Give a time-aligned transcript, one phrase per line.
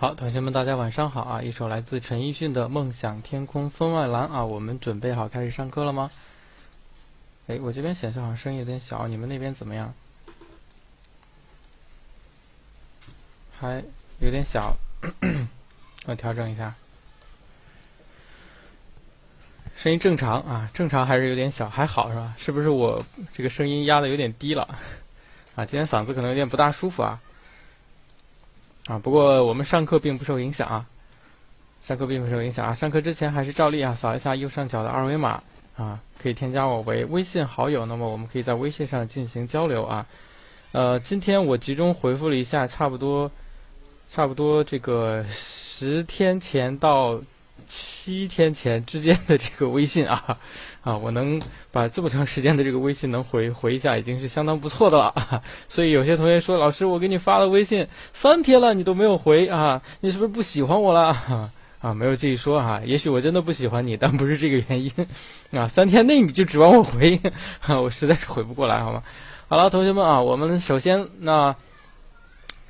[0.00, 1.42] 好，同学们，大家晚上好啊！
[1.42, 6.10] 一首来自陈奕迅的《梦想天空分外蓝》啊，我们准备好开始上课了吗？
[7.48, 9.92] 哎，我这边显示好像声音有点小，你们那边怎么样？
[13.58, 13.84] 还
[14.20, 14.74] 有点小，
[16.08, 16.74] 我调整一下，
[19.76, 22.34] 声音正常啊，正常还是有点小，还好是吧？
[22.38, 23.04] 是不是我
[23.34, 24.62] 这个声音压的有点低了？
[25.56, 27.20] 啊，今天嗓子可能有点不大舒服啊。
[28.90, 30.84] 啊，不过我们上课并不受影响啊，
[31.80, 32.74] 上课并不受影响啊。
[32.74, 35.40] 上课之前还是照例啊，扫一下右上角的二维码
[35.76, 37.86] 啊，可以添加我为微信好友。
[37.86, 40.04] 那么我们可以在微信上进行交流啊。
[40.72, 43.30] 呃，今天我集中回复了一下，差不多，
[44.08, 47.20] 差不多这个十天前到。
[47.70, 50.36] 七天前之间的这个微信啊，
[50.82, 55.14] 啊，我能把这么长时间的这个微信能回回一下，已经是相当不错的了。
[55.68, 61.16] 所以有些同学说，老师，我给你发了微信三天了，你都没有回啊，你是不是不喜欢我了？
[61.78, 64.90] 啊，没有这一说哈，也许我真的不喜欢你，但不是这个原因
[65.52, 65.68] 啊。
[65.68, 67.20] 三天内你就指望我回，
[67.68, 69.02] 我实在是回不过来，好吗？
[69.48, 71.54] 好了，同学们啊，我们首先那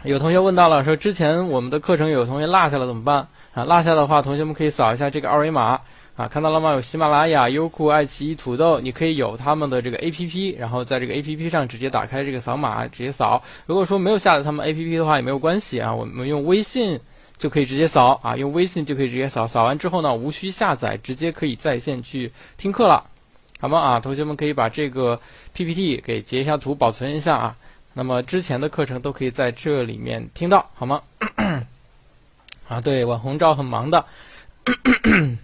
[0.04, 3.28] 有同学问到了，说之前我们的课程有同学落下了怎么办？
[3.52, 5.80] 啊，落下的话，同学们可以扫一下这个二维码
[6.16, 6.72] 啊，看到了吗？
[6.72, 13.42] 有喜马拉雅、优酷、爱奇艺、土豆，你可以有他们的这个 APP，然后在这个 APP 上直接打开这个扫码，直接扫。
[13.66, 17.00] 如果说没有下载他们 APP 的话，也没有关系啊，我们用微信
[17.38, 19.46] 就可以直接扫啊，用微信就可以直接扫。
[19.46, 23.04] 扫完之后呢，无需下载，直接可以在线去听课了，
[23.58, 23.80] 好吗？
[23.80, 25.20] 啊，同学们可以把这个
[25.54, 27.56] PPT 给截一下图，保存一下啊。
[27.94, 31.02] 那么之前的课程都可以在这里面听到，好吗？
[32.70, 34.04] 啊，对，网红照很忙的。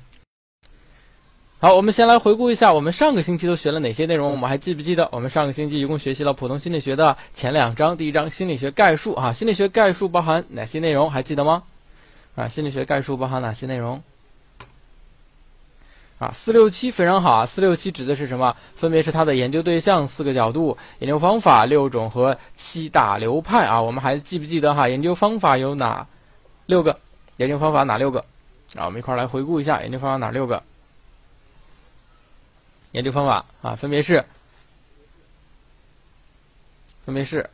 [1.58, 4.30] 好，我们先来回顾一下，我们上个星期都学了哪些内容？
[4.30, 5.08] 我们还记不记得？
[5.10, 11.10] 我们上个星期一共学习了普通心理学的前两章，第一章心理学概述啊，心理学概述包含哪些内容？
[11.10, 11.64] 还记得吗？
[12.36, 14.00] 啊，心理学概述包含哪些内容？
[16.20, 18.54] 啊，四六七非常好啊，四六七指的是什么？
[18.76, 23.82] 分别是它的研究对象、四个角度、研究方法六种和七大流派啊。
[23.82, 24.88] 我们还记不记得哈？
[24.88, 26.06] 研究方法有哪
[26.66, 27.00] 六个？
[27.36, 28.20] 研究方法哪六个？
[28.74, 30.62] 啊，我们一块儿来回顾一下研究方法哪六个？
[32.92, 34.24] 研究方法啊，分别是，
[37.04, 37.48] 分别是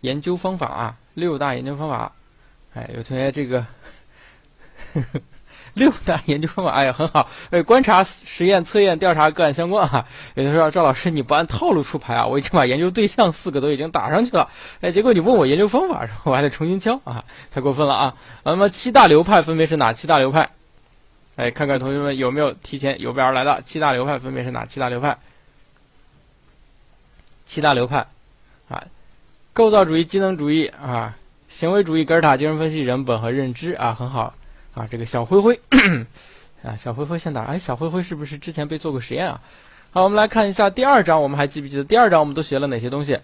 [0.00, 2.12] 研究方法啊，六大研究方法。
[2.74, 3.66] 哎，有同学这个。
[4.92, 5.20] 呵呵
[5.74, 7.28] 六大研究方法，哎呀，很好。
[7.50, 10.06] 哎，观察、实验、测验、调查、个案相关啊。
[10.34, 12.26] 有的说赵老师，你不按套路出牌啊？
[12.26, 14.50] 我已经把研究对象四个都已经打上去了。
[14.80, 18.16] 哎，结果你问我研究方法，我还得重新敲啊，太过分了啊。
[18.42, 20.50] 那么七大流派分别是哪七大流派？
[21.36, 25.18] 哎，看看同学们有没有提前有备而来的七大流派分别是哪七大流派？
[27.46, 28.06] 七大流派
[28.68, 28.84] 啊，
[29.52, 31.16] 构造主义、机能主义啊，
[31.48, 34.34] 行为主义、格尔塔精神分析、人本和认知啊，很好。
[34.80, 35.60] 啊，这个小灰灰，
[36.62, 37.42] 啊，小灰灰先打。
[37.42, 39.38] 哎，小灰灰是不是之前被做过实验啊？
[39.90, 43.18] 好，我们来看一下第二章，我们还记不记得第二章我们都学了哪些东西？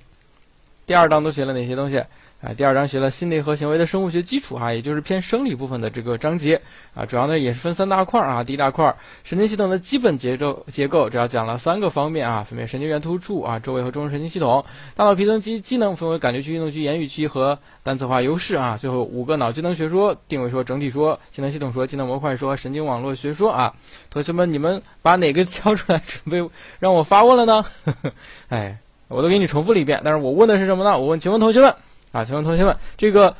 [0.84, 2.04] 第二章都学了哪些东西？
[2.42, 6.60] 啊，第二章学了心理和行为的生物学基础哈，也就是偏生理部分的这个章节
[6.94, 8.44] 啊，主要呢也是分三大块啊。
[8.44, 18.76] 第一大块神经系统的基本结构结构，主要讲了三个方面啊，分别神经元突触啊，周围和中枢神经系统，大脑皮层机机能分为感觉区、运动区、言语区和单词化优势啊。
[18.76, 23.74] 最后五个脑机能学说：定位说、整体说、机能系统说、机能模块说、神经网络学说啊。
[24.10, 27.64] 同学们，你们把哪个敲出来准备让我发问了呢？
[28.50, 28.76] 哎，
[29.08, 30.98] 我都给你重复了一遍，但是我问的是什么呢？
[30.98, 31.74] 我问，请问同学们。
[32.16, 33.36] 啊，请问同学们，这个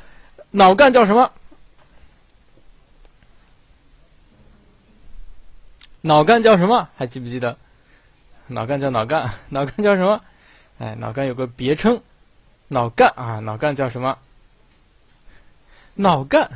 [0.51, 1.31] 脑干叫什么？
[6.01, 6.87] 脑干叫什么？
[6.95, 7.57] 还记不记得？
[8.45, 10.21] 脑干叫脑干，脑干叫什么？
[10.77, 11.99] 哎，脑干有个别称，
[12.67, 14.15] 脑干啊，脑干叫什么？
[15.95, 16.47] 脑干，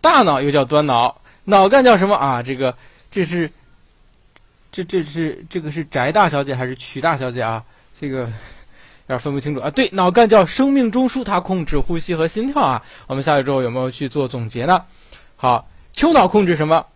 [0.00, 2.42] 大脑又叫端脑，脑干叫什么啊？
[2.42, 2.74] 这个
[3.10, 3.52] 这是
[4.72, 7.62] 这这是这个是翟大小姐还是曲大小姐啊？
[8.00, 8.32] 这个。
[9.08, 9.70] 有点分不清楚啊！
[9.70, 12.82] 对，脑干叫生命中枢，它控制呼吸和心跳啊。
[13.06, 14.84] 我们下来之后有没有去做总结呢？
[15.36, 16.86] 好，丘脑控制什么？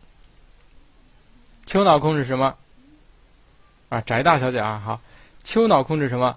[1.66, 2.56] 丘脑控制什么？
[3.90, 5.00] 啊，翟大小姐啊，好，
[5.44, 6.36] 丘脑控制什么？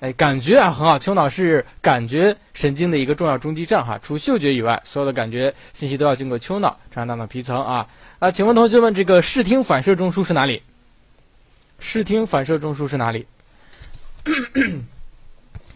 [0.00, 3.98] 哎，感觉啊很好，丘脑是感觉神经的一个重要中继站哈。
[4.02, 7.88] 除嗅觉以外，所有的感觉信息都要经过丘脑传到大脑皮层啊。
[8.18, 10.62] 啊，请问同学们，这个视听反射中枢是哪里？
[11.78, 13.26] 视听反射中枢是哪里？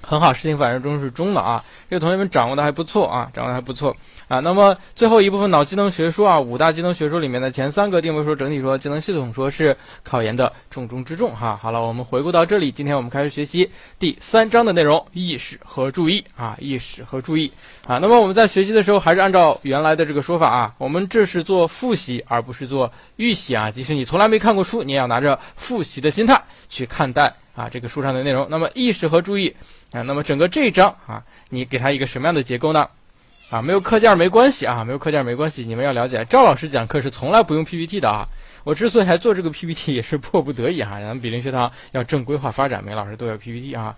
[0.08, 3.96] 很好，视听反射中是中脑啊，这个同学们掌握的还不错啊，掌握的还不错
[4.28, 4.38] 啊。
[4.38, 11.58] 那么最后一部分脑机能学说啊，五大机能学说里面的前三个定位说、整体说、机能系统说是考研的重中之重哈。
[11.60, 17.50] 好了，我们回顾到这里，今天我们开始学习第三章的内容：意识和注意啊，意识和注意
[17.88, 17.98] 啊。
[17.98, 23.72] 那么我们在学习的时候还是按照原来的这个说法啊，我们这是做复习而不是做预习啊。
[23.72, 28.46] 即使你从来没看过书，你也要拿着复习的心态去看待啊这个书上的内容。
[28.48, 29.56] 那么意识和注意
[29.90, 31.24] 啊，那么整个这一章啊。
[31.48, 32.88] 你给他一个什么样的结构呢？
[33.50, 35.64] 啊，没有课件没关系啊，没有课件没关系。
[35.64, 38.26] 你们要了解，赵老师讲课是从来不用 PPT 的啊。
[38.64, 40.98] 我之所以还做这个 PPT，也是迫不得已哈。
[40.98, 43.94] 咱们比邻学堂要正规化发展，每个老师都要 PPT 啊。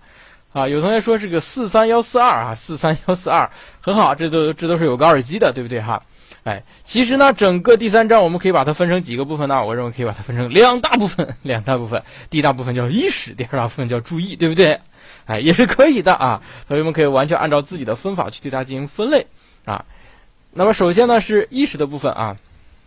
[0.53, 3.49] 啊，有同学说这个四三幺四二啊，四三幺四二
[3.81, 6.01] 很好，这都这都是有个耳机的，对不对哈？
[6.43, 9.65] 哎，其实呢，整个第三章我们可以把它分成几个部分呢？
[9.65, 12.01] 我认为可以把它分成两大部分， 两大部分。
[12.29, 14.79] 第一大部分叫意识，第二大部分叫注意，对不对？
[15.25, 19.27] 哎，也是可以的啊，同学们可以完全按照自己的分法去对它进行分类
[19.65, 19.83] 啊。
[20.51, 22.35] 那么首先呢是意识的部分啊，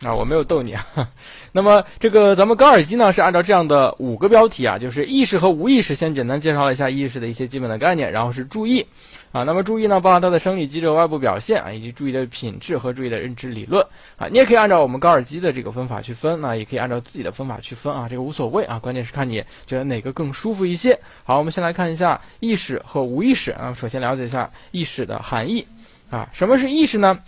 [0.02, 0.87] 啊我没有逗你啊。
[1.52, 8.87] 那么这个咱们高尔基呢是按照这样的五个标题啊，就是意识和无意识，先简单介绍了一下意识的一些基本的概念，然后是注意。
[9.32, 13.84] 啊，那么注意呢，包含它的生理机制、外部表现啊，以及注意的品质和注意的认知理论
[14.17, 14.29] 啊。
[14.29, 20.99] 你也可以按照我们高尔基的这个分法去分，那也可以按照自己的分法去分啊，这个无所谓啊，关键是看你觉得哪个更舒服一些。
[21.25, 23.75] 好，我们先来看一下意识和无意识啊。
[23.75, 25.67] 首先了解一下意识的含义
[26.11, 27.19] 啊，什么是意识呢？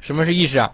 [0.00, 0.72] 什么是意识啊？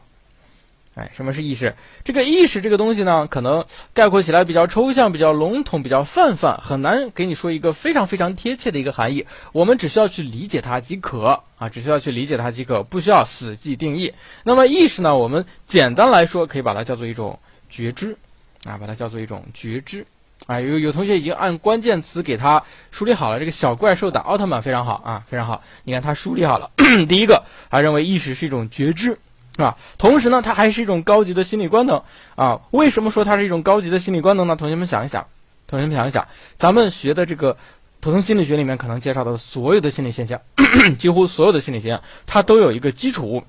[0.99, 1.77] 哎，什么是意识？
[2.03, 3.65] 这个意识这个东西呢，可能
[3.95, 9.25] 概括起来比较抽象、比较笼统、比较泛泛，很难给你说一个非常非常贴切的一个含义。
[9.53, 14.13] 我们只需要去理解它即可啊，只需要去理解它即可，不需要死记定义。
[14.43, 17.39] 那么意识呢，我们简单来说可以把它叫做一种
[17.71, 18.17] 觉知
[18.65, 20.05] 啊，把它叫做一种觉知
[20.49, 20.59] 啊。
[20.59, 25.63] 有有同学已经按关键词给它梳理好了，这个小怪兽打奥特曼非常好啊，非常好。
[25.85, 26.73] 你看它梳理好了，
[27.09, 29.17] 第一个，他认为意识是一种觉知。
[29.59, 29.77] 是吧？
[29.99, 32.01] 同时呢，它还是一种高级的心理官能
[32.37, 32.61] 啊。
[32.71, 34.55] 为什么说它是一种高级的心理官能呢？
[34.55, 35.27] 同学们想一想，
[35.67, 37.57] 同学们想一想，咱们学的这个
[37.99, 40.41] 普通心理学里面可能介绍的所有的心理现象，
[40.97, 43.43] 几乎所有的心理现象，它都有一个基础，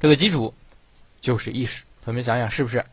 [0.00, 0.52] 这个基础
[1.20, 1.84] 就是意识。
[2.04, 2.84] 同学们想想是不是？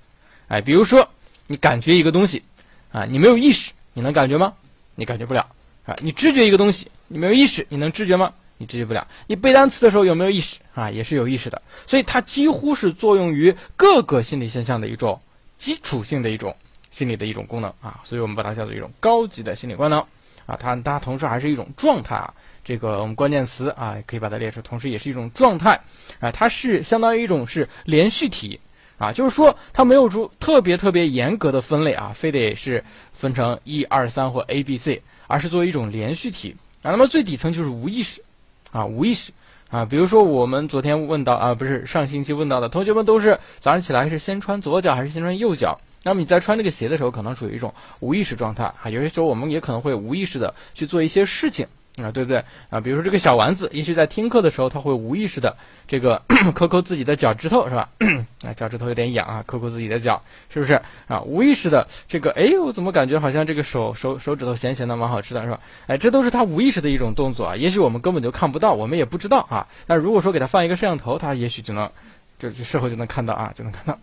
[0.49, 1.09] 哎，比如说
[1.47, 2.43] 你感觉一个东西
[2.91, 4.53] 啊，你没有意识，你能感觉吗？
[4.93, 5.47] 你感觉不了
[5.87, 5.95] 啊。
[6.03, 8.33] 你知觉一个东西，你没有意识，你能知觉吗？
[8.59, 10.91] 你知觉不了，你背单词的时候有没有意识啊？
[10.91, 15.19] 也是有意识的，所以它几乎是作用于各个心理现象的一种
[15.57, 16.55] 基础性的一种
[16.91, 19.99] 心理的一种功能啊，所以我们把它叫做一种高级的心理官能
[20.45, 20.57] 啊。
[20.59, 22.33] 它它同时还是一种状态啊，
[22.63, 25.79] 这个我们关键词啊可以把它列出，同时也是一种状态
[26.19, 28.59] 啊，它是相当于一种是连续体
[28.97, 32.83] 啊，就是说它没有出特别特别严格的分类啊，非得是
[33.13, 36.91] 分成一二三或 A B C，而是作为一种连续体啊。
[36.91, 38.23] 那么最底层就是无意识。
[38.71, 39.31] 啊，无意识
[39.73, 45.75] 啊，比如说我们昨天问到啊，不是上星期问到的，同学们都是早上起来是先穿左脚还是先穿右脚？
[46.03, 48.87] 那么你在穿这个鞋的时候，可能处于一种无意识状态啊。
[48.91, 51.65] 有些时候我们也可能会无意识的去做一些事情。
[52.01, 52.79] 啊，对不对啊？
[52.81, 55.55] 比如说这个小丸子，也许在听课的时候，他会无意识的
[55.87, 56.23] 这个
[56.55, 57.89] 抠抠自己的脚趾头，是吧？
[58.43, 61.21] 啊，脚趾头有点痒啊，抠抠自己的脚，是不是啊？
[61.21, 65.59] 无意识的这个，哎，我怎么感觉好像这个手手手指头咸咸的，蛮好吃的，是吧？
[65.85, 67.55] 哎，这都是他无意识的一种动作啊。
[67.55, 69.67] 也许我们根本就看不到，我们也不知道啊。
[69.85, 71.91] 但如果说给他放一个摄像头，他也许就能，
[72.39, 73.99] 就事后就能看到啊，就能看到。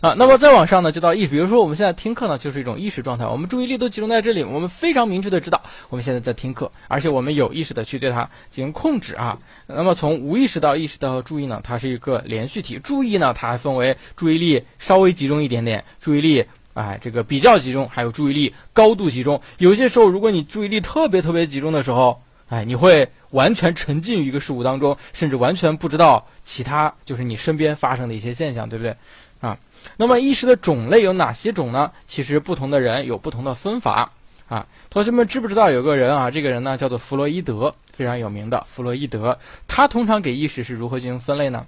[0.00, 1.28] 啊，那么再往上呢，就到意识。
[1.28, 9.38] 比如说，我们现在听课呢，就是一种意识状态，我们注意力都集中在这里，我们非常明确的知道我们现在在听课，而且我们有意识的去对它进行控制啊。
[9.66, 12.80] 那么从无意识到意识到注意呢，它是一个连续体。
[12.82, 19.42] 注意呢，它还分为注意力稍微集中一点点，注意力哎这个比较集中，还有注意力高度集中。
[19.58, 28.96] 有些时候，如果你注意力特别特别集中的时候，哎，你会完全沉浸于一个事物当中，甚至完全不知道其他就是你身边发生的一些现象，对不对？
[29.40, 29.58] 啊。
[29.96, 31.92] 那么意识的种类有哪些种呢？
[32.06, 34.12] 其实不同的人有不同的分法
[34.48, 34.66] 啊。
[34.90, 36.30] 同学们知不知道有个人啊？
[36.30, 39.38] 这个人呢叫做弗洛伊德，非常有名的弗洛伊德。
[39.66, 41.66] 他通常给意识是如何进行分类呢？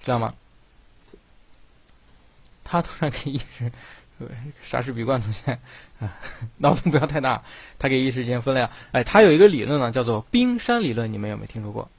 [0.00, 0.34] 知道吗？
[2.64, 3.70] 他通常给意识，
[4.62, 5.58] 莎士比冠同学
[6.00, 6.16] 啊，
[6.56, 7.42] 脑洞不要太大。
[7.78, 8.70] 他给意识进行分类啊。
[8.92, 11.12] 哎，他有一个理论呢，叫做冰山理论。
[11.12, 11.90] 你们有没有听说过？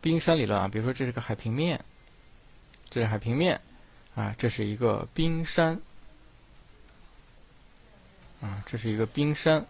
[0.00, 1.84] 冰山理论啊，比如说这是个海平面，
[2.90, 3.60] 这是海平面。
[4.18, 5.78] 啊，这是一个冰山，
[8.40, 9.64] 啊，这是一个冰山，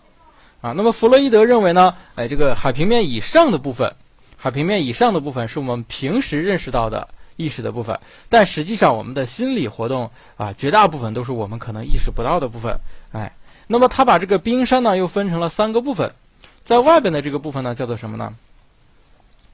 [0.63, 3.95] 啊，那么弗洛伊德认为呢，哎，这个海平面以上的部分，
[4.39, 8.01] 海平面以上的部分是我们平时认识到的意识的部分，
[8.31, 12.81] 但实际上我们的心理活动啊，绝大部分都是我们可能意识不到的部分，
[13.13, 13.37] 哎，
[13.67, 16.15] 那么他把这个冰山呢又分成了三个部分，
[16.63, 18.35] 在外边的这个部分呢，叫做什么呢？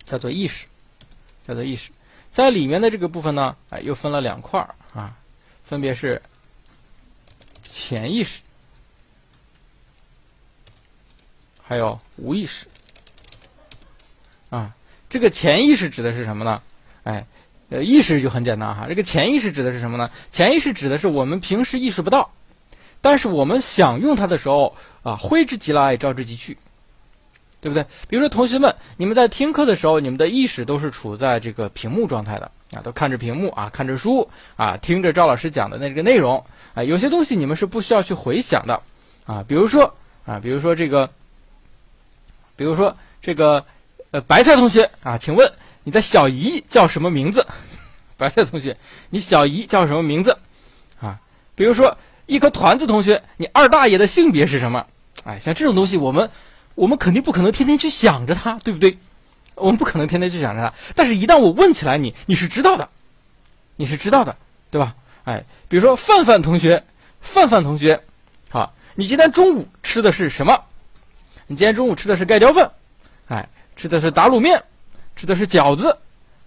[0.04, 0.66] 叫做意识，
[1.48, 1.90] 叫做意识。
[2.30, 5.16] 在里面的这个部分呢，哎，又分了两块儿啊，
[5.64, 6.22] 分别是
[7.62, 8.40] 潜意识，
[11.62, 12.66] 还有无意识。
[14.50, 14.72] 啊，
[15.08, 16.62] 这个潜意识指的是什么呢？
[17.02, 17.26] 哎，
[17.70, 18.86] 呃，意识就很简单哈。
[18.88, 20.10] 这个潜意识指的是什么呢？
[20.30, 22.30] 潜意识指的是我们平时意识不到，
[23.00, 26.56] 但是我们想用它的时候啊，挥之即来，招之即去。
[27.60, 27.82] 对不对？
[28.08, 36.82] 比如说，同学们，你们在听课的时候，你们的意识都是处在这个屏幕状态的啊，都看着屏幕啊，看着书啊，听着赵老师讲的那个内容啊。
[36.82, 38.82] 有些东西你们是不需要去回想的
[39.26, 39.94] 啊，比如说
[40.26, 41.10] 啊，比如说这个，
[42.56, 43.64] 比如说这个
[44.10, 45.52] 呃，白菜同学啊，请问
[45.84, 47.46] 你的小姨叫什么名字？
[48.18, 48.76] 白菜同学，
[49.10, 50.38] 你小姨叫什么名字？
[51.00, 51.20] 啊，
[51.54, 54.86] 比如说一颗团子同学，你二大爷的性别是什么？
[55.24, 56.30] 哎，像这种东西我们。
[56.76, 58.98] 我们肯定不可能天天去想着他，对不对？
[59.54, 60.72] 我们不可能天天去想着他。
[60.94, 62.88] 但是，一旦我问起来，你你是知道的，
[63.76, 64.36] 你是知道的，
[64.70, 64.94] 对吧？
[65.24, 66.84] 哎，比如说范范同学，
[67.20, 68.02] 范范同学，
[68.50, 70.64] 好，你今天中午吃的是什么？
[71.46, 72.70] 你今天中午吃的是盖浇饭，
[73.28, 74.62] 哎，吃的是打卤面，
[75.16, 75.96] 吃的是饺子，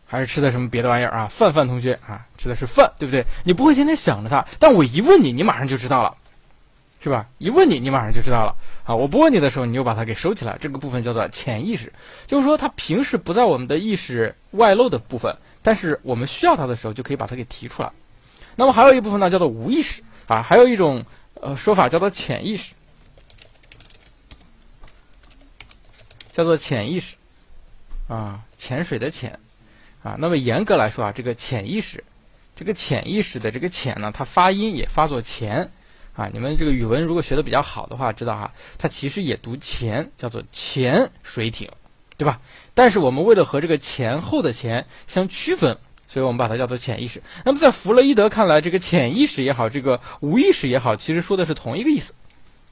[0.06, 1.28] 还是吃的什么别的玩意儿啊？
[1.32, 3.26] 范范同学啊，吃的是饭，对不对？
[3.44, 6.16] 你不会天天想着他，但我一问你，你马上就知道了。
[7.08, 7.26] 是吧？
[7.38, 8.94] 一问你，你马上就知道了啊！
[8.94, 10.58] 我不问你的时候，你就把它给收起来。
[10.60, 11.94] 这个部分叫做潜意识，
[12.26, 15.34] 就是说它平时不在我们的意识外露的部分，
[15.64, 17.90] 但是我们需要它的时候，就可以把它给提出来。
[18.58, 22.74] 那么还有一部分呢，叫做无意识啊，还有一种呃说法叫做潜意识，
[26.34, 27.16] 叫做潜意识
[28.10, 29.40] 啊，潜水的潜
[30.04, 30.18] 啊。
[30.20, 32.04] 那么严格来说啊，这个潜意识，
[32.54, 35.72] 这个潜意识的这个潜呢，它发音也发作潜。
[36.18, 41.70] 啊，你们这个语文如果学的比较好的话，知道哈，它其实也读前，叫做潜水艇，
[42.18, 42.42] 对吧？
[42.74, 47.22] 但是我们为了和这个前后的前相区分，所以我们把它叫做潜意识。
[47.46, 52.16] 那么在弗洛伊德看来，这个潜意识也好，这个无意识也好，其实说的是同一个意思，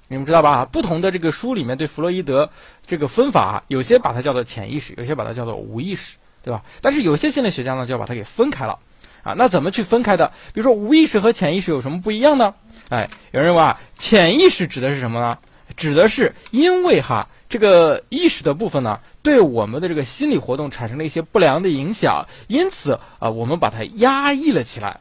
[0.08, 0.66] 你们知道吧？
[0.66, 2.50] 不同的这个书里面对弗洛伊德
[2.88, 6.64] 这个分法，有些把它叫做潜意识，有些把它叫做无意识，对吧？
[6.82, 8.80] 但是有些心理学家呢，就要把它给分开了。
[9.22, 10.34] 啊，那怎么去分开的？
[10.54, 12.54] 比如说无意识和潜意识有什么不一样呢？
[12.90, 15.38] 哎，有人认为啊，潜意识指的是什么呢？
[15.76, 25.00] 指的是因为哈这个意识的部分呢，对我们的这个心理活动产生了一些不良的影响，因此啊，我们把它压抑了起来，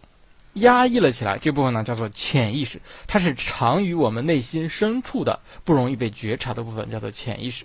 [0.54, 1.38] 压抑了起来。
[1.38, 7.64] 这部分呢叫做潜意识，它是藏于我们内心深处的，不容易被觉察的部分，叫做潜意识。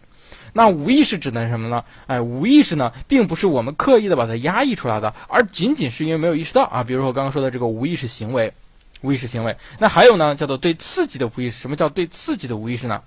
[0.54, 1.84] 那无意识指的是什么呢？
[2.06, 6.84] 哎，无意识呢，并不是我们刻意的把它压抑出来的，而仅仅是因为没有意识到啊。
[6.84, 8.54] 比如说我刚刚说的这个无意识行为，
[9.02, 9.58] 无意识行为。
[9.78, 11.60] 那还有呢，叫做对刺激的无意识。
[11.60, 13.04] 什么叫对刺激的无意识呢？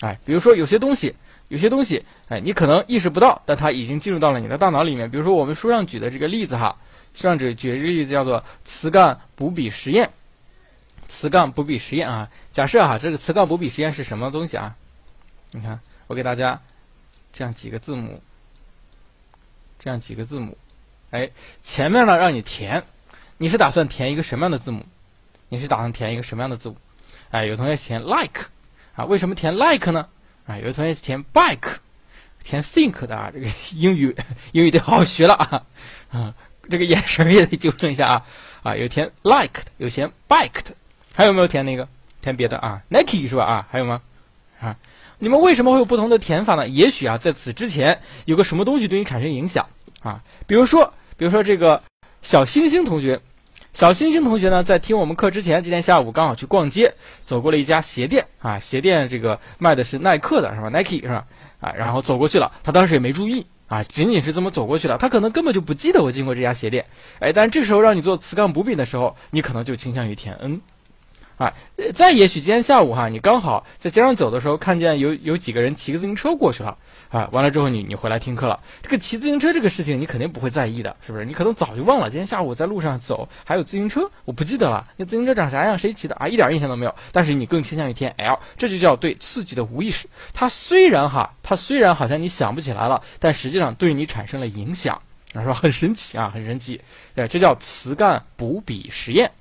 [0.00, 1.14] 哎，比如说有些东西，
[1.48, 5.10] 有些东西，哎，你可能意识不到，但它已经进入到了你的大脑里面。
[5.10, 6.76] 比如说我们书上举的这个例子哈，
[7.14, 10.10] 书上举举这个例子叫做磁杠补笔实验。
[11.08, 14.76] 磁杠补笔实验啊，假设哈，这个磁杠补笔实验是什么东西啊？
[15.52, 16.60] 你看，我给大家。
[17.36, 18.22] 这样几个字母，
[19.80, 20.56] 这样几个字母，
[21.10, 21.28] 哎，
[21.64, 22.84] 前面呢让你填，
[23.38, 24.86] 你是打算填一个什么样的字母？
[25.54, 26.76] 你是打算填一个什么样的字母？
[27.30, 28.46] 哎，有同学填 like，
[28.94, 30.08] 啊，为什么填 like 呢？
[30.46, 31.76] 啊，有的同学填 bike，
[32.42, 34.14] 填 think 的啊，这个英语
[34.52, 35.62] 英语得好好学了啊，
[36.10, 36.34] 啊，
[36.68, 38.26] 这个眼神也得纠正一下啊，
[38.62, 40.74] 啊，有填 like 的，有填 bike 的，
[41.14, 41.88] 还有没有填那个？
[42.20, 43.44] 填别的啊，Nike 是吧？
[43.44, 44.00] 啊，还有吗？
[44.58, 44.76] 啊？
[45.18, 46.66] 你们为什么会有不同的填法呢？
[46.66, 49.68] 也许啊，在此之前有个什么东西对你产生影响
[50.00, 50.22] 啊？
[50.46, 51.82] 比如说，比如说这个
[52.22, 53.20] 小星星同学，
[53.74, 61.24] 小星星同学呢，在听我们课之前，今天下午刚好去逛街，走过了一家鞋店啊，鞋店这个卖的是耐克的是吧？Nike 是吧？
[61.58, 66.86] 啊，然后走过去了，他当时也没注意啊，仅仅是这么走过去了，他可能根本就不记得我进过这家鞋店，
[67.18, 70.60] 哎，但这时候让你做磁杠补笔的时候，你可能就倾向于填 N。
[71.36, 71.52] 啊，
[71.92, 76.78] 再也许今天下午哈，你刚好在街上走的时候，看见有有几个人骑个自行车过去了，
[77.10, 78.60] 啊，完了之后你你回来听课了。
[78.82, 81.24] 这个骑自行车这个事情，你肯定不会在意的，是不是？
[81.24, 84.86] 你可能早就忘了今天下午在路上走还有自行车，我不记得了。
[84.96, 85.78] 那自行车长啥样？
[85.78, 86.28] 谁骑的啊？
[86.28, 86.94] 一点印象都没有。
[87.10, 90.08] 但是你更倾向于填 L，这就叫对刺激的无意识。
[90.32, 95.52] 它虽然哈，它虽然好像你想不起来了，但实际上对你产生了影响，是吧？
[95.52, 96.80] 很神奇啊，很神奇。
[97.16, 99.32] 对，这叫词干补笔实验。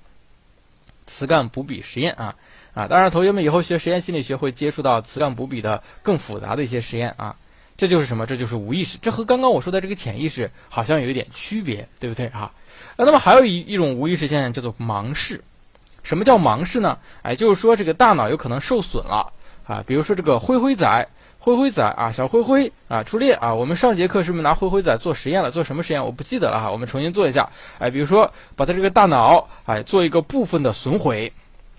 [1.05, 2.35] 磁杠补笔实验啊
[2.73, 2.87] 啊！
[2.87, 7.35] 当然，同学们以后学实验心理学会接触到磁杠补笔的更复杂的一些实验啊。
[7.75, 8.25] 这就是什么？
[8.25, 8.97] 这就是无意识。
[9.01, 12.51] 这和刚刚我说的这个潜意识好像有一点区别，对不对啊？
[12.97, 15.43] 那么还有一一种无意识现象叫做盲视。
[16.03, 16.97] 什么叫盲视呢？
[17.21, 19.31] 哎，就是说这个大脑有可能受损了
[19.65, 19.83] 啊。
[19.87, 21.07] 比如说这个灰灰仔，
[21.43, 25.51] 灰灰仔啊，小灰灰啊，初恋啊，我们上节课是不是拿灰灰仔做实验了？
[25.51, 26.05] 做什么实验？
[26.05, 27.49] 我不记得了哈，我们重新做一下。
[27.79, 31.33] 哎，比如说把它这个大脑哎做一个部分的损毁，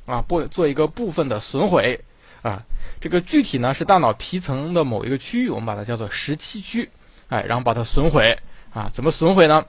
[0.05, 1.99] 啊，不做一个部分的损毁
[2.43, 2.63] 啊，
[3.01, 6.91] 这个具体呢是大脑皮层的某一个区域，我们把它叫做十七区，
[7.31, 8.39] 哎，然后把它损毁
[8.75, 9.65] 啊，怎么损毁呢？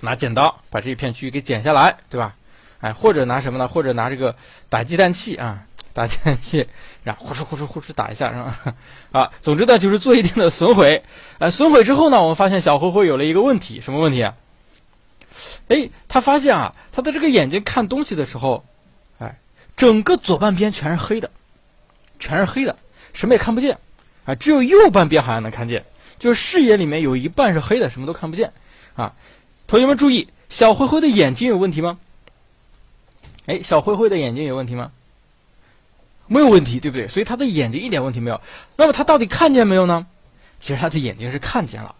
[0.00, 2.34] 拿剪刀把这一片区域给剪下来，对吧？
[2.80, 3.68] 哎，或者拿什么呢？
[3.68, 4.36] 或者拿这个
[4.68, 5.66] 打鸡蛋器啊。
[5.92, 6.68] 打鸡蛋器，
[7.02, 8.74] 然后呼哧呼哧呼哧打一下，是吧？
[9.10, 11.02] 啊，总之呢，就是做一定的损毁。
[11.40, 14.36] 呃，损毁之后呢，我们发现小灰灰有了一个问题，什么问题啊？
[15.66, 18.64] 哎，他发现啊，他的这个眼睛看东西的时候，
[19.18, 19.40] 哎，
[19.76, 21.28] 整个左半边全是黑的，
[22.20, 22.76] 全是黑的，
[23.12, 23.76] 什么也看不见。
[24.26, 25.84] 啊，只有右半边好像能看见，
[26.20, 28.52] 就是视野里面有一半是黑的，什么都看不见。
[28.94, 29.12] 啊，
[29.66, 31.98] 同学们注意，小灰灰的眼睛有问题吗？
[33.46, 34.90] 哎，小灰灰的眼睛有问题吗？
[36.26, 37.08] 没有问题，对不对？
[37.08, 38.40] 所以他的眼睛一点问题没有。
[38.76, 40.06] 那么他到底看见没有呢？
[40.60, 41.94] 其实他的眼睛是看见了，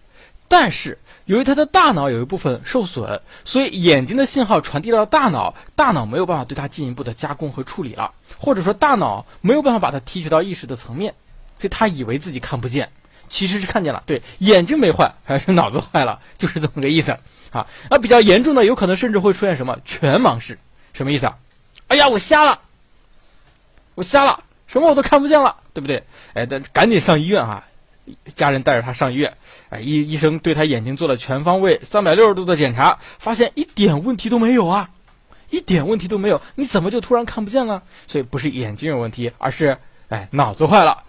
[0.47, 11.15] 但是由于他的大脑有一部分受损，所以眼睛的信号传递到大脑，大脑没有办法对它进一步的加工和处理了，或者说大脑没有办法把它提取到意识的层面，
[11.59, 12.91] 所以他以为自己看不见，
[13.29, 14.03] 其实是看见了。
[14.07, 17.17] 对，眼睛没坏，还是脑子坏了，就是这么个意思
[17.51, 17.67] 啊。
[17.89, 20.59] 那比较严重的，有可能甚至会出现什么全盲视，
[20.93, 21.39] 什么意思啊？
[21.89, 22.61] 哎呀，我瞎了。
[23.97, 26.05] 我瞎了，什么我都看不见了，对不对？
[26.33, 27.65] 哎，但赶紧上医院啊！
[28.35, 29.37] 家人带着他上医院，
[29.69, 34.91] 哎，医医生对他眼睛做了全方位三百六十度的检查，发现一点问题都没有啊，
[35.51, 36.41] 一点问题都没有。
[36.55, 37.83] 你怎么就突然看不见了？
[38.07, 39.77] 所以不是眼睛有问题，而是
[40.09, 41.03] 哎脑子坏了。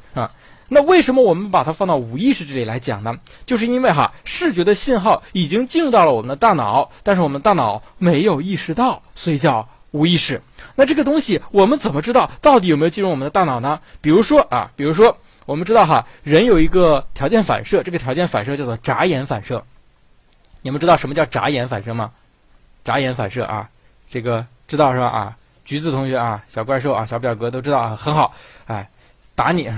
[0.74, 3.13] 那为什么我们把它放到无意识这里来讲呢？
[3.46, 9.68] 就是因为哈，视觉的信号已经进入到了我们的大脑，但是我们大脑没有意识到，所以叫。
[9.94, 10.42] 无意识，
[10.75, 13.78] 那这个东西我们怎么知道到底有没有进入我们的大脑呢？
[14.00, 19.62] 比如说啊，比如说我们知道哈，人有一个条件反射，这个条件反射叫做眨眼反射。
[20.62, 22.12] 你们知道什么叫眨眼反射吗？
[22.86, 23.68] 眨眼反射啊，
[24.10, 25.08] 这个知道是吧？
[25.08, 25.36] 啊，
[25.66, 28.34] 橘子同学啊，小怪兽啊，小表哥都知道啊，很好。
[28.68, 28.90] 哎，
[29.36, 29.70] 打你，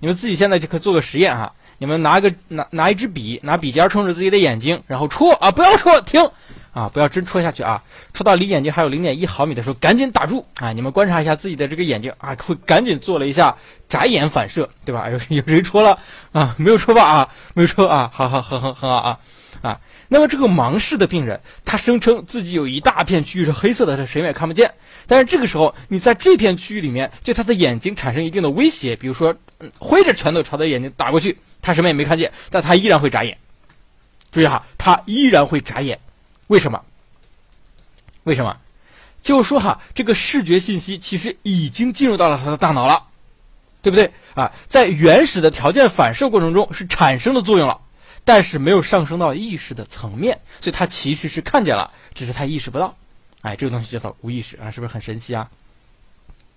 [0.00, 6.30] 你们自己现在就可以做个实验哈，你们拿个拿拿一支笔，拿笔尖冲着自己的眼睛，然后戳啊，不要戳，停。
[6.70, 7.82] 啊，不要真戳下去啊！
[8.14, 10.72] 戳到离眼睛还有零点一毫米的时候，赶紧打住啊！
[10.72, 13.56] 你们观察一下自己的这个眼睛啊，会赶紧做了一下
[13.88, 15.08] 眨眼反射，对吧？
[15.10, 15.98] 有 有谁戳了
[16.30, 16.54] 啊？
[16.56, 17.02] 没有戳吧？
[17.02, 18.08] 啊，没有戳啊！
[18.12, 19.18] 好好，很很很好啊
[19.60, 19.80] 啊！
[20.06, 24.72] 那么这个盲视的病人，他声称自己有一大片区域是黑色的，他什么也看不见。
[25.08, 29.34] 但是这个时候，你在这片区域里面，对他的眼睛产生一定的威胁，比如说
[29.78, 33.38] 挥着拳头朝他眼睛打过去，他什么也没看见，但他依然会眨眼。
[34.30, 36.00] 注意哈，他依然会眨眼。
[36.46, 36.84] 为什么？
[38.24, 38.58] 为什么？
[39.20, 43.06] 就是说哈，这个视觉信息其实已经进入到了他的大脑了，
[43.82, 44.52] 对不对啊？
[44.68, 47.80] 在原始的条件反射过程中是产生了作用了，
[48.24, 52.96] 但是没有上升到意识的层面，所以他其实是看见了，只是他意识不到。
[53.42, 55.50] 哎，这个东西叫做无意识啊，是不是很神奇啊？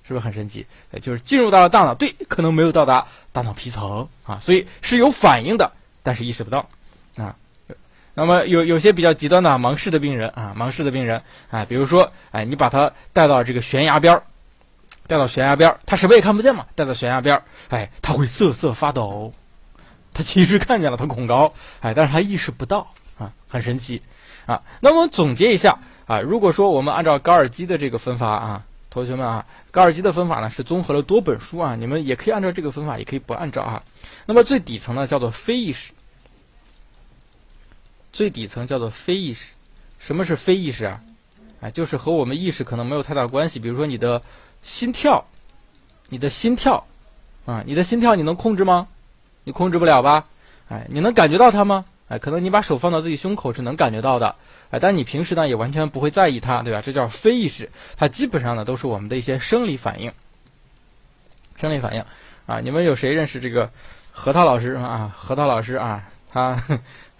[0.03, 0.65] 是不是很神奇？
[1.01, 5.71] 就是进入到了大脑，对，可能没有到达大脑皮层啊，所以是有反应的，
[6.03, 6.69] 但是意识不到
[7.15, 7.35] 啊。
[8.13, 14.23] 那么有有些比较极端的盲视的病人啊，盲视的病人啊，比如说，哎，你把他带到这个悬崖边儿，
[15.07, 19.33] 带到悬崖边儿，他什么也看不见嘛，带到悬崖边儿，哎，他会瑟瑟发抖，
[20.13, 24.01] 他其实看见了，他恐高，哎，但是他意识不到啊，很神奇
[24.45, 24.61] 啊。
[24.81, 33.83] 那我们总结一下啊，如果说我们按照高尔基的这个分法啊，同学们啊，高尔基的分法呢是综合了多本书啊，你们也可以按照这个分法，也可以不按照啊。
[34.25, 35.93] 那么最底层呢叫做非意识。
[38.11, 39.53] 最底层叫做非意识，
[39.97, 41.01] 什么是非意识啊？
[41.61, 43.59] 哎，就是和我们意识可能没有太大关系。
[43.59, 44.21] 比如说你的
[44.61, 45.25] 心跳，
[46.09, 46.85] 你的心跳，
[47.45, 48.89] 啊，你的心跳你能控制吗？
[49.45, 50.27] 你控制不了吧？
[50.67, 51.85] 哎，你能感觉到它吗？
[52.11, 54.35] 哎，可能你把手放到自己胸口是能感觉到的，
[54.69, 56.81] 哎，但你平时呢也完全不会在意它，对吧？
[56.81, 60.11] 这叫非意识，它基本上呢都是我们的一些生理反应，
[61.55, 62.03] 生理反应。
[62.45, 63.71] 啊，你们有谁认识这个
[64.11, 65.15] 核桃老师啊？
[65.15, 66.61] 核桃老师啊，他。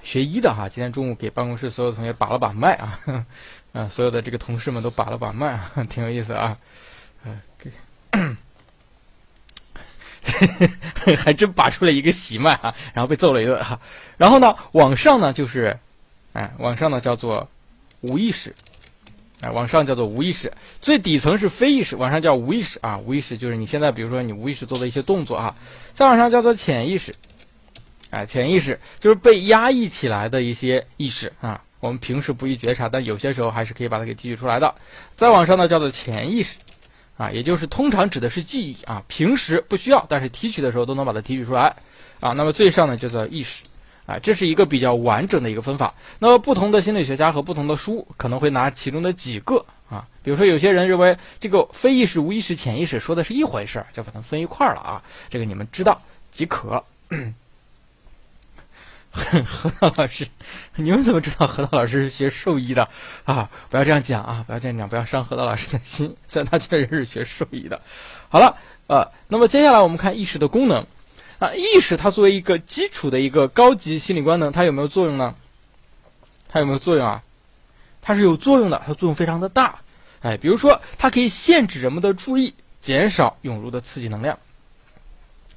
[0.03, 2.99] 学医的哈，今天中午给办公室所有同学把了把脉啊，
[3.71, 6.57] 啊，所有的这个同事们都把了把脉啊， 挺有意思啊，
[7.23, 7.39] 嗯，
[11.17, 13.79] 还真拔出了一个喜脉啊，然后被揍了一顿哈。
[14.17, 15.77] 然后呢，往上呢就是，
[16.33, 17.49] 哎，往上呢叫做
[18.01, 18.55] 无意识，
[19.41, 25.55] 哎，往上叫做无意识，最底层是非意识，往上叫无意识啊，无意识就是你现在比如说你无意识做的一些动作啊，
[25.93, 27.15] 再往上叫做潜意识。
[28.11, 34.75] 哎，潜意识就是被压抑起来的一些意识啊，我们平时不易觉察，但有些时候还是可以把它给提取出来的。
[35.15, 36.55] 再往上呢，叫做潜意识，
[37.21, 41.75] 啊，也就是通常指的是记忆啊，平时不需要，但是提取的时候都能把它提取出来
[42.19, 42.33] 啊。
[42.33, 43.61] 那么最上呢叫做意识
[44.07, 45.93] 啊，这是一个比较完整的一个分法。
[46.17, 55.03] 那么不同的心理学家和不同的书可能会拿其中的几个啊，比如说有些人认为这个非意识、无意识、潜意识说的是一回事，就把它分一块儿了啊。
[55.29, 56.83] 这个你们知道即可。
[59.11, 60.27] 何道老师，
[60.75, 62.87] 你们怎么知道何道老师是学兽医的
[63.25, 63.49] 啊？
[63.69, 64.43] 不要这样讲啊！
[64.47, 66.15] 不要这样讲，不要伤何道老师的心。
[66.27, 67.81] 虽然他确实是学兽医的。
[68.29, 70.85] 好了，呃，那么接下来我们看意识的功能
[71.39, 71.53] 啊。
[71.53, 75.35] 意识它作为一个基础的一个高级心理官能，它有没有作用呢？
[76.47, 77.21] 它有没有作用啊？
[78.01, 79.79] 它是有作用的，它作用非常的大。
[80.21, 84.37] 哎，比如说，它可以限制人们的注意，减少涌入的刺激能量。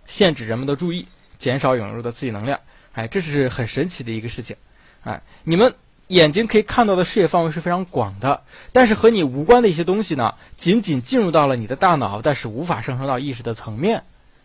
[0.06, 1.06] 限制人们的注意，
[1.38, 2.58] 减少涌入的刺激能量。
[2.94, 4.56] 哎，这是很神奇的一个事情，
[5.02, 5.74] 哎，你们
[6.08, 14.04] 眼睛可以看到的视野范围是非常广的，但是和你无关的一些东西呢，仅仅进入到了你的大脑，但是无法上升到意识的层面，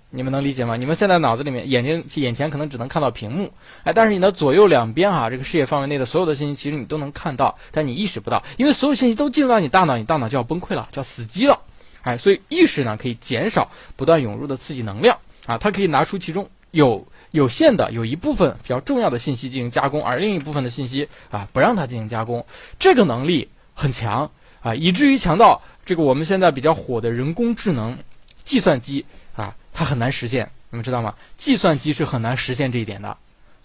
[0.10, 0.78] 你们能理解吗？
[0.78, 11.60] 你们现在脑子里面眼睛眼前可能只能看到屏幕，哎，但是你的左右两边哈，这个视野范围内的所有的信息，其实你都能看到，但你意识不到，因为所有信息都进入到你大脑，你大脑就要崩溃了，就要死机了，
[12.02, 17.06] 哎，所以意识呢可以减少不断涌入的刺激能量啊，它可以拿出其中有。
[17.32, 22.46] 有限的有一部分比较重要的信息进行加工，而另一部分的信息啊不让它进行加工，
[22.80, 27.98] 这个能力很强啊，以至于强到这个我们现在比较火的人工智能
[28.44, 31.14] 计算机啊，它很难实现，你们知道吗？
[31.38, 33.16] 计算机是很难实现这一点的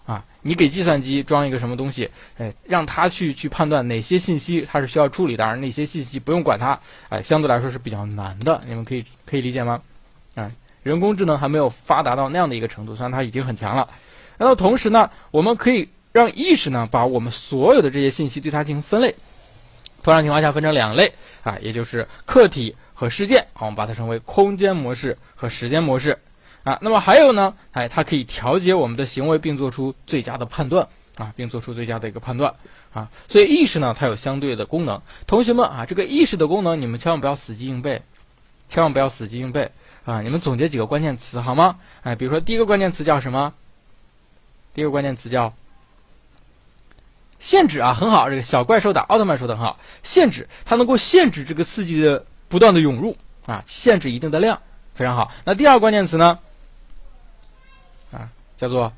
[0.05, 0.23] 啊。
[0.41, 8.61] 你给计算机装一个什么东西，哎，让它去去判断哪些信息它是需要处理的，而哪些信息不用管它，哎，相对来说是比较难的。
[8.67, 9.81] 你们可以可以理解吗？
[10.35, 10.51] 啊。
[10.85, 13.89] 人工智能还没有发达到那样的一个程度，虽然它已经很强了。
[14.37, 19.15] 然后同时呢，我们可以让意识呢把我们所有的这些信息对它进行分类。
[20.03, 26.19] 通常情况下分成两类啊，也就是客体和事件，我们把它称为空间模式和时间模式
[26.63, 26.77] 啊。
[26.83, 32.53] 那么还有呢，哎，它可以调节我们的行为，并做出最佳的判断啊，并做出最佳的一个判断
[32.93, 33.09] 啊。
[33.27, 35.01] 所以意识呢，它有相对的功能。
[35.25, 38.03] 同学们啊，这个意识的功能，你们千万不要死记硬背，
[38.69, 39.71] 千万不要死记硬背。
[40.05, 41.79] 啊，你们总结几个关键词好吗？
[42.03, 43.53] 哎，比如说第一个关键词叫什么？
[44.73, 45.51] 第一个关键词叫
[47.39, 54.61] 限制啊，很好，这个小怪兽打奥特曼说的很好，限制它能够限制这个刺激的不断的涌入啊，限制一定的量，
[54.93, 55.31] 非常好。
[55.43, 56.37] 那第二个关键词呢？
[58.11, 58.93] 啊，叫做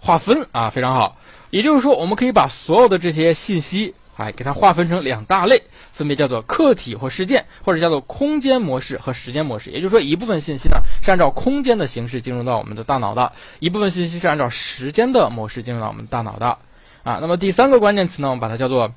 [0.00, 1.18] 划分啊，非常好。
[1.50, 3.94] 也就是说，我们可以把所有的这些信息。
[4.16, 9.70] 哎，给它划分成两大类，分别叫做客体或事件，或者叫做空间模式和时间模式。
[9.70, 16.58] 也就是说，一部分信息呢是按照空间的形式进入到我们的大脑的，一部分信息是按照时间的模式进入到我们大脑的。
[17.04, 18.88] 啊，那么第三个关键词呢，我们把它叫做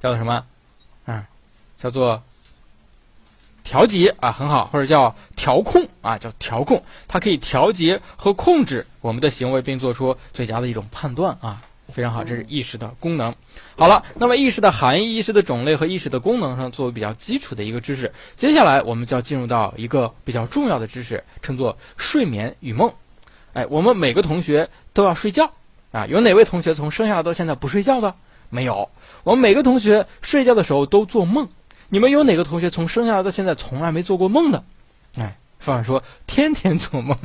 [0.00, 0.44] 叫做什么？
[1.04, 1.26] 啊，
[1.76, 2.22] 叫做
[3.64, 11.62] 调节啊，很好，或者叫调控啊，叫调控，它可以调节和控制我们的行为，并做出最佳的一种判断啊。
[11.92, 13.34] 非常好，这是意识的功能。
[13.76, 22.92] 好了，那么意识的含义、意识的种类和意识的功能上作为比较基础的一个知识，接下来我们就要进入到一个比较重要的知识，称作睡眠与梦。
[23.52, 25.52] 哎，我们每个同学都要睡觉
[25.92, 28.14] 啊，有哪位同学从生下来到现在不睡觉的？
[28.48, 28.88] 没有。
[29.24, 31.48] 我们每个同学睡觉的时候都做梦。
[31.88, 34.64] 你们有哪个同学从生下来到现在从来没做过梦的？
[35.16, 37.16] 哎，方法说天天做梦，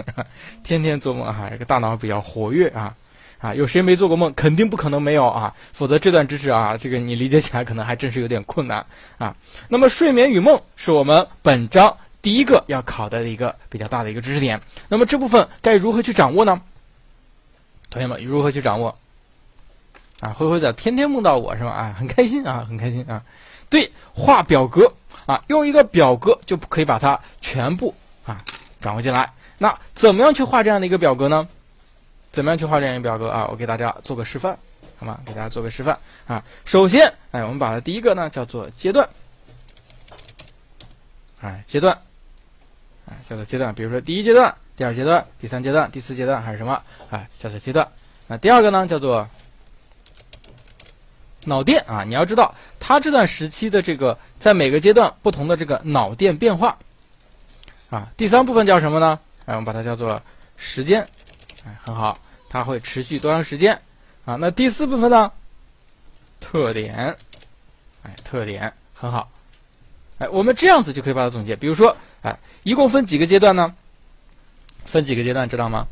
[0.63, 2.95] 天天做梦啊，这个大脑比较活跃啊。
[3.39, 4.33] 啊，有谁没做过梦？
[4.33, 8.85] 肯定不可能没有啊，否则这段知识啊，这个你理解起来可能还真是有点困难
[9.17, 9.35] 啊。
[9.69, 14.59] 那么睡眠与梦是我们本章第一个要考的一个比较大的一个知识点。
[14.89, 16.61] 那么这部分该如何去掌握呢？
[17.89, 18.95] 同学们如何去掌握？
[20.19, 21.69] 啊，灰灰仔天天梦到我是吧？
[21.69, 23.21] 啊，很开心啊，很开心啊。
[23.69, 24.91] 对，画表格
[25.27, 27.93] 啊，用一个表格就可以把它全部
[28.25, 28.43] 啊
[28.81, 29.31] 掌握进来。
[29.59, 31.47] 那怎么样去画这样的一个表格呢？
[32.37, 33.47] 怎么样去画这样一个表格啊？
[33.49, 34.55] 我给大家做个示范，
[34.99, 35.19] 好吗？
[35.25, 35.97] 给大家做个示范
[36.27, 36.43] 啊。
[36.65, 39.09] 首先，哎，我们把它第一个呢叫做阶段，
[41.41, 41.99] 哎，阶段，
[43.07, 43.73] 哎，叫做阶段。
[43.73, 46.79] 比如说第一阶段、第二阶段、第三阶段、第四阶段还是什么？
[47.09, 47.87] 哎，叫做阶段。
[48.27, 49.27] 那第二个呢叫做
[51.45, 52.03] 脑电啊。
[52.03, 56.77] 你要知道它这段时期的这个在每个阶段不同的这个脑电变化
[57.89, 58.11] 啊。
[58.15, 59.19] 第三部分叫什么呢？
[59.47, 60.21] 哎，我们把它叫做
[60.55, 61.01] 时间，
[61.65, 62.19] 哎，很好。
[62.49, 63.81] 它会持续多长时间？
[64.25, 65.31] 啊，那第四部分呢？
[66.39, 67.17] 特点，
[68.03, 69.31] 哎，特点很好，
[70.19, 71.55] 哎，我们这样子就可以把它总结。
[71.55, 73.75] 比如说，哎，一共分几个阶段呢？
[74.85, 75.87] 分几个阶段知道吗？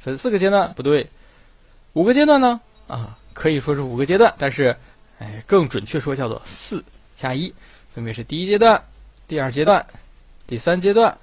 [0.00, 1.08] 分四个阶段不对，
[1.94, 2.60] 五个阶段呢？
[2.86, 4.76] 啊，可以说是五个阶段，但是
[5.18, 6.84] 哎，更准确说叫做四
[7.16, 7.52] 加一，
[7.94, 8.82] 分别是第一阶段、
[9.26, 9.86] 第二阶段、
[10.46, 11.16] 第三阶段、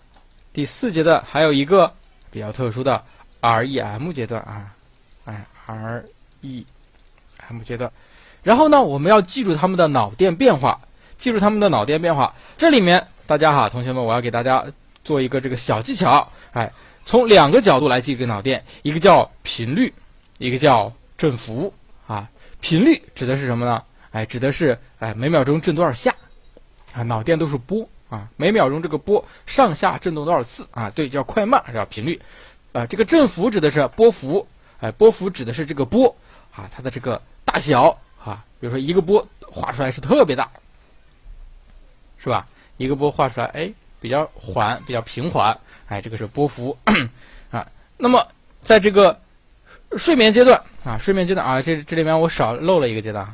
[0.53, 1.93] 第四阶段，还有一个
[2.35, 3.01] 比较特殊的
[3.39, 4.75] REM 阶段啊，
[5.23, 7.89] 哎，REM 阶段。
[8.43, 10.81] 然后呢，我们要记住他们的脑电变化，
[11.17, 12.35] 记住他们的脑电变化。
[12.57, 14.65] 这里面大家哈，同学们，我要给大家
[15.05, 16.69] 做一个这个小技巧，哎，
[17.05, 19.93] 从两个角度来记这个脑电，一个叫频率，
[20.37, 21.73] 一个叫振幅
[22.05, 22.29] 啊。
[22.59, 23.81] 频率指的是什么呢？
[24.11, 26.13] 哎，指的是哎每秒钟震多少下
[26.91, 27.01] 啊？
[27.03, 30.89] 脑电都是波啊，每秒钟这个波上下震动多少次啊？
[30.89, 32.21] 对，叫快慢叫频率
[32.71, 32.85] 啊。
[32.85, 34.47] 这个振幅指的是波幅，
[34.79, 36.15] 哎，波幅指的是这个波
[36.55, 38.45] 啊它的这个大小啊。
[38.59, 40.49] 比如说一个波画出来是特别大，
[42.17, 42.47] 是吧？
[42.77, 46.77] 一个波画出来哎比较缓，比较平缓，哎，这个是波幅
[47.49, 47.67] 啊。
[47.97, 48.27] 那么
[48.61, 49.19] 在这个
[49.97, 53.33] 睡眠阶段啊，睡眠阶段啊，这这里面我少漏了一个阶段，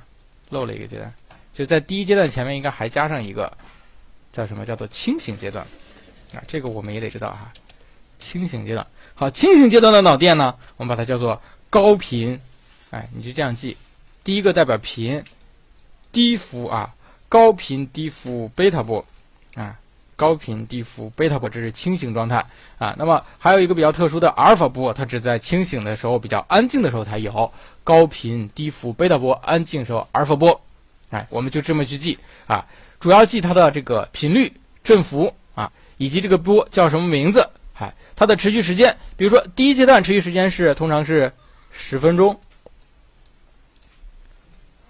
[0.49, 1.13] 漏了一个阶段，
[1.53, 3.51] 就在第一阶段前面应该还加上一个，
[4.31, 4.65] 叫什么？
[4.65, 5.65] 叫做清醒阶段
[6.33, 7.51] 啊，这个我们也得知道哈。
[8.19, 12.39] 清醒阶段，好，清醒阶段的脑电呢，我们把它叫做高频，
[12.91, 13.75] 哎，你就这样记，
[14.23, 15.23] 第一个代表频，
[16.11, 16.93] 低幅啊，
[17.27, 19.05] 高频低幅贝塔波
[19.55, 19.77] 啊。
[20.17, 22.45] 高频低幅贝塔波，这是清醒状态
[22.77, 22.93] 啊。
[22.95, 27.51] 那么还有一个比较特殊的阿尔法波，它只在清醒的时候、比较安静的时候才有。
[27.83, 30.61] 高频低幅贝塔波，安静时候阿尔法波。
[31.09, 32.63] 哎，我们就这么去记啊，
[33.01, 37.49] 主要记它的这个频率、振幅啊，以及这个波叫什么名字。
[37.73, 41.33] 哎，它的持续时间，比如说第一阶段持续时间是通常是
[41.71, 42.39] 十分钟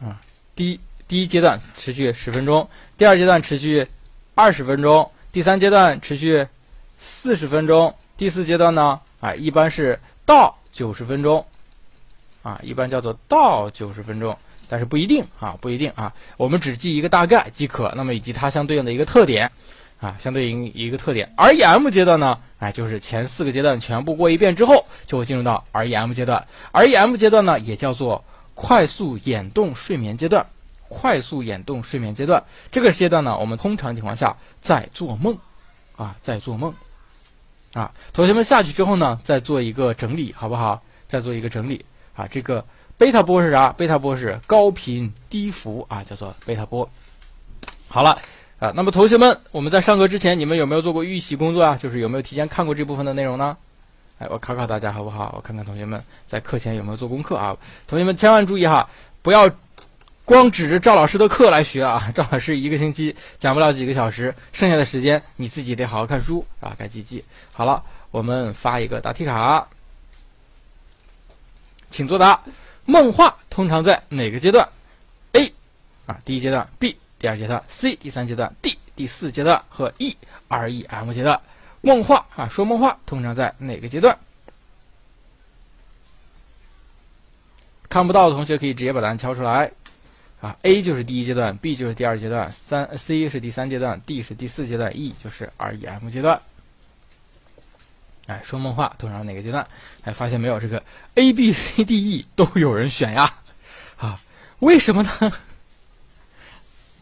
[0.02, 0.20] 啊，
[0.56, 3.88] 第第一阶段持续十分钟，第二阶段持续
[4.36, 5.10] 二十分钟。
[5.32, 6.46] 第三阶段持续
[7.00, 11.46] 四十分钟，第四阶段呢，啊，一般是到九十分钟，
[12.44, 14.38] 啊，一般叫做到九十分钟，
[14.72, 17.92] 但是不一定啊，不一定啊，我们只记一个大概即可。
[17.98, 19.52] 那么以及它相对应的一个特点，
[20.00, 21.30] 啊，相对应一个特点。
[21.36, 26.48] REM 阶段呢，哎，就是前四个阶段全部过一遍之后，就会进入到 REM 阶段。
[26.72, 28.24] REM 阶段呢，也叫做
[28.56, 30.46] 快速眼动睡眠阶段。
[30.88, 35.38] 快速眼动睡眠阶段，这个阶段呢，我们通常情况下在做梦，
[35.96, 36.74] 啊，在做梦，
[37.74, 40.82] 啊，同学们下去之后呢，再做一个整理，好不好？
[41.08, 42.66] 再做一个整理，啊，这个
[43.02, 43.74] 贝塔波是啥？
[43.74, 46.88] 贝塔波是高频低幅啊，叫做贝塔波。
[47.88, 48.22] 好了，
[48.60, 51.76] 啊，那么同学们，我们在上课之前，你们有没有做过预习工作啊？
[51.76, 53.58] 就是有没有提前看过这部分的内容呢？
[54.20, 55.34] 哎，我考考大家好不好？
[55.36, 57.58] 我看看同学们在课前有没有做功课啊？
[57.88, 58.88] 同学们千万注意哈，
[59.24, 59.50] 不要。
[60.24, 62.12] 光指着赵老师的课来学啊！
[62.14, 67.26] 赵老师一个星期讲不了几个小时，剩下的时间你自己得好好看书啊，该记记。
[67.52, 69.68] 好了，我们发一个答题卡，
[71.90, 72.40] 请作答。
[72.92, 74.68] 梦话通常在哪个阶段
[75.32, 75.54] ？A
[76.06, 80.18] 啊，第一阶段；B 第二阶段；C 第三阶段；D 第四阶段和 E
[80.50, 81.40] REM 阶段。
[81.80, 84.18] 梦话啊，说梦话通常在哪个阶段？
[87.88, 89.72] 看不到的同学可以直接把答案敲出来。
[90.42, 96.42] 啊，A 就是第一阶段，B 就是第二阶段，三 C 是第三阶段，D 是第四阶段，E 就是 REM 阶段。
[98.32, 99.68] 哎，说梦话通常哪个阶段？
[100.06, 100.58] 哎，发现没有？
[100.58, 100.82] 这个
[101.16, 103.34] A、B、C、D、E 都有人选呀，
[103.98, 104.18] 啊，
[104.60, 105.34] 为什么呢？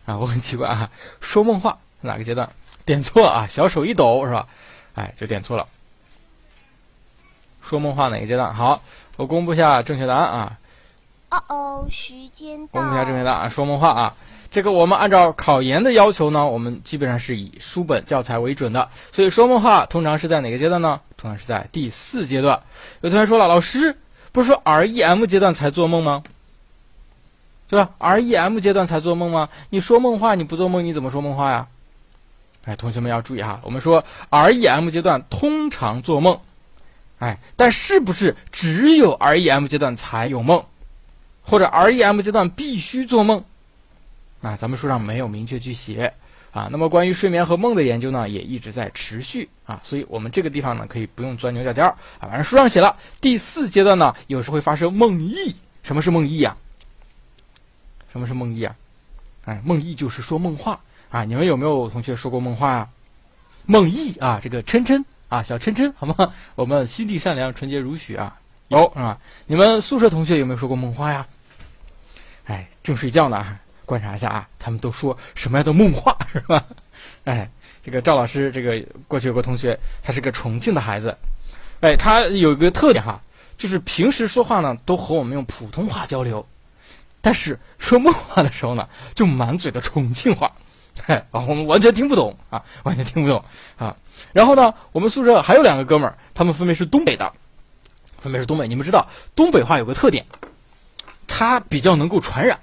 [0.07, 0.89] 啊，我很奇怪啊，
[1.21, 2.49] 说梦话哪个阶段？
[2.83, 4.47] 点错啊，小手一抖是吧？
[4.95, 5.67] 哎，就点错了。
[7.61, 8.55] 说梦话哪个阶段？
[8.55, 8.81] 好，
[9.15, 10.57] 我公布下正确答案啊。
[11.29, 12.81] 哦哦，时间到。
[12.81, 14.15] 公布一下正确答案，说梦话啊！
[14.51, 18.89] 这个我们按照考研的要求呢，我们基本上是以书本教材为准的。
[19.11, 21.01] 所以说梦话通常是在哪个阶段呢？
[21.17, 22.61] 通常是在第四阶段。
[23.01, 23.95] 有同学说了，老师
[24.31, 26.23] 不是说 REM 阶段才做梦吗？
[27.67, 29.49] 对吧？REM 阶段才做梦吗？
[29.69, 31.67] 你说梦话你不做梦你怎么说梦话呀？
[32.65, 36.39] 哎，同学们要注意哈，我们说 REM 阶段通常做梦，
[37.19, 40.65] 哎，但是不是只有 REM 阶段才有梦？
[41.41, 43.43] 或者 REM 阶段必须做梦，
[44.41, 46.13] 啊，咱们书上没有明确去写
[46.51, 46.69] 啊。
[46.71, 49.81] 那么关于睡眠和梦的研究呢，也一直在持续啊。
[49.83, 52.27] 所以我们这个地方呢，可以不用钻牛角尖儿啊。
[52.27, 55.53] 反正书上写了，第四阶段呢，有时会发生梦呓。
[55.83, 56.55] 什么是梦呓呀？
[58.11, 58.75] 什么是梦呓啊？
[59.45, 61.23] 哎，梦呓就是说梦话啊。
[61.25, 62.89] 你们有没有同学说过梦话呀？
[63.65, 66.33] 梦呓啊，这个琛琛啊，小琛琛，好吗？
[66.55, 68.39] 我们心地善良，纯洁如许啊。
[68.69, 71.27] 有啊，你们宿舍同学有没有说过梦话呀？
[72.45, 76.63] 哎，正睡觉呢，观察一下啊，他们都说什么样的梦话是吧？
[77.25, 77.49] 哎，
[77.81, 81.17] 这个赵老师，这个过去有个同学，他是个重庆的孩子，
[81.79, 83.19] 哎，他有一个特点哈，
[83.57, 86.47] 就是平时说话呢都和我们用普通话交流，
[87.19, 90.51] 但是说梦话的时候呢，就满嘴的重庆话，
[91.03, 93.43] 嘿，啊，我们完全听不懂啊，完全听不懂
[93.75, 93.97] 啊。
[94.33, 97.33] 然后呢，我们宿舍还有两个哥们儿，他们分别是东北的，
[98.19, 98.67] 分别是东北。
[98.67, 100.23] 你们知道东北话有个特点，
[101.25, 102.59] 它比较能够传染。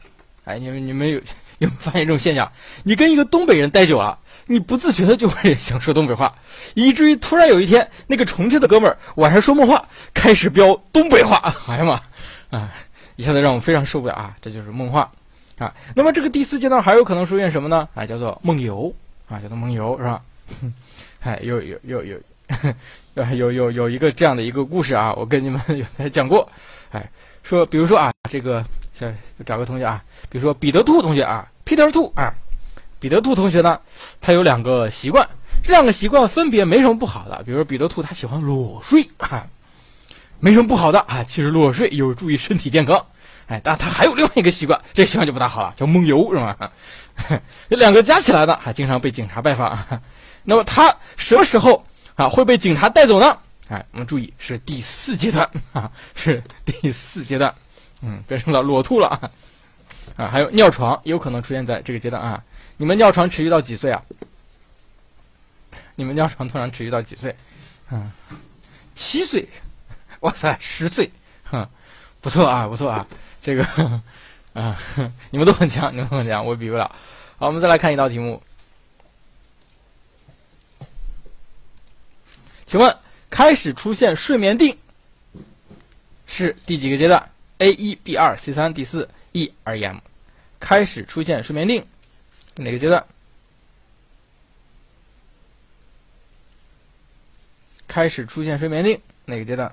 [0.46, 1.18] 哎，你们你们有
[1.58, 2.50] 有没有发现这种现象？
[2.84, 6.32] 你跟一个东北人待久了，你不自觉的就会 想说东北话，
[6.74, 11.36] 以至于突然有一天，那个重庆的哥们儿晚上说梦话，开始飙东北话。
[11.66, 12.72] 哎呀妈，啊，
[13.16, 14.36] 一下子让我非常受不了啊！
[14.40, 15.10] 这就是梦话
[15.58, 15.74] 啊。
[15.94, 17.88] 那么这个第四阶段还有可能出现什么呢？
[17.94, 18.94] 啊，叫做梦游
[19.28, 20.22] 啊，叫做梦游是吧？
[21.22, 22.16] 哎，有有有有，
[23.34, 25.60] 有有有一个这样的一个故事啊，我跟你们
[25.96, 26.48] 有讲过。
[26.92, 27.10] 哎，
[27.42, 28.64] 说比如说啊，这个
[29.44, 32.32] 找个同学啊，比如说彼得兔同学啊，Peter 兔啊，
[32.98, 33.80] 彼得兔同学呢，
[34.20, 35.28] 他有两个习惯，
[35.62, 37.42] 这两个习惯分别没什么不好的。
[37.44, 39.46] 比如说彼得兔他喜欢裸睡啊，
[40.40, 43.04] 没什么不好的啊，其实裸睡有助于身体健康。
[43.48, 46.72] 哎，但他还有另外一个习惯，这习惯就不大好了，叫梦游是吧？
[47.70, 49.86] 这两个加起来呢，还经常被警察拜访。
[50.42, 51.84] 那么他什么时候
[52.16, 53.38] 啊会被警察带走呢？
[53.68, 57.54] 哎，我们注意是第四阶段啊，是第四阶段，
[58.00, 59.08] 嗯，变成了裸兔了
[60.16, 60.28] 啊。
[60.28, 62.42] 还有尿床有可能出现在这个阶段啊。
[62.76, 64.02] 你们尿床持续到几岁啊？
[65.94, 67.34] 你们尿床通常持续到几岁？
[67.90, 68.10] 嗯，
[68.94, 69.48] 七岁。
[70.20, 71.12] 哇塞，十岁，
[71.44, 71.68] 哼，
[72.20, 73.06] 不错啊，不错啊，
[73.42, 73.64] 这个
[74.54, 74.80] 啊，
[75.30, 76.90] 你们都很强，你们都很强，我比不了。
[77.36, 78.42] 好，我们再来看一道题目。
[82.66, 82.96] 请问，
[83.28, 84.76] 开始出现睡眠定
[86.26, 89.98] 是第几个阶段？A 一、B 二、C 三、D 四、E 二 E M，。
[90.58, 91.86] 开始出现睡眠定
[92.56, 93.04] 哪个阶段？
[97.86, 99.68] 开始出现睡眠定哪个阶段？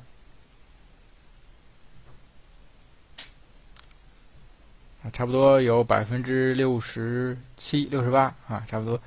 [5.03, 8.99] 啊，差不多有百分之六十七、六十八啊，差不多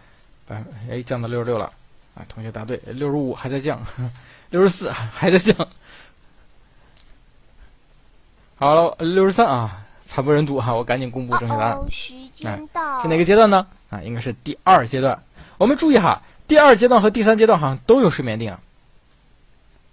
[0.47, 1.73] 百哎降到六十六了。
[2.15, 3.87] 啊，同学答对，六十五还在降，
[4.49, 5.55] 六十四还在降。
[8.59, 11.79] 好了，六十三啊，惨不忍睹哈，我赶紧公布正确答案。
[11.91, 13.67] 时间到，是哪个阶段呢？
[13.91, 15.23] 啊，应该是第二阶段。
[15.59, 18.59] 我们注意哈，第二阶段和第三阶段好像都有睡眠定啊，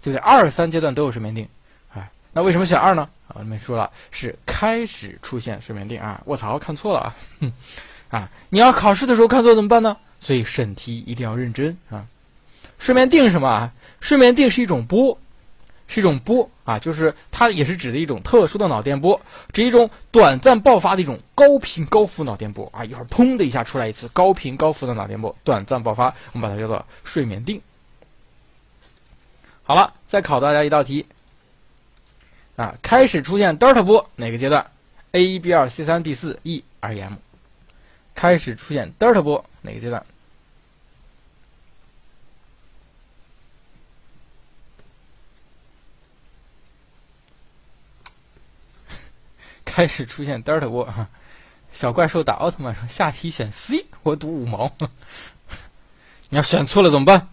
[0.00, 0.22] 对不对？
[0.22, 1.46] 二三阶段都有睡眠定，
[1.94, 3.06] 哎，那为什么选二呢？
[3.28, 6.22] 啊，我们说了，是开始出现睡眠定啊。
[6.24, 7.52] 卧槽，看错了啊，哼
[8.08, 9.94] 啊，你要考试的时候看错怎么办呢？
[10.20, 12.06] 所以审题一定要认真啊。
[12.78, 13.70] 睡眠定是什么啊？
[14.00, 15.18] 睡眠定是一种波，
[15.86, 19.20] 是一种波啊，就是它也是指的一种特殊的脑电波，
[19.52, 27.60] 指一种短暂爆发的一种高频高幅脑电波啊，一会儿砰的一下出来一次高频高幅的脑电波，短暂爆发，我们把它叫做睡眠定。
[29.62, 31.06] 好了，再考大家一道题
[32.56, 34.70] 啊，开始出现德尔塔波哪个阶段
[35.12, 37.14] ？A 一 B 二 C 三 D 四 E 二 M，
[38.14, 40.04] 开始出现德尔塔波哪个阶段？
[49.74, 51.08] 开始出现德尔塔波哈，
[51.72, 54.72] 小怪兽打奥特曼说下题选 C，我赌五毛。
[56.28, 57.28] 你要选错了怎么办？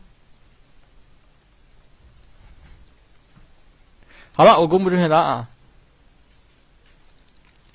[4.34, 5.49] 好了，我公布正确答案啊。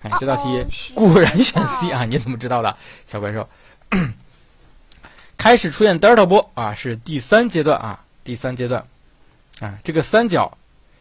[0.01, 2.05] 哎，这道题固然选 C 啊！
[2.05, 2.77] 你怎么知道的，
[3.07, 3.49] 小怪兽？
[5.37, 8.85] 开始出现德尔塔波啊，是第三阶段啊，第三阶段
[9.61, 10.59] 啊，这个三角，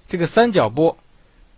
[0.07, 0.95] 这个三角波。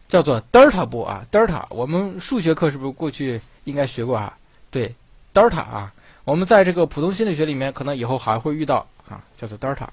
[0.08, 4.38] 叫做德尔塔波啊，德尔塔，我们数学课是不是过去应该学过啊？
[4.72, 4.96] 对，
[5.34, 5.94] 德尔塔啊，
[6.24, 9.90] 我们在这个普通心理学里面可能以后还会遇到啊，叫做德尔塔。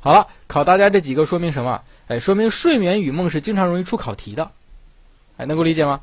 [0.00, 1.80] 好了，考大家这几个说明什么？
[2.08, 4.50] 哎，说明睡眠与梦是经常容易出考题的，
[5.36, 6.00] 哎，能够理解吗？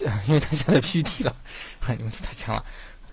[0.28, 1.34] 因为他现在 PPT 了，
[1.96, 2.64] 你们太强了。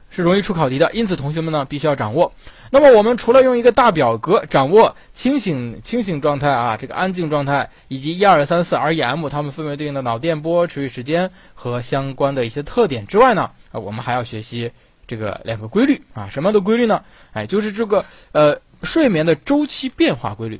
[0.09, 2.33] 是容易出考题的，因此同学们呢必须要掌握。
[2.69, 14.71] 那么我们除了用一个大表格掌握清醒清醒状态啊，这个安静状态以及一二三四 REM 它们分别对应的脑电波持续时间和相关的一些特点之外呢，啊，我们还要学习
[15.07, 17.03] 这个两个规律啊，什么样的规律呢？
[17.31, 20.59] 哎，就是这个呃睡眠的周期变化规律，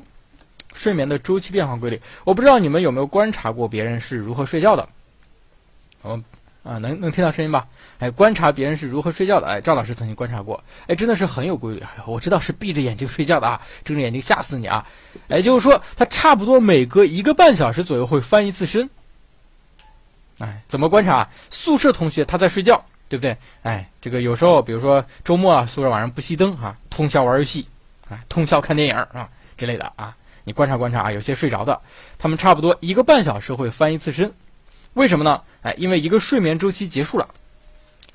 [0.74, 2.00] 睡眠的周期变化规律。
[2.24, 4.88] 我不知道你们有没有观察过别人是如何睡觉的？
[6.04, 6.22] 我。
[6.68, 7.66] 啊，能能听到声音吧？
[8.00, 9.48] 哎，观察别人是如何睡觉的。
[9.48, 11.82] 哎，赵老师曾经观察过，哎，真的是很有规律。
[12.06, 14.86] 我知道是闭着眼睛睡觉的啊，睁着眼睛吓死你啊！
[15.30, 18.90] 哎，就是说他差不多每隔一个半小时左右会翻一次身。
[20.40, 21.30] 哎，怎么观察？
[21.50, 23.38] 宿舍同学他在睡觉，对不对？
[23.64, 27.66] 哎，这个有时候，比如说周末啊，宿舍晚上不熄灯哈，通宵玩游戏，
[28.10, 31.82] 啊，通宵看电影啊之类的啊，你观察观察啊，有些睡着的，
[32.20, 34.32] 他们差不多一个半小时会翻一次身。
[34.98, 35.42] 为什么呢？
[35.62, 37.30] 哎，因为一个睡眠周期结束了，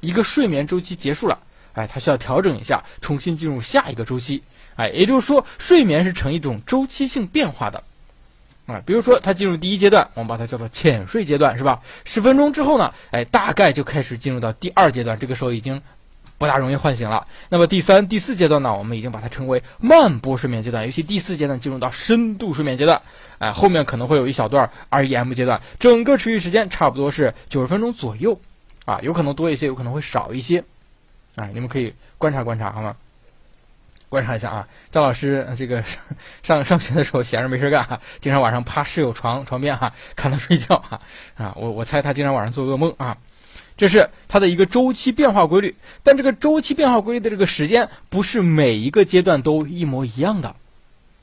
[0.01, 1.39] 一个睡眠周期结束了，
[1.75, 4.43] 哎，它需要调整一下，重新进入下一个周期。
[4.75, 7.85] 哎，也就是说，睡眠是呈一种周期性变化的。
[8.67, 11.81] 啊，比如说它进入第一阶段，我们把它叫做浅睡阶段，是吧？
[12.05, 15.81] 十分钟之后呢，哎，大概就开始进入到第二阶段，这个时候已经
[16.43, 17.29] 不大容易唤醒了。
[17.51, 23.01] 那么第三、第四阶段呢，我们已经把它称为慢波睡眠阶段，尤其第四阶段进入到深度睡眠阶段，
[23.39, 28.41] 哎，后面可能会有一小段 REM 阶段，整个持续时间差不多是九十分钟左右，
[28.85, 30.65] 啊，有可能多一些，有可能会少一些，
[31.37, 32.97] 啊，你们可以观察观察，好吗？
[34.09, 36.03] 观察一下啊，张老师这个上
[36.43, 41.01] 上上学的时候闲着没事干哈，经常晚上趴室友床床边哈看他睡觉哈
[41.37, 43.17] 啊，我我猜他经常晚上做噩梦啊，
[43.77, 45.75] 这是它的一个周期变化规律。
[46.03, 50.57] 但这个周期变化规律的这个时间不是每一个阶段都一模一样的，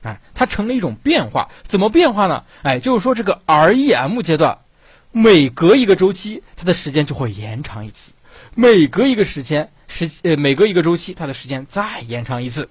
[0.03, 1.49] 哎，它成了一种变化。
[1.67, 2.43] 怎么变化呢？
[2.63, 4.59] 哎，就是说这个 REM 阶段
[5.11, 8.11] 每隔一个周期，它的时间就会延长一次；
[8.55, 12.69] 每隔一个时间时呃每隔一个周期，它的时间再延长一次。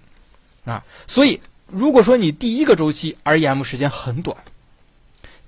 [0.64, 4.36] 啊，所以如果说你第一个周期 REM 时间很短，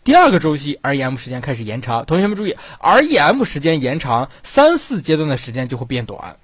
[0.03, 6.36] 第二个周期 REM 时间开始延长，同学们注意，REM 时间延长，三四阶段的时间就会变短。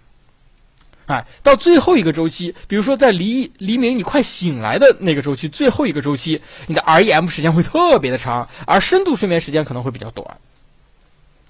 [1.07, 10.36] 哎，到最后一个周期，比如说在黎黎明你快醒来的那个周期，最后一个周期，你的 REM 时间会特别的长，而深度睡眠时间可能会比较短。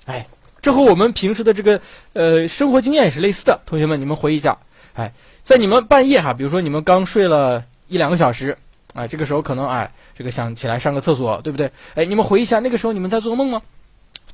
[0.04, 0.26] 哎，
[0.60, 1.80] 这和我们平时的这个
[2.12, 4.58] 呃生活经验也是类似的，同学们你们回忆一下，
[4.94, 5.12] 哎。
[5.42, 8.58] 在你们半夜哈，比如说你们刚睡了一两个小时，
[8.96, 11.70] 啊，这个时候可能哎，这个想起来上个厕所，对不对？
[11.94, 13.60] 哎，你们回忆一下，那个时候你们在做梦吗？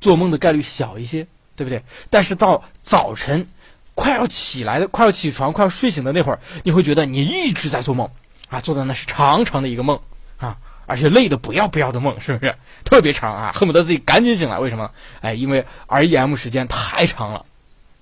[0.00, 1.82] 做梦的概率小一些，对不对？
[2.10, 3.48] 但是到早晨
[3.96, 8.08] 快要起来的、快要起床、快要睡醒的那会儿，你会觉得你一直在做梦
[8.48, 9.98] 啊，做的那是长长的一个梦
[10.38, 10.56] 啊，
[10.86, 12.54] 而且累的不要不要的梦，是不是？
[12.84, 14.58] 特别长啊，恨不得自己赶紧醒来。
[14.60, 14.90] 为什么？
[15.20, 17.44] 哎，因为 REM 时间太长了。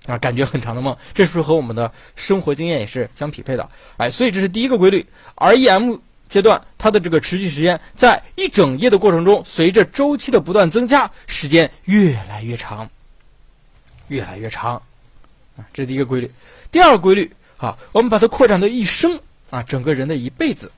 [0.07, 3.69] 啊，感觉很长的梦，这是不是和我们的生活经验也是相匹配的？
[3.97, 5.05] 哎，所以这是第一个规律。
[5.35, 5.99] REM
[6.31, 12.89] 阶段它的这个持续时间，在一整夜的过程中，随着周期的不断增加，时间越来越长，
[14.07, 14.81] 越来越长。
[15.57, 16.31] 啊，这是第一个规律。
[16.71, 19.19] 第二个规律，啊，我们把它扩展到一生
[19.49, 20.71] 啊，整个人的一辈子。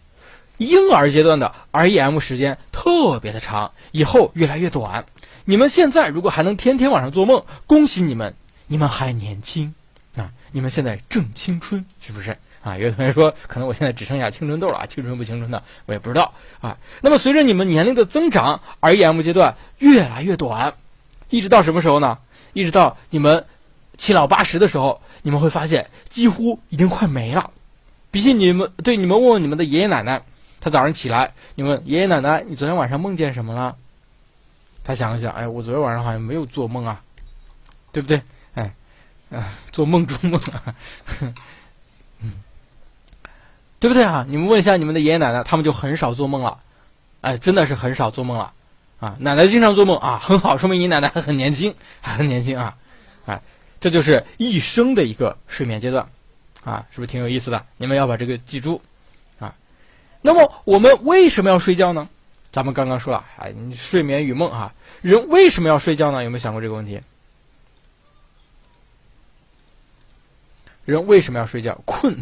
[0.58, 5.06] 婴儿阶段的 REM 时间特别的长，以后越来越短。
[5.46, 8.34] 你们现在如果还能天天晚上做梦，恭喜你们。
[8.66, 9.76] 你们还年轻
[10.16, 10.32] 啊！
[10.52, 12.78] 你们现在正青春，是不是啊？
[12.78, 16.78] 有的同学说，可能我现在只剩下青春痘了啊，青春不青春的，我也不知道啊。
[17.02, 20.74] 那么随着你们年龄的增长，REM 阶段越来越短，
[21.30, 22.18] 一直到什么时候呢？
[22.54, 23.46] 一直到你们
[23.98, 27.52] 七老八十的时候，你们会发现几乎已经快没了。
[28.12, 30.22] 比起你们，对你们问问你们的爷爷奶奶，
[30.62, 33.76] 他早上起来，你问爷爷奶奶，你昨天晚上梦见什么了？
[34.84, 37.02] 他想一想，哎，我昨天晚上好像没有做梦啊，
[37.92, 38.22] 对不对？
[39.32, 40.76] 啊，做梦中梦啊，
[41.22, 41.34] 嗯，
[43.84, 44.26] 对不对啊？
[44.30, 46.58] 你们问一下你们的爷爷奶奶，他们就很少做梦了，
[47.20, 48.54] 哎，真的是很少做梦了，
[49.02, 52.78] 啊，奶奶经常做梦啊， 很好，说明你奶奶还很年轻，还很年轻啊，
[53.26, 53.42] 哎，
[53.82, 56.08] 这就是一生的一个睡眠阶段，
[56.64, 57.62] 啊，是不是挺有意思的？
[57.76, 58.82] 你们要把这个记住，
[59.38, 59.54] 啊，
[60.22, 62.08] 那么我们为什么要睡觉呢？
[62.54, 66.24] 咱们刚刚说了，哎，你睡眠与梦啊，人为什么要睡觉呢？
[66.24, 67.02] 有没有想过这个问题？
[70.86, 71.78] 人为什么要睡觉？
[71.84, 72.18] 困，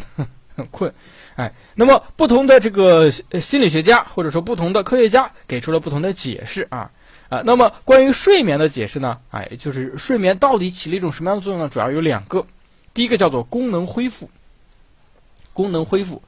[0.55, 0.93] 很困，
[1.35, 6.91] 哎，那么不同的这个心理学家或者说不同的科学家给出了不同的解释啊
[7.29, 7.41] 啊。
[7.45, 9.19] 那么关于睡眠的解释呢？
[9.31, 11.69] 哎，就是睡眠到底起了一种什么样的作用呢？
[11.69, 12.45] 主要有两个，
[12.93, 14.29] 第一个叫做功能恢复，
[15.53, 16.21] 功能恢复，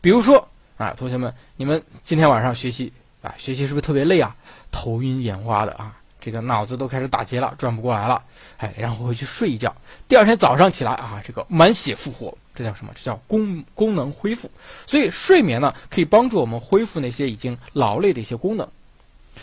[0.00, 4.34] 比如说啊，同学们，你们今天晚上学习啊，学习是不是特别累啊？
[4.70, 5.94] 头晕眼花的啊？
[6.20, 8.20] 这个脑子都开始打结了，转不过来了，
[8.56, 9.74] 哎，然后回去睡一觉，
[10.08, 12.92] 第二天早上起来啊，这个满血复活，这叫什么？
[12.96, 14.50] 这叫功功能恢复。
[14.84, 18.68] 所以睡眠呢，可以帮助我们恢复那些已经劳累的一些功能。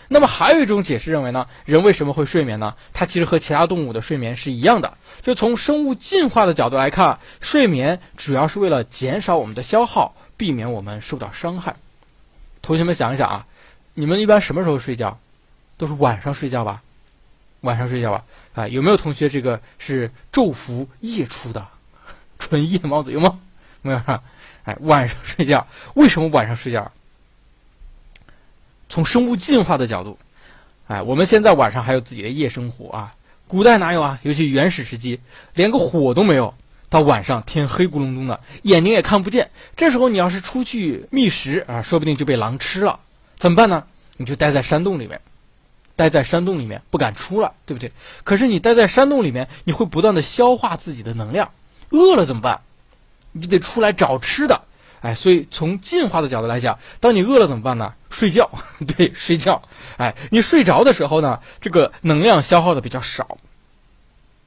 [0.10, 2.76] 那么还有一种解释认为呢，人为什么会睡眠呢？
[2.92, 4.98] 它其实和其他动物的睡眠是一样的。
[5.22, 11.78] 就从生物进化的角度来看，睡眠主要是为了减少我们的消耗，避免我们受到伤害。
[12.62, 13.48] 同学们想一想啊，
[13.94, 15.18] 你们一般什么时候睡觉？
[15.78, 16.82] 都是晚上睡觉吧，
[17.62, 21.68] 晚上睡觉吧，啊，有没有同学这个是昼伏夜出的，
[22.40, 23.40] 纯夜猫子有吗？
[23.82, 24.24] 没有哈，
[24.64, 26.92] 哎，晚上睡觉，为什么晚上睡觉？
[28.90, 30.18] 从生物进化的角度，
[30.88, 33.14] 哎，我们现在晚上还有自己的夜生活啊，
[33.48, 34.20] 古代哪有啊？
[34.24, 35.20] 尤其原始时期，
[35.54, 36.54] 连个火都没有，
[36.90, 43.00] 到晚上天黑咕隆咚的，眼睛也看不见，这时候你要是出去觅食啊，说不定就被狼吃了，
[43.38, 43.84] 怎么办呢？
[44.18, 45.22] 你就待在山洞里面。
[45.98, 47.90] 待在山洞里面不敢出来，对不对？
[48.26, 51.50] 可是你待在山洞里面，你会不断的消化自己的能量，
[51.90, 52.62] 饿了怎么办？
[53.32, 54.62] 你就得出来找吃的。
[55.02, 57.94] 哎，所以从进化的角度来讲，当你饿了怎么办呢？
[58.10, 58.50] 睡觉，
[58.98, 59.62] 对，睡觉。
[59.98, 63.38] 哎，你睡着的时候呢，这个能量消耗的比较少，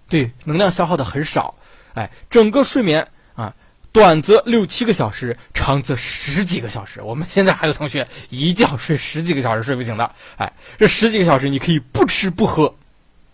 [0.09, 1.55] 对，能量消耗的很少。
[1.95, 3.55] 哎，整个睡眠啊，
[3.93, 7.03] 短则六七个小时，长则十几个小时。
[7.03, 10.11] 我们现在还有同学一觉睡十几个小时睡不醒的。
[10.39, 12.75] 哎，这十几个小时你可以不吃不喝，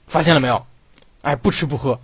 [0.07, 0.67] 发现了没有？
[1.23, 1.99] 哎，不吃不喝，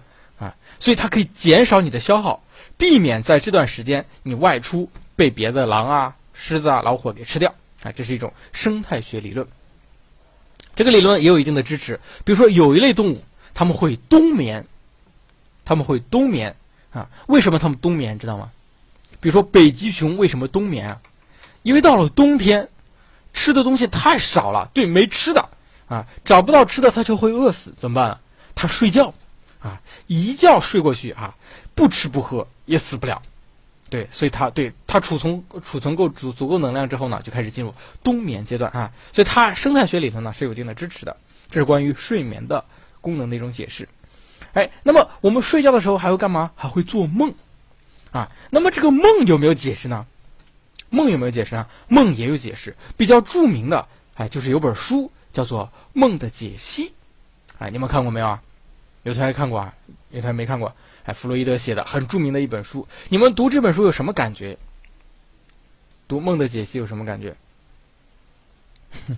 [0.81, 2.43] 所以它可以减少你的消耗，
[2.77, 4.91] 避免在这段时间你外出。
[5.17, 9.47] 被别的狼啊、狮子啊、老虎给吃掉啊，这是一种生态学理论。
[10.75, 12.01] 这个理论也有一定的支持。
[12.25, 13.23] 比如说，有一类动物，
[13.53, 14.65] 他们会冬眠，
[15.67, 16.57] 他们会冬眠
[16.91, 17.11] 啊。
[17.27, 18.19] 为什么他们冬眠？
[18.19, 18.51] 知道吗？
[19.21, 21.03] 比如说，北极熊为什么冬眠啊？
[21.63, 22.71] 因为到了冬天，
[23.35, 25.51] 吃的东西太少了，对，没吃的
[25.87, 28.21] 啊，找不到吃的，它就会饿死，怎么办？
[28.55, 29.13] 它睡觉
[29.61, 31.35] 啊，一觉睡过去啊，
[31.75, 33.23] 不吃不喝也死不了。
[33.89, 38.93] 对，所以它对它储存储存够足足够能量之后呢，就开始进入冬眠阶段啊。
[39.13, 41.17] 所以它生态学里头呢是有一定的支持的。
[41.49, 42.65] 这是关于睡眠的
[43.01, 43.89] 功能的一种解释。
[44.53, 46.53] 哎，那么我们睡觉的时候还会干嘛？
[46.55, 47.35] 还会做梦
[48.13, 48.31] 啊。
[48.51, 50.07] 那么这个梦有没有解释呢？
[50.89, 51.69] 梦有没有解释啊？
[51.89, 52.77] 梦也有解释。
[52.97, 56.89] 比较著名的哎，就是有本书叫做《梦的解析》。
[57.59, 58.43] 哎，你们看过没有啊？
[59.03, 59.75] 有同学看过啊？
[60.11, 60.75] 有同学没看过？
[61.05, 64.59] 哎，弗洛伊德写的很著名的一本书，你们读这本书有什么感觉？
[66.07, 67.35] 读梦的解析有什么感觉？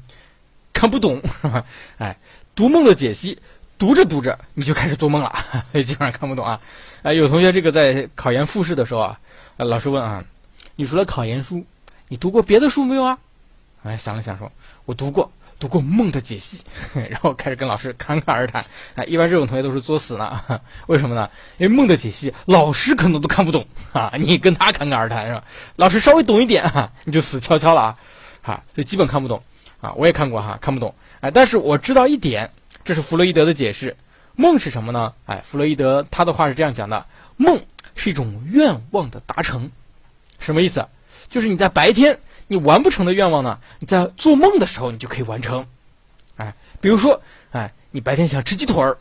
[0.73, 1.65] 看不懂是吧？
[1.99, 2.17] 哎，
[2.55, 3.39] 读梦的解析，
[3.79, 5.35] 读着读着你就开始做梦了，
[5.85, 6.61] 基本上看不懂啊。
[7.03, 9.19] 哎，有同学这个在考研复试的时候啊，
[9.57, 10.25] 老师问啊，
[10.77, 11.65] 你除了考研书，
[12.09, 13.19] 你读过别的书没有啊？
[13.83, 14.53] 哎，想了想说，
[14.85, 15.33] 我读过。
[15.63, 16.61] 读过梦的解析，
[16.93, 18.65] 然后开始跟老师侃侃而谈。
[18.97, 20.43] 哎，一般这种同学都是作死呢。
[20.89, 21.31] 为什么呢？
[21.57, 24.13] 因为梦的解析，老师可能都看不懂 啊。
[24.19, 25.45] 你跟他侃侃而谈是吧？
[25.77, 27.99] 老师稍微懂一点哈，你就死翘翘了啊。
[28.43, 29.41] 哈，就基本看不懂
[29.81, 29.93] 啊。
[29.93, 30.93] 我也看过哈，看不懂。
[31.21, 32.51] 哎，但是我知道一点，
[32.85, 33.97] 这是弗洛伊德的解释。
[34.35, 35.13] 梦是什么呢？
[35.27, 37.07] 哎，弗洛伊德他的话是这样讲的：
[37.37, 37.63] 梦
[37.95, 39.71] 是一种愿望的达成。
[40.41, 40.85] 什么意思？
[41.31, 42.19] 就是你在白天。
[42.53, 43.59] 你完不成的愿望呢？
[43.79, 45.67] 你在做梦的时候，你就可以完成。
[46.37, 48.99] 哎，比如说，哎，你白天想吃鸡腿儿，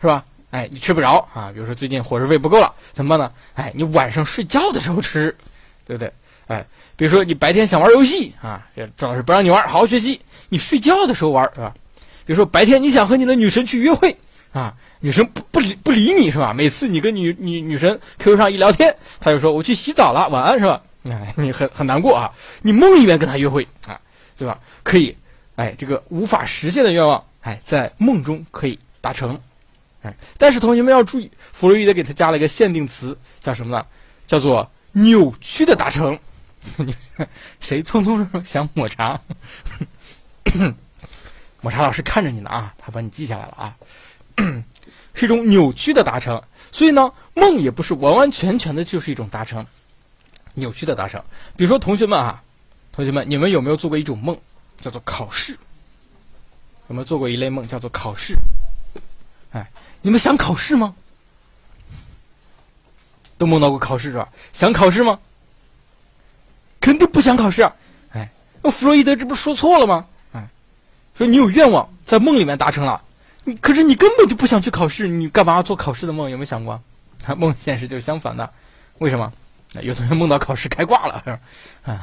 [0.00, 0.24] 是吧？
[0.50, 1.50] 哎，你吃不着啊。
[1.52, 3.30] 比如说最近伙食费不够了，怎么办呢？
[3.54, 5.36] 哎，你晚上睡觉的时候吃，
[5.86, 6.10] 对不对？
[6.46, 6.64] 哎，
[6.96, 11.74] 比如说你白天想玩游戏啊，赵老师不让你玩，好好学习，你睡觉的时候玩，是吧？
[12.24, 14.16] 比如说白天你想和你的女神去约会
[14.52, 16.54] 啊，女神不不理不理你是吧？
[16.54, 20.80] 每次你跟女女女神 QQ 上一聊天，她就说我去洗澡了，晚安是吧？
[21.10, 22.32] 哎，你很很难过啊！
[22.62, 24.00] 你梦里面跟他约会啊，
[24.38, 24.58] 对吧？
[24.82, 25.14] 可以，
[25.56, 29.38] 哎，这个无法实现的愿望，哎，在梦中可以达成，
[30.02, 33.84] 哎，但是同学们要注意，弗洛伊德给他加了一个限定词，叫什么呢？
[34.26, 36.18] 叫做扭曲的达成。
[37.60, 39.20] 谁匆匆想抹茶？
[41.60, 43.76] 抹茶老师看着你呢啊，他把你记下来了啊，
[45.12, 46.42] 是一种扭曲的达成。
[46.72, 49.66] 所以呢，梦也不是完完全全的就是一种达成。
[50.54, 51.22] 扭曲的达成，
[51.56, 52.42] 比如说同学们啊，
[52.92, 54.38] 同学们，你们有没有做过一种梦，
[54.80, 55.58] 叫做考试？
[56.88, 58.34] 有没有做过一类梦叫做考试？
[59.52, 59.70] 哎，
[60.02, 60.94] 你们想考试吗？
[63.36, 64.28] 都梦到过考试是吧？
[64.52, 65.18] 想考试吗？
[66.80, 67.74] 肯定不想考试啊！
[68.12, 68.30] 哎，
[68.62, 70.06] 那弗洛伊德这不说错了吗？
[70.32, 70.48] 哎，
[71.16, 73.02] 说你有愿望在梦里面达成了，
[73.44, 76.30] 你可是你根本就不想去考试，你干嘛要做考试的梦？
[76.30, 76.80] 有没有想过？
[77.36, 78.52] 梦现实就是相反的，
[78.98, 79.32] 为什么？
[79.82, 81.40] 有同学梦到考试开挂了，
[81.84, 82.00] 啊，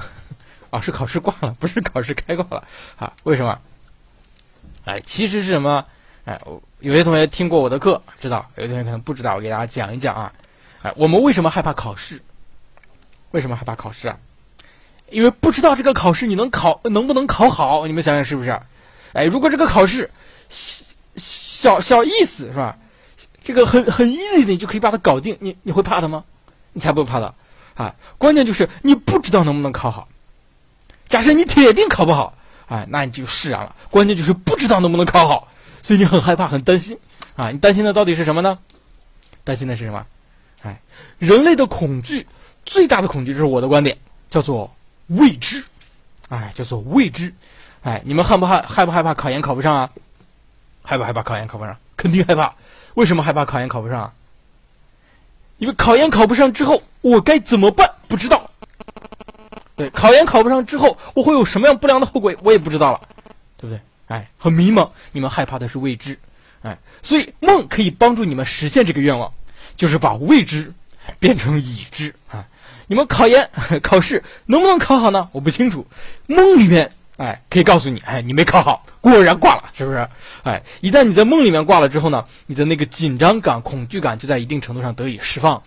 [0.69, 2.67] 啊是考试挂了，不是考试开挂了
[2.97, 3.11] 啊？
[3.23, 3.59] 为什么？
[4.85, 5.85] 哎，其实是什么？
[6.25, 6.39] 哎，
[6.79, 10.31] 有些同学听过我的课，知道；有些同学可能不知道，我给大家讲一讲啊。
[10.81, 12.21] 哎，我们为什么害怕考试？
[13.31, 14.17] 为什么害怕考试啊？
[15.09, 17.85] 因为不知道这个考试你能考能不能考好？
[17.85, 18.59] 你们想想是不是？
[19.13, 20.09] 哎，如果这个考试
[21.15, 22.77] 小小意思是吧？
[23.43, 26.23] 这个很很 easy 的，你就可以把它搞定，你你会怕它吗？
[26.73, 27.33] 你才不会怕它。
[27.75, 30.07] 啊，关键就是你不知道能不能考好。
[31.07, 32.33] 假设你铁定考不好，
[32.67, 33.75] 哎，那你就释然了。
[33.89, 35.47] 关键就是不知道能不能考好，
[35.81, 36.97] 所以你很害怕、很担心。
[37.35, 38.57] 啊，你担心的到底是什么呢？
[39.43, 40.05] 担心的是什么？
[40.63, 40.79] 哎，
[41.17, 42.27] 人类的恐惧
[42.65, 43.97] 最大的恐惧，这是我的观点，
[44.29, 44.73] 叫做
[45.07, 45.63] 未知。
[46.29, 47.33] 哎，叫做未知。
[47.81, 49.89] 哎，你们害不害害不害怕考研考不上啊？
[50.83, 51.75] 害不害怕考研考不上？
[51.97, 52.53] 肯定害怕。
[52.93, 54.13] 为什么害怕考研考不上啊？
[55.61, 57.87] 因为考研考不上之后，我该怎么办？
[58.07, 58.49] 不知道。
[59.75, 62.33] 对，考研考不上之后，我会有什么样不良的后果？
[62.41, 63.01] 我也不知道了，
[63.57, 63.79] 对不对？
[64.07, 66.17] 哎，很迷茫，你们害怕的是未知，
[66.63, 69.31] 哎，所以梦可以帮助你们实现这个愿望，
[69.77, 70.73] 就是把未知
[71.19, 72.43] 变成已知啊。
[72.87, 73.47] 你们考研
[73.83, 75.29] 考试能不能考好呢？
[75.31, 75.85] 我不清楚，
[76.25, 76.91] 梦里面
[77.21, 80.07] 哎可以告诉你，哎，你没考好，果然挂了，是不是？
[80.41, 85.61] 哎，一旦你在梦里面挂了之后呢，你的那个紧张感、恐惧感就在一定程度上得以释放，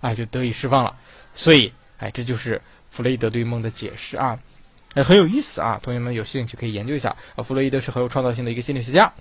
[0.00, 0.94] 哎，就得以释放了。
[1.34, 4.38] 所以，哎，这就是弗洛伊德对梦的解释啊。
[4.94, 5.80] 哎，很有意思啊！
[5.82, 7.42] 同学们有兴趣可以研究一下啊。
[7.42, 9.12] 弗洛伊德是很有创造性的一个心理学家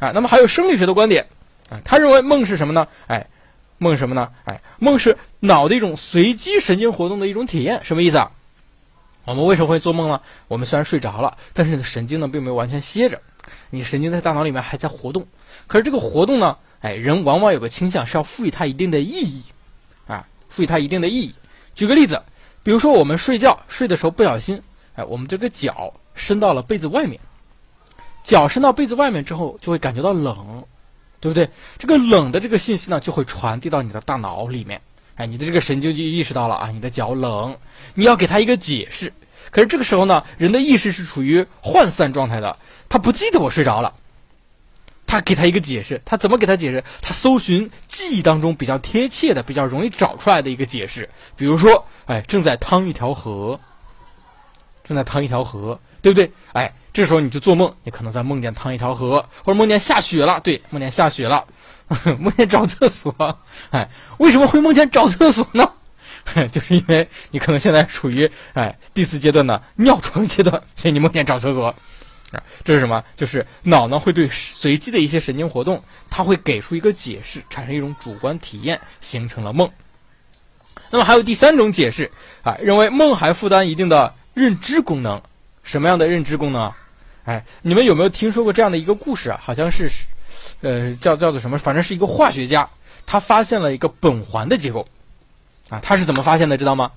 [0.00, 0.10] 啊。
[0.12, 1.26] 那么还有生理学的观点
[1.70, 2.86] 啊，他认为梦是什么呢？
[3.06, 3.26] 哎，
[3.78, 4.30] 梦什么呢？
[4.44, 7.80] 哎，梦是脑的一种随机神经活动的一种体验。
[7.84, 8.30] 什么意思啊？
[9.26, 10.20] 我们为什么会做梦呢？
[10.48, 13.20] 我们虽然睡着了，但是神经呢并没有完全歇着，
[13.70, 15.26] 你神经在大脑里面还在活动。
[15.66, 19.42] 可是这个活动呢，哎，人往往有个倾向是要赋予它一定的意义
[20.06, 21.34] 啊，赋予它一定的意义。
[21.74, 22.22] 举个例子，
[22.62, 24.62] 比如说我们睡觉睡的时候不小心。
[24.94, 27.20] 哎，我们这个脚伸到了被子外面，
[28.22, 30.64] 脚伸到被子外面之后，就会感觉到冷，
[31.20, 31.50] 对不对？
[31.78, 34.80] 这个冷的这个信息呢，就会传递到你的大脑里面。
[35.16, 37.56] 哎，你的这个神经就意识到了啊，你的脚冷，
[37.94, 39.12] 你要给他一个解释。
[39.50, 42.58] 可是这个时候呢，人的意识是处于涣散状态的，
[42.88, 43.94] 他不记得我睡着了。
[45.06, 46.82] 他给他一个解释，他怎么给他解释？
[47.00, 53.58] 他搜寻记忆当中比较贴切的、比较容易找出来的一个解释，比如说，哎，正在趟一条河。
[54.84, 56.30] 正在趟一条河，对不对？
[56.52, 60.38] 哎，这时候你就做梦，你可能在梦见趟一条河，或者梦见下雪了。
[60.40, 61.44] 对，梦见下雪了，
[62.18, 63.14] 梦见找厕所。
[63.70, 65.70] 哎，为什么会梦见找厕所呢？
[66.50, 71.66] 就是因为你可能现在处于哎第四阶段的尿床阶段，所以你梦见找厕所。
[72.32, 73.04] 啊，这是什么？
[73.16, 79.70] 就是脑呢会对随机的一些神经活动，它会给出一个解释，产生一种主观体验，形成了梦。
[80.90, 82.10] 那么还有第三种解释
[82.42, 84.14] 啊，认为梦还负担一定的。
[84.34, 85.22] 认知功能，
[85.62, 86.70] 什么样的认知功能？
[87.24, 89.40] 哎，你们有没有听说过这样的一个故事啊？
[89.42, 89.88] 好像是，
[90.60, 91.58] 呃，叫叫做什么？
[91.58, 92.68] 反正是一个化学家，
[93.06, 94.86] 他发现了一个苯环的结构，
[95.68, 96.56] 啊，他是怎么发现的？
[96.56, 96.92] 知道吗？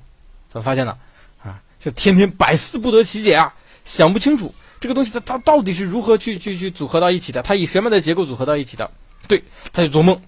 [0.50, 0.98] 怎么发现的？
[1.44, 3.54] 啊，就天天百思不得其解啊，
[3.86, 7.42] 想不清楚这个东西它它到底是如何去去去组合到一起的？
[7.42, 8.90] 它以什么样的结构组合到一起的？
[9.28, 9.44] 对，
[9.74, 10.20] 他就做梦，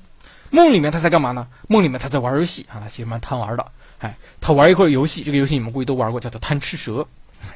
[0.49, 1.47] 梦里面他在干嘛呢？
[1.67, 3.65] 梦里面他在玩游戏啊，他其实蛮贪玩的。
[3.99, 7.07] 哎，他玩一会儿游戏，这个游戏你们估计都玩过，叫做贪吃蛇，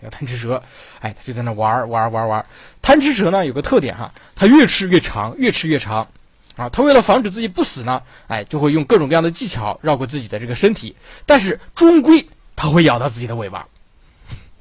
[0.01, 0.61] 叫贪吃蛇。
[0.99, 2.45] 哎，他就在那玩玩玩玩。
[2.81, 6.07] 贪吃蛇呢有个特点哈，它越吃越长，越吃越长。
[6.55, 12.25] 啊，它为了防止自己不死呢，哎，就会用各种各样的技巧绕过自己的这个身体，但是终归
[12.55, 13.67] 它会咬到自己的尾巴，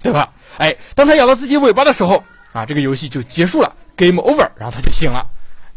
[0.03, 0.33] 对吧？
[0.59, 5.25] 哎，当它咬到自己尾巴的时候，啊，这个游戏就结束了，game over，然后它就醒了。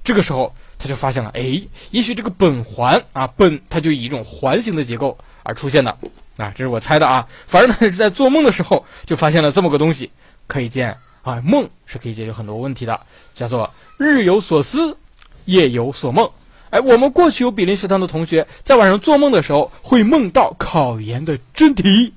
[0.04, 5.18] 这个时候它就发现了，哎，也许这个苯环啊，苯它就以一种环形的结构。
[5.44, 5.98] 而出现的
[6.38, 7.28] 啊，这是我猜的啊。
[7.48, 10.12] 反正呢是在做梦的时候就发现了这么个东西，
[10.48, 13.00] 可以见啊，梦是可以解决很多问题的，
[13.34, 14.98] 叫做日有所思，
[15.46, 16.30] 夜有所梦。
[16.70, 22.14] 哎，我们过去有比邻学堂的同学在晚上做梦的时候会梦到考研的真题，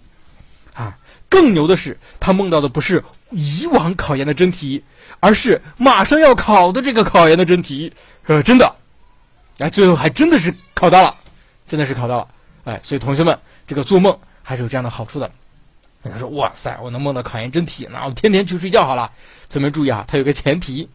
[0.74, 0.98] 啊，
[1.28, 4.82] 更牛的是他梦到的不是以往考研的真题，
[5.20, 7.92] 而是马上要考的这个考研的真题，
[8.26, 8.74] 呃，真的，
[9.58, 11.14] 哎，最后还真的是考到了，
[11.68, 12.28] 真的是考到了。
[12.64, 13.38] 哎，所以同学们，
[13.70, 15.30] 这个做梦还是有这样的好处的。
[16.02, 19.12] 他说：“哇塞，我能梦到考研真题，那我天天去睡觉好了。”
[19.48, 20.88] 同学们注意啊，它有个前提，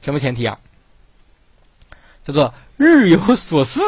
[0.00, 0.56] 什么前提啊？
[2.24, 3.80] 叫做日有所思，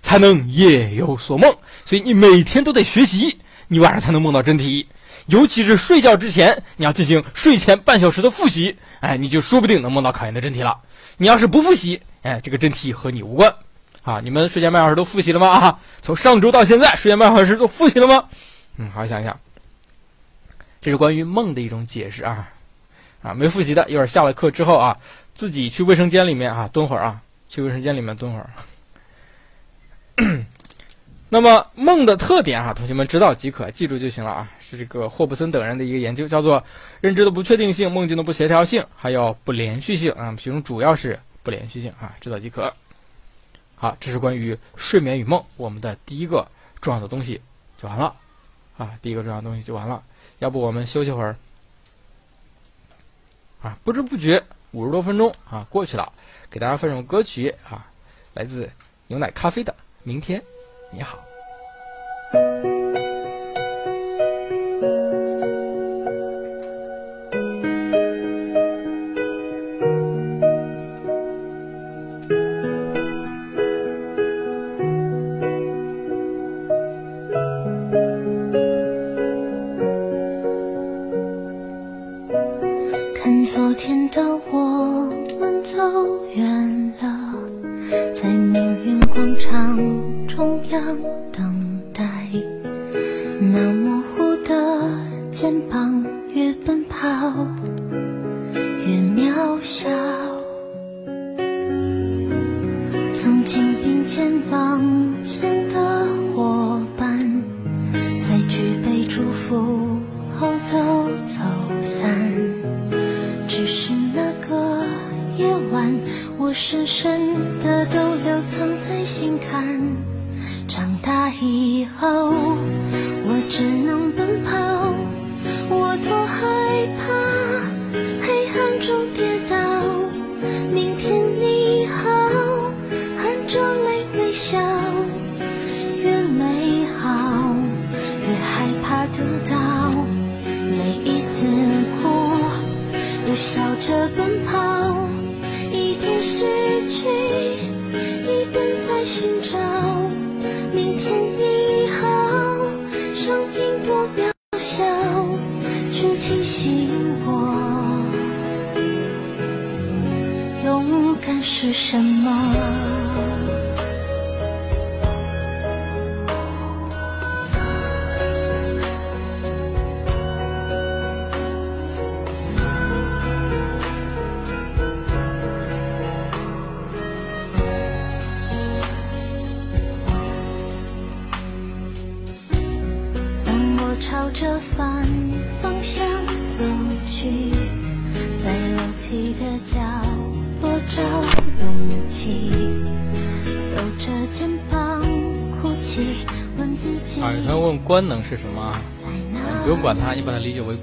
[0.00, 1.52] 才能夜有所梦。
[1.84, 3.36] 所以你每天都得学习，
[3.66, 4.86] 你晚上才能梦到真题。
[5.26, 10.78] 尤其是睡觉之前，你要进行睡前半小时的复习，哎，你就说不定能梦到考研的真题了。
[11.16, 13.52] 你要是不复习，哎，这个真题和你无关。
[14.06, 15.48] 啊，你们睡前半小时都复习了吗？
[15.48, 18.28] 啊，从上周到现在，睡前半小时都复习了吗？
[18.76, 19.36] 嗯，好好想一想。
[20.80, 22.48] 这是关于梦的一种解释啊，
[23.20, 24.96] 啊，没复习的，一会儿下了课之后啊，
[25.34, 28.48] 自己去卫生间里面啊蹲会儿啊，去卫生间里面蹲会儿。
[31.28, 34.48] 那么梦的特点啊，同学们知道即可，记住就行了啊。
[34.60, 36.62] 是这个霍布森等人的一个研究，叫做
[37.00, 42.72] 认知的不确定性、梦境的不协调性，还有不连续性啊，其中主要是不连续性啊，知道即可。
[43.86, 47.40] 啊，这是关于睡眠与梦，我们的第一个重要的东西
[47.78, 48.16] 就完了，
[48.76, 50.02] 啊，第一个重要的东西就完了。
[50.40, 51.36] 要不我们休息会儿，
[53.62, 56.12] 啊，不知不觉五十多分钟啊过去了，
[56.50, 57.86] 给大家放首歌曲啊，
[58.34, 58.68] 来自
[59.06, 59.72] 牛奶咖啡的
[60.02, 60.42] 《明天
[60.90, 61.20] 你好》。
[88.12, 89.76] 在命运广场
[90.26, 90.98] 中央
[91.32, 92.04] 等待。
[93.40, 94.88] 那模糊的
[95.30, 96.98] 肩膀，越奔跑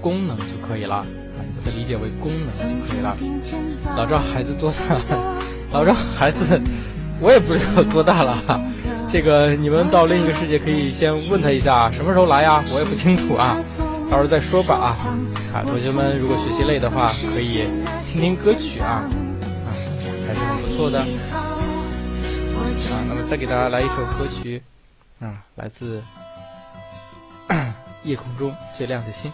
[0.04, 1.04] 功能就可以了。
[1.36, 3.18] 把它理解为功能就可以了。
[3.96, 5.02] 老赵孩子多大了？
[5.72, 6.62] 老赵孩子，
[7.22, 8.38] 我也不知道多大了。
[9.12, 12.64] 这个你们到另一个世界可以先问他一下什么时候来呀？
[12.74, 13.58] 我也不清楚啊，
[14.12, 14.88] 到时候再说吧啊。
[15.54, 17.66] 啊，同学们如果学习累的话，可以
[18.04, 19.08] 听听歌曲啊，
[19.66, 19.70] 啊，
[20.28, 21.06] 还是很不错的啊。
[23.08, 24.62] 那么再给大家来一首歌曲
[25.22, 26.04] 啊，来自
[28.04, 29.32] 夜空中最亮的星。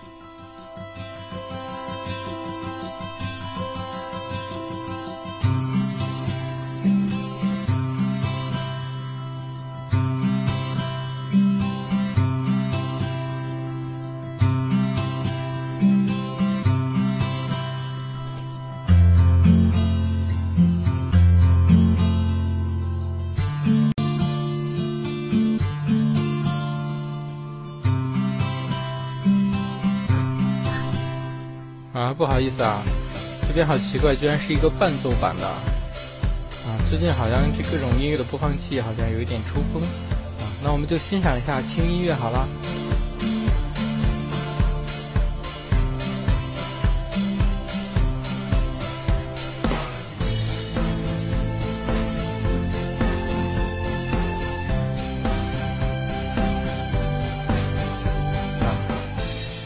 [32.64, 32.84] 啊，
[33.47, 35.47] 这边好奇怪，居然是一个伴奏版的。
[35.47, 39.82] 啊，最近好像这各种音乐的播放器好像有一点抽风。
[39.82, 42.47] 啊，那我们就欣赏一下轻音乐好了。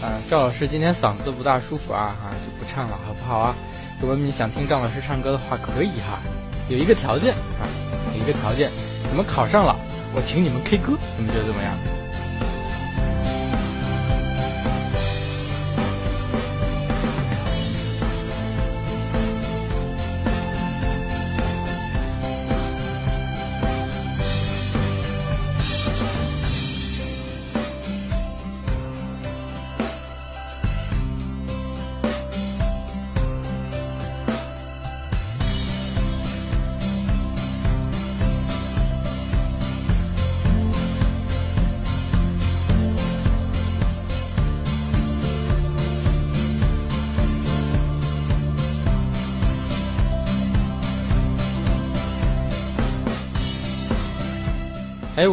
[0.02, 3.56] 啊，赵老师今天嗓子不大舒服啊，啊就唱了，好不好啊？
[4.02, 6.20] 如果你想听张老师唱歌的话，可以哈，
[6.70, 7.64] 有一个条件啊，
[8.16, 8.72] 有一个条件，
[9.10, 9.76] 你们考上了，
[10.16, 11.93] 我请你们 K 歌，你们觉得怎么样？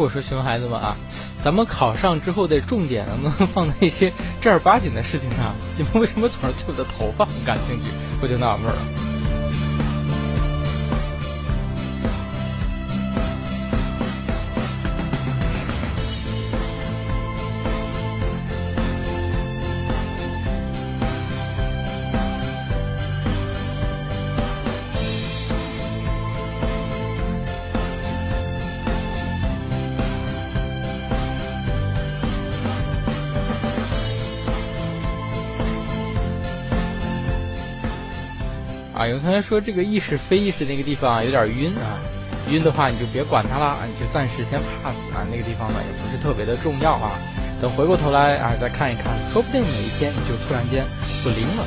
[0.01, 0.97] 我说熊孩子们啊，
[1.43, 5.53] 咱们考上之后的重点能不能放在一些正儿八经的事情上？
[5.77, 7.91] 你们为什么总是对我的头发很感兴趣？
[8.19, 9.00] 我就纳闷了。
[39.01, 41.97] 啊，有同学说这个意识非意识那个地方有点晕啊，
[42.51, 47.11] 晕的话你就别管它了啊，你就暂时先 pass 啊，那个地方呢也不是特别的重要啊。
[47.59, 50.85] 等回过头来啊再看一看，说不定哪一天你就突然间
[51.23, 51.65] 不灵了。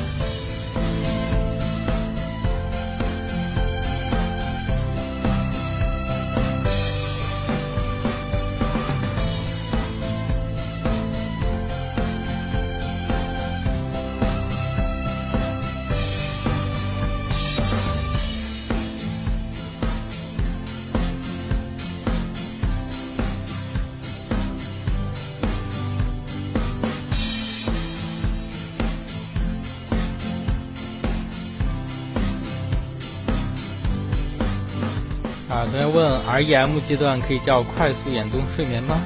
[36.35, 38.99] ，REM 阶段可以叫快速眼动睡眠吗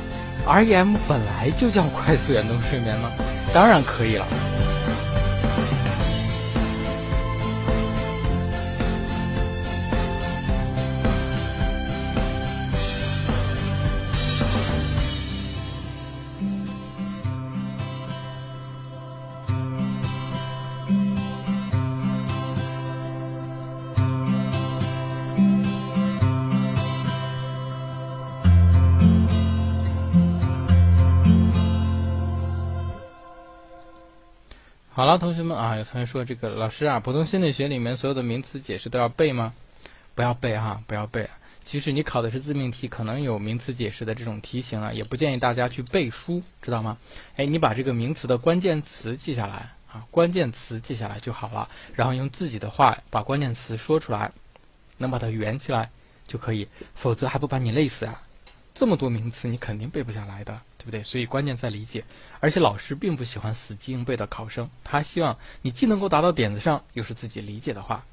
[0.48, 3.12] ？REM 本来就叫快速眼动睡眠吗？
[3.54, 4.26] 当然可以了。
[35.12, 39.54] 了，同学们啊，有同学说这个老师啊，普通心理学里面所有的名词解释都要背吗？
[40.14, 41.30] 不要背哈，不要背。
[41.64, 46.98] 即使你考的是自命题，可能有名词解释的这种题型啊，也不建议大家去背书，知道吗？
[47.38, 54.32] 哎，你把这个名词的关键词记下来啊，关键词记下来就好了，然后用自己的话把关键词说出来，
[54.98, 55.90] 能把它圆起来
[56.28, 58.22] 就可以，否则还不把你累死啊！
[58.76, 60.60] 这么多名词，你肯定背不下来的。
[60.80, 61.04] 对不对？
[61.04, 62.04] 所以关键在理解，
[62.40, 68.04] 而且老师并不喜欢死记硬背的考生，他希望你既能够答到点子上，又是自己理解的话。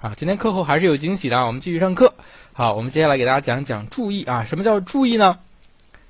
[0.00, 2.14] 啊，今天课后还是有惊喜的，我们继续上课。
[2.52, 5.38] 好，我们接下来给大家讲讲注意啊，什么叫注意呢？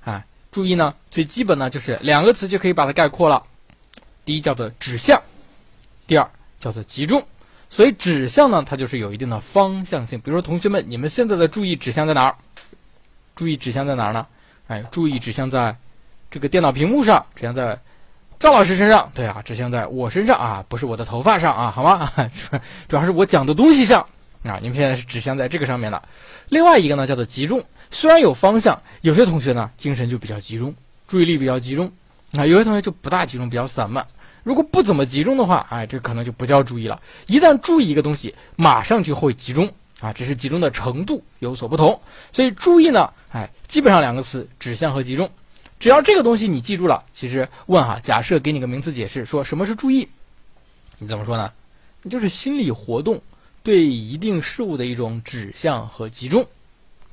[0.04, 3.42] 啊，注意呢，最基本呢就是两个词就可以把它概括了。
[4.24, 5.22] 第一叫做指向，
[6.06, 7.24] 第二叫做集中。
[7.68, 10.18] 所以指向呢，它就是有一定的方向性。
[10.20, 12.36] 比如说同学们，你们现在的注意指向在哪儿？
[13.34, 14.26] 注意指向在哪儿呢？
[14.72, 15.76] 哎，注意指向在
[16.30, 17.78] 这个电脑屏幕上，指向在
[18.40, 19.12] 赵老师身上。
[19.14, 22.10] 对啊，指向在我身上啊，不是我的头发上啊，好吗？
[22.88, 24.06] 主要是我讲的东西上
[24.44, 24.58] 啊。
[24.62, 26.02] 你们现在是指向在这个上面了。
[26.48, 27.62] 另外一个呢，叫做集中。
[27.90, 30.74] 虽然有方向，有些同学呢精神就比较集中，
[31.06, 31.92] 注意力比较集中
[32.32, 32.46] 啊。
[32.46, 34.06] 有些同学就不大集中，比较散漫。
[34.42, 37.02] 如果不怎么集中的话，哎，这可能就不叫注意了。
[37.26, 39.70] 一旦注意一个东西，马上就会集中。
[40.00, 42.00] 啊，只是集中的程度有所不同，
[42.32, 45.30] 所以注意呢，哎，基本上两个词，指向和集中，
[45.80, 50.08] 只要这个东西你记住了，其实问哈，假设给你个名词解释，说什么是注意，
[50.98, 51.50] 你怎么说呢？
[52.02, 53.22] 你就是心理活动
[53.62, 56.46] 对一定事物的一种指向和集中，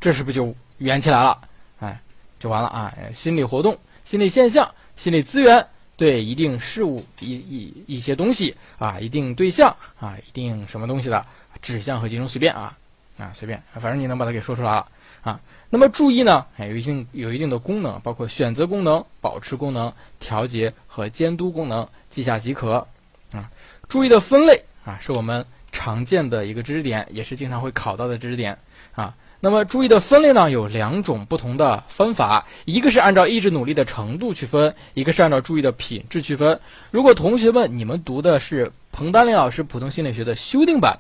[0.02, 1.40] 这是不是就圆起来了？
[1.80, 2.02] 哎，
[2.40, 2.94] 就完了啊！
[3.14, 5.66] 心理活动、心理现象、心理资源
[5.96, 11.26] 对一定事物、一一一些东西啊，一定对象啊，一定什么东西的
[11.62, 12.76] 指向和集中，随便啊。
[13.18, 14.88] 啊，随便，反正你能把它给说出来了
[15.24, 15.38] 啊。
[15.72, 22.88] 那么注意呢，哎，有一定有一定的功能，包括选择功能、保持功能、调节和监督功能，记下即可。
[23.32, 23.48] 啊，
[23.88, 28.58] 注意的分类啊，是我们常见的一个知识点，也是经常会考到的知识点
[28.96, 29.14] 啊。
[29.42, 36.60] 那么注意的分类呢，有两种不同的分法，一个是按照意志努力的程度去分，一个是按照注意的品质去分。
[36.90, 41.00] 如果同学们你们读的是彭丹林老师普通心理学的修订版。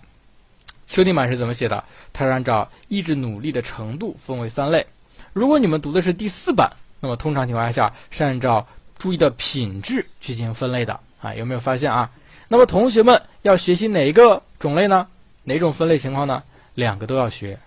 [0.90, 1.84] 修订版是怎么写的？
[2.12, 4.88] 它是按照意志努力的程度分为三类。
[5.34, 8.68] 如果你们读的是第四版，那么通常情况下是按照
[8.98, 11.36] 注意的品质去进行分类的啊。
[11.36, 12.10] 有没有发现啊？
[12.48, 15.08] 那么同学们要学习哪一个种类呢？
[15.44, 16.42] 哪种分类情况呢？
[16.74, 17.60] 两个都要学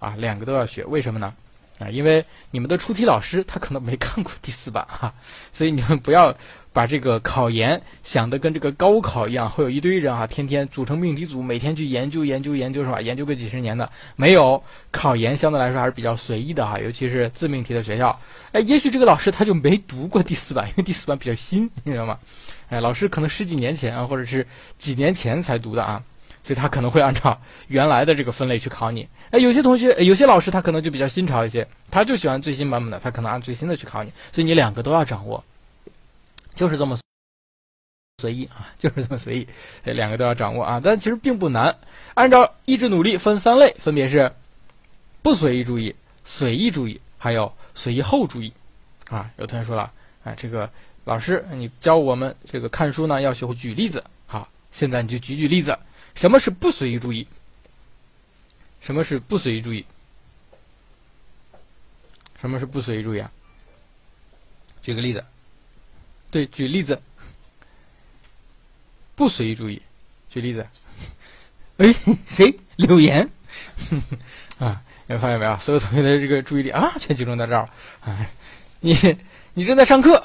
[0.00, 0.84] 啊，两个都要学。
[0.84, 1.32] 为什么呢？
[1.78, 5.14] 啊，因为你们的出题老师他可能没看过第四版哈，
[5.52, 6.36] 所以你们不要。
[6.74, 13.00] 把这个考研想的跟这个高考一样，会有一堆人啊，天天组成命题组，每天去研究研究研究，是吧？
[13.00, 14.62] 研究个几十年的没有。
[14.90, 18.18] 考研相对来说还是比较随意的哈，尤其是自命题的学校。
[18.52, 22.18] 哎，也许这个老师他就没读过第四版，因为第四版比较新，你知道吗？
[22.68, 24.46] 哎，老师可能十几年前啊，或者是
[24.76, 26.02] 几年前才读的啊，
[26.42, 29.08] 所以他可能会按照原来的这个分类去考你。
[29.30, 34.12] 哎，有些同学，有些老师他可能就比较新潮一些，他就喜欢最新版本的，他可能按最新的去考你。
[34.32, 35.42] 所以你两个都要掌握。
[36.54, 36.98] 就是这么
[38.18, 39.48] 随意啊，就是这么随意，
[39.84, 40.80] 这两个都要掌握啊。
[40.82, 41.76] 但其实并不难，
[42.14, 44.32] 按照意志努力分三类，分别是
[45.22, 45.94] 不随意注意、
[46.24, 48.52] 随意注意，还有随意后注意。
[49.10, 49.92] 啊，有同学说了，
[50.22, 50.70] 哎，这个
[51.04, 54.02] 老师你教我们这个看书呢，要学会举例子。
[54.26, 55.78] 好，现在你就举举例子，
[56.14, 57.26] 什么是不随意注意？
[58.80, 59.84] 什么是不随意注意？
[62.40, 63.30] 什么是不随意注意啊？
[64.82, 65.24] 举个例子，
[66.34, 67.00] 对，举例子，
[69.14, 69.80] 不随意注意，
[70.28, 70.66] 举例子。
[71.76, 71.94] 哎，
[72.26, 72.52] 谁？
[72.74, 73.30] 柳岩
[74.58, 74.82] 啊？
[75.06, 75.56] 你发现没有？
[75.58, 77.70] 所有同学的这个注意力啊，全集中在这儿了。
[78.00, 78.26] 啊，
[78.80, 78.96] 你
[79.52, 80.24] 你正在上课，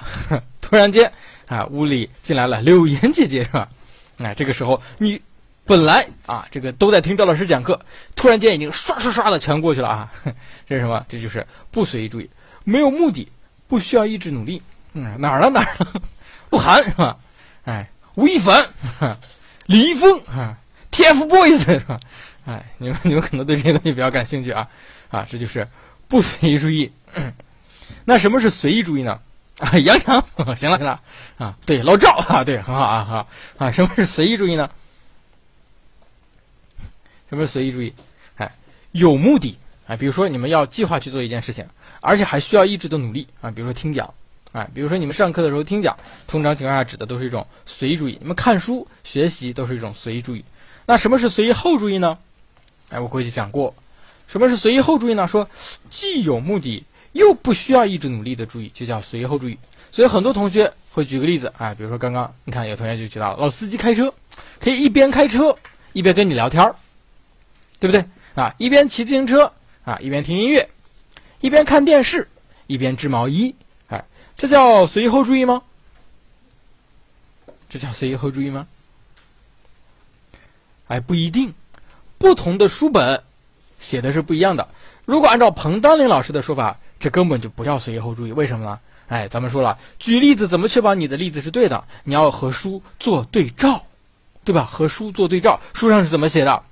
[0.60, 1.14] 突然间
[1.46, 3.70] 啊，屋里进来了柳岩姐姐是吧？
[4.18, 5.22] 哎，这个时候你
[5.64, 7.80] 本来啊，这个都在听赵老师讲课，
[8.16, 10.12] 突然间已经刷刷刷的全过去了啊！
[10.68, 11.06] 这是什么？
[11.08, 12.28] 这就是不随意注意，
[12.64, 13.32] 没有目的，
[13.68, 14.60] 不需要意志努力。
[14.94, 16.02] 嗯，哪儿了哪儿了？
[16.50, 17.18] 鹿晗是吧？
[17.66, 18.70] 哎，吴亦凡、
[19.68, 20.58] 李易峰啊
[20.92, 22.00] ，TFBOYS 是吧？
[22.46, 24.68] 哎，你们你们可能对这些东西比较感兴趣啊
[25.10, 25.68] 啊，这就是
[26.08, 26.92] 不随意注意。
[28.06, 29.20] 那什么是随意注意呢？
[29.60, 30.26] 啊，杨洋，
[30.56, 31.00] 行了行了
[31.38, 33.28] 啊，对，老赵啊，对，很好啊哈
[33.66, 34.70] 啊，什么是随意注意呢？
[37.30, 37.94] 什么是随意注意？
[38.38, 38.52] 哎，
[38.94, 41.68] 有目的啊，比如说你们要计划去做一件事情，
[42.02, 44.12] 而且还需要意志的努力啊，比如说听讲，
[44.52, 45.98] 哎，比如说你们上课的时候听讲，
[46.28, 48.18] 通常情况下指的都是一种随意注意。
[48.20, 50.44] 你们看书学习都是一种随意注意。
[50.86, 52.18] 那什么是随意后注意呢？
[52.90, 53.76] 哎，我过去讲过，
[54.28, 55.28] 什么是随意后注意呢？
[55.28, 55.50] 说
[55.90, 59.58] 既有目的又不需要意志努力的注意，就叫随意后注意。
[59.92, 64.14] 所以很多同学会举个例子，哎，比如说刚刚你看有同学就举到了，老司机开车
[64.60, 65.56] 可以一边开车
[65.94, 66.76] 一边跟你聊天儿。
[67.82, 68.04] 对不对
[68.36, 68.54] 啊？
[68.58, 69.54] 一边骑自行车
[69.86, 70.68] 啊，一边听音乐，
[71.40, 72.28] 一边看电视，
[72.68, 73.56] 一边织毛衣，
[74.40, 75.62] 这叫随意后注意吗？
[77.70, 78.68] 这叫随意后注意吗？
[80.88, 81.54] 哎，不一定，
[82.18, 83.22] 不同的书本
[83.82, 84.70] 写的是不一样的。
[85.04, 88.32] 如果按照彭丹林老师的说法，这根本就不叫随意后注意。
[88.32, 88.80] 为什么呢？
[89.10, 91.84] 哎，咱们说了，举例子怎么确保你的例子是对的？
[92.06, 93.84] 你要和书做对照，
[94.46, 94.64] 对吧？
[94.64, 96.64] 和书做对照，书上是怎么写的？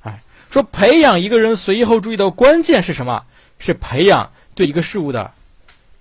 [0.00, 3.26] 哎说培养一个人随意后注意的关键是什么？
[3.58, 5.32] 是培养对一个事物的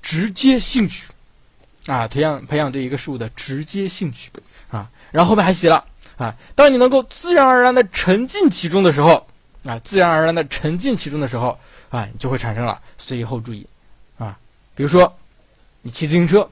[0.04, 1.08] 直接兴趣，
[1.88, 4.30] 啊，培养培养对一个事物的直接兴趣，
[4.70, 5.86] 啊，然后后面还写了
[6.18, 9.26] 啊，当你能够自然而然的沉浸其中的时候，
[9.64, 11.58] 啊，自然而然的沉浸其中的时候，
[11.90, 13.66] 啊，你就会产生了随后注意，
[14.20, 14.38] 啊，
[14.76, 15.18] 比如说
[15.82, 16.50] 你骑自行车，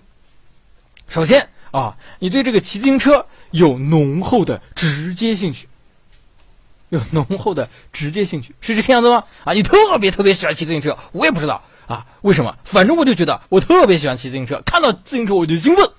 [1.07, 5.67] 首先啊，你对这个骑自行车有浓厚的直接兴趣。
[6.89, 9.23] 有浓厚的直接兴趣，是这个样子吗？
[9.45, 12.57] 啊，你特别特别喜欢骑自行车，我也不知道啊，为什么？
[12.63, 15.89] 反正我就觉得我特别喜欢骑自行车，看到自行车我就兴奋，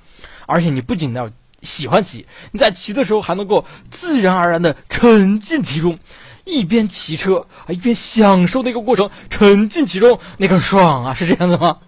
[0.46, 1.30] 而且你不仅要
[1.60, 5.98] 喜欢骑，你在骑的时候还能够自然而然的沉浸其中，
[6.44, 11.78] 一边骑车啊一边享受那个过程，沉浸其中那个爽啊，是这样子吗？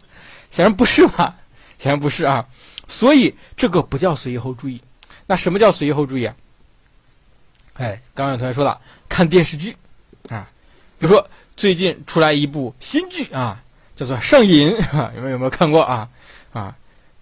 [0.50, 1.36] 显然不是吧？
[1.78, 2.46] 显然不是啊，
[2.86, 4.82] 所以这个不叫随意后注意。
[5.26, 6.36] 那什么叫随意后注意啊？
[7.74, 9.76] 哎，刚刚有同学说了，看电视剧，
[10.28, 10.46] 啊，
[10.98, 13.63] 比如说最近出来一部新剧啊，
[13.96, 14.70] 叫做《上瘾》，
[15.14, 16.08] 有没有有没有看过啊？
[16.52, 16.74] 啊，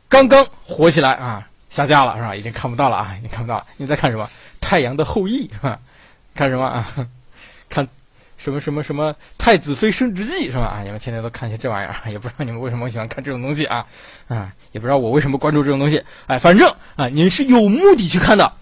[0.09, 2.35] 刚刚火起来啊，下架了是吧？
[2.35, 3.67] 已经看不到了啊，已经看不到了。
[3.77, 4.25] 你在看什么？
[4.61, 5.79] 《太阳的后裔》是吧？
[6.35, 6.89] 看什么啊？
[7.69, 7.87] 看
[8.37, 10.65] 什么什么什么《太子妃升职记》是吧？
[10.65, 13.87] 啊，你们天天都看些这玩意儿， 也不知道你们为什么喜欢看这种东西啊？
[14.29, 16.03] 啊，也不知道我为什么关注这种东西。
[16.27, 18.53] 哎，反正啊，你是有目的去看的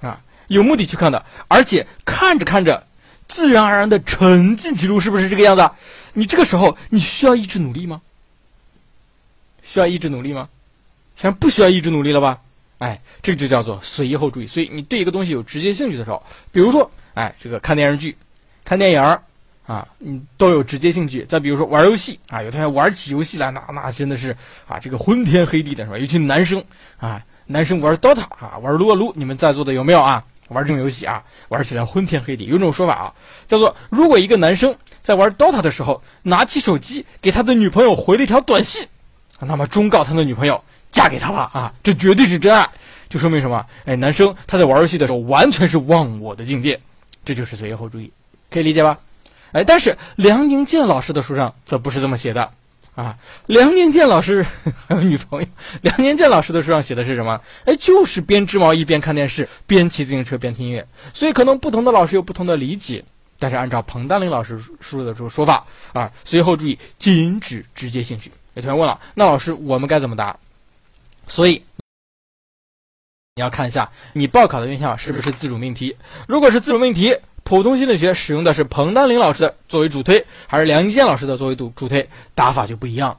[0.00, 0.20] 啊。
[0.48, 2.86] 有目的去看的，而且看着看着，
[3.28, 5.70] 自然而然的沉浸其中，是不是这个样子？
[6.14, 8.00] 你这个时候你需要意志努力吗？
[9.62, 10.48] 需要意志努力吗？
[11.14, 12.40] 现在不需要意志努力了吧？
[12.78, 14.46] 哎，这个就叫做随意后注意。
[14.46, 18.16] 所以你对一个东西有直接兴趣的时候，比如说，哎，这个看电视剧、
[18.64, 19.00] 看电影
[19.66, 21.24] 啊，你都有直接兴趣。
[21.28, 24.34] 再比如说玩游戏啊，有同学玩起游戏来，那那真的是
[24.66, 25.98] 啊，这个昏天黑地的是吧？
[25.98, 26.64] 尤其男生
[26.96, 30.24] 啊，男生玩 DOTA 啊，玩撸啊撸，你们在座的有没有啊？
[30.48, 32.44] 玩这种游戏啊，玩起来昏天黑地。
[32.46, 33.14] 有种说法啊，
[33.46, 38.86] 叫做如果一个男生在玩 DOTA 的时候，拿起手机给他的女朋友回了一条短信，
[39.40, 42.68] 那么忠告他的女朋友嫁给他吧啊，这绝对是真爱。
[43.08, 43.64] 就说明什么？
[43.86, 46.80] 哎，男生他在玩游戏的时候完全是忘我的境界，
[47.24, 48.12] 这就是随后注意，
[48.50, 48.98] 可以理解吧？
[49.52, 52.50] 哎，但是梁宁健老师的书上则不是这么写的。
[52.98, 54.44] 啊，梁年健老师
[54.88, 55.46] 还有女朋友。
[55.82, 57.40] 梁年健老师的书上写的是什么？
[57.64, 60.84] 哎，就是边织毛衣边看电视，边骑自行车边听音乐。
[61.14, 63.04] 所以可能不同的老师有不同的理解，
[63.38, 68.32] 但是按照彭丹林老师说的这个说法啊，随后注意禁止直接兴趣。
[68.54, 70.36] 有同学问了，那老师我们该怎么答？
[71.28, 71.62] 所以
[73.36, 75.96] 你要看一下你报考的院校是不是自主命题。
[76.26, 77.16] 如果是自主命题。
[77.48, 82.06] 普通心理学使用的是彭丹林老师的作为主推，还是梁一健老师的作为主主推？
[82.34, 83.18] 打法就不一样，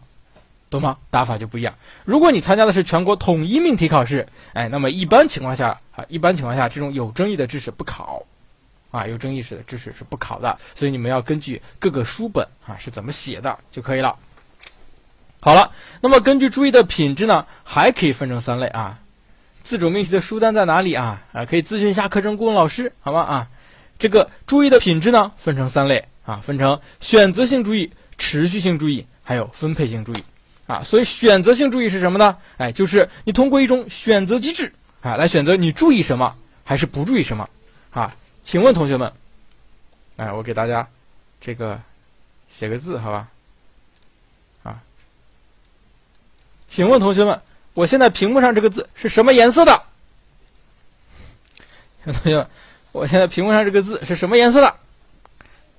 [0.70, 0.98] 懂吗？
[1.10, 1.74] 打法就不一样。
[2.06, 8.22] 如果你参加的是全国统一命题考试，哎，那么一般情况下啊，一般情况下这种有争议的知识不考，
[8.92, 10.60] 啊，有争议式的知识是不考的。
[10.76, 14.16] 所以你们要根据各个书本啊是怎么写的就可以了。
[15.40, 15.72] 好了，
[16.02, 19.00] 那么根据注意的品质呢，还可以分成三类啊。
[19.64, 21.24] 自主命题的书单在哪里啊？
[21.34, 23.22] 啊，可以咨询一下课程顾问老师，好吗？
[23.22, 23.48] 啊，
[24.00, 30.24] 这个注意的品质呢，分成三类啊，分成选择性注意、持续性注意，还有分配性注意
[30.66, 30.84] 啊。
[30.84, 32.38] 所以选择性注意是什么呢？
[32.58, 37.50] 哎，就是你通过一种选择机制啊，来选择你注意什么还是不注意什么
[37.92, 38.16] 啊。
[38.42, 39.14] 请问同学们，
[40.16, 40.88] 哎，我给大家
[41.40, 41.80] 这个
[42.50, 43.28] 写个字，好吧？
[44.64, 44.82] 啊，
[46.68, 47.42] 请问同学们。
[47.76, 49.84] 我现在屏幕上这个字是什么颜色的？
[52.04, 52.50] 同学们，
[52.92, 54.76] 我现在屏幕上这个字是什么颜色的？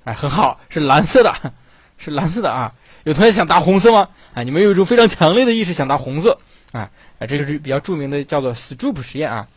[0.05, 1.53] 哎，很好，是蓝色的，
[1.99, 2.73] 是蓝色的啊！
[3.05, 4.09] 有同学想答红色吗？
[4.35, 6.39] 哎，你们有一种非常强烈的意识想答红色
[6.73, 6.91] 啊！
[7.19, 9.49] 哎，这个是比较著名的叫做 Stroop 实验啊！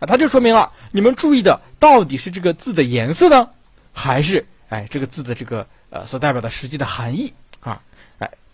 [0.00, 3.48] 啊，它就说明了你们注意的到底是这个字的颜色呢，
[3.92, 7.80] 还是哎这个字的这个呃所代表的实际的含义啊？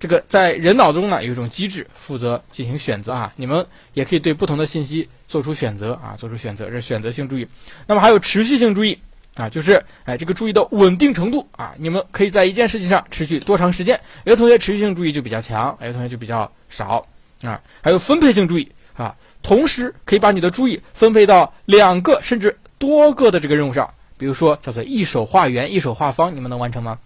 [0.00, 7.46] 这个在人脑中呢有一种机制负责进行选择啊，你们也可以对不同的信息做出选择啊，做出选择这是选择性注意。
[7.86, 8.98] 那么还有持续性注意
[9.34, 14.00] 啊，就是哎这个注意的稳定程度啊，你们可以在一件事情上持续多长时间？
[14.24, 17.06] 有的同学持续性注意就比较强，有的同学就比较少
[17.42, 17.60] 啊。
[17.82, 26.98] 还有分配性注意啊，同时可以把你的注意分配到两个甚至多个的这个任务上，比如说叫做一手画圆、一手画方，你们能完成吗？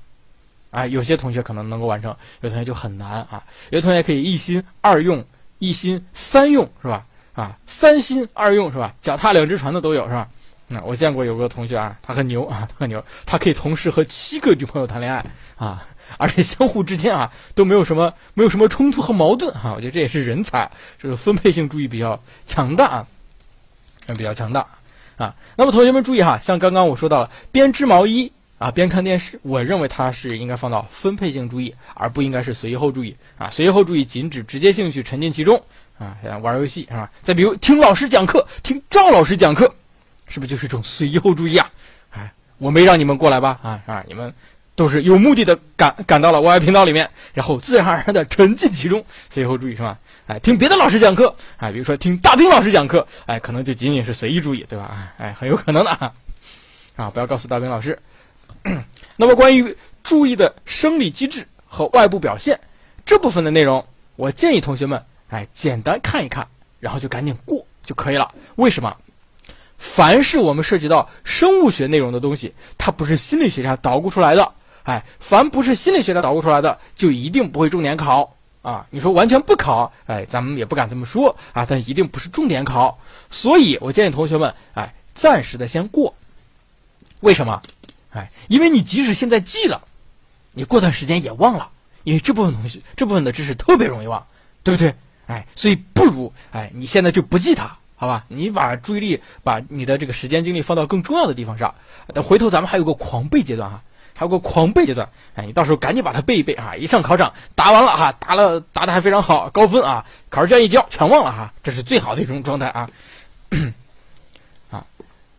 [0.75, 3.45] 啊，有些同学可能能够完成，有同学就很难啊。
[3.71, 5.25] 有的同学可以一心二用，
[5.61, 7.07] 一心三用，是吧？
[7.35, 8.93] 啊，三心二用是吧？
[9.01, 10.29] 脚踏两只船的都有是吧？
[10.67, 15.25] 那我见过有个同学啊，他很牛啊，他很牛，他可以同时和七个女朋友谈恋爱
[15.57, 15.87] 啊，
[16.19, 19.73] 而且相互之间啊都没有什么没有什么冲突和矛盾哈。
[19.77, 20.69] 我觉得这也是人才，
[20.99, 23.07] 这个分配性注意比较强大啊，
[24.17, 24.67] 比较强大
[25.17, 25.35] 啊。
[25.57, 28.33] 那么同学们注意哈，像刚刚我说到了编织毛衣。
[28.65, 33.51] 啊，边看电视，我认为它是应该放到分配性注意，而不应该是随意后注意啊。
[33.51, 35.63] 随意后注意仅指直接兴趣沉浸其中
[35.99, 37.11] 啊，像玩游戏是吧？
[37.23, 39.71] 再比如听老师讲课，听赵老师讲课，
[40.29, 41.71] 是不是就是一种随意后注意啊？
[42.13, 43.59] 哎，我没让你们过来吧？
[43.63, 44.33] 啊啊，你们
[44.75, 49.99] 都是有目的的赶赶到了 YY 频道里面，然后自然而然的沉浸其中，随意后注意是吧？
[50.27, 55.13] 哎，听别的老师讲课，哎，比如说听大兵老师讲课，哎，可能就仅仅是随意注意，对吧？
[55.19, 56.13] 哎，很有可能的啊，
[56.97, 57.99] 啊，不要告诉大兵老师。
[59.17, 62.59] 那么，关于注意的生理机制和外部表现
[63.05, 63.87] 这部分的内容，
[64.17, 66.49] 我建议同学们哎简单看一看，
[66.81, 68.35] 然后就赶紧过就可以了。
[68.57, 68.97] 为什么？
[69.77, 74.53] 凡是我们涉及到生物学内容的东西，它不是心理学家捣鼓出来的。
[74.85, 78.87] 哎，凡不是心理学家捣鼓出来的，就一定不会重点考啊。
[78.91, 81.67] 你说完全不考，哎，咱们也不敢这么说啊。
[81.69, 82.99] 但一定不是重点考，
[83.31, 86.15] 所以我建议同学们哎暂时的先过。
[87.21, 87.63] 为什么？
[88.15, 89.83] 哎，因为你即使现在记了，
[90.53, 91.69] 你过段时间也忘了，
[92.05, 94.27] 因为这部分东西、这部分的知识特别容易忘，
[94.63, 94.95] 对不对？
[95.27, 98.25] 哎，所以不如哎，你现在就不记它，好吧？
[98.29, 101.75] 你把注意力、把你的这个时间精力放到更重要的地方上。
[102.13, 103.83] 等回头咱们还有个狂背阶段哈，
[104.15, 105.09] 还有个狂背阶段。
[105.35, 106.77] 哎，你到时候赶紧把它背一背啊！
[106.77, 110.05] 一上考场答完了哈，答了答的还非常好，高分啊！
[110.29, 112.91] 考试卷一交全忘了哈，这是最好的一种状态啊。
[114.71, 114.87] 啊，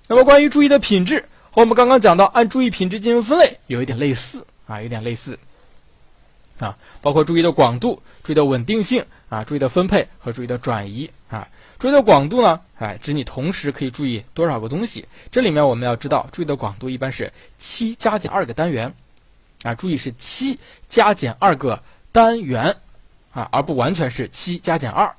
[0.07, 1.29] 那么关于注意的品质。
[1.55, 5.39] 我们刚刚讲到按注意品质进行分类，有一点类似啊，有点类似
[6.59, 11.47] 啊，包括注意的广度、注意的稳定性啊、注意的分配和注意的转移啊。
[11.79, 15.07] 注意的广度呢，哎，指你同时可以注意多少个东西。
[15.31, 18.93] 这里面我们要知道，注意的广度一般是七加减二个单元
[19.63, 20.59] 啊，注意是七
[20.89, 22.75] 加减二个单元
[23.31, 25.15] 啊，而不完全是七加减二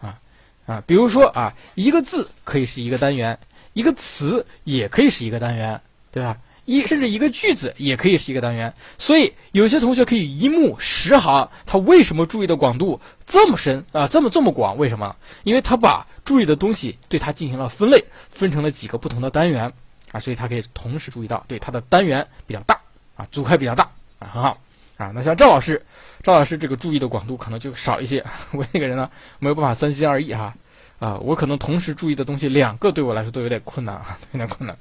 [0.00, 0.18] 啊
[0.66, 0.82] 啊。
[0.84, 3.38] 比如说啊，一个字可以是一个单元。
[3.76, 5.78] 一个词也可以是一个单元，
[6.10, 6.38] 对吧？
[6.64, 8.72] 一甚至一个句子也可以是一个单元。
[8.96, 14.08] 所以有些同学可以一目十行，他为什么注意的广度这么深啊？
[14.08, 14.78] 这么这么广？
[14.78, 15.14] 为什么？
[15.44, 19.70] 因为他把注意的东西对它进行了分类，分成了几个不同的单元
[20.10, 22.80] 啊，所以他可以同时注意到，对他的单元比较大
[23.14, 24.58] 啊，组块比较大啊，很好
[24.96, 25.12] 啊。
[25.14, 25.84] 那像赵老师，
[26.22, 28.24] 赵老师这个注意的广度可能就少一些。
[28.52, 30.54] 我这个人呢，没有办法三心二意哈。
[30.98, 34.76] 啊我可能同时注意的东西两个，对我来说都有点困难啊， 有点困难。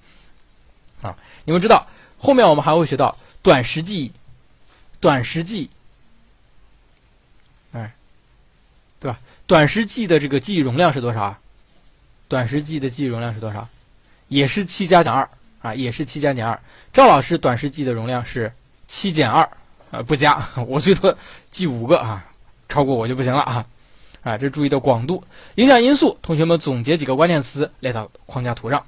[1.01, 1.87] 啊，你们知道
[2.17, 4.11] 后面我们还会学到短时记忆，
[4.99, 5.69] 短时记忆，
[7.73, 7.93] 哎，
[8.99, 9.19] 对吧？
[9.45, 11.37] 短时记忆的这个记忆容量是多少？
[12.27, 13.67] 短时记忆的记忆容量是多少？
[14.29, 15.29] 也是七加减二
[15.61, 16.59] 啊，也是七加减二。
[16.91, 18.51] 赵老师短时记忆的容量是
[18.87, 19.47] 七减二
[19.91, 21.15] 啊，不加， 我最多
[21.51, 22.25] 记五个啊，
[22.67, 23.67] 超过我就不行了啊！
[24.25, 25.23] 啊，这注意的广度。
[25.53, 28.83] 影响因素，同学们总结几个关键词列到框架图上。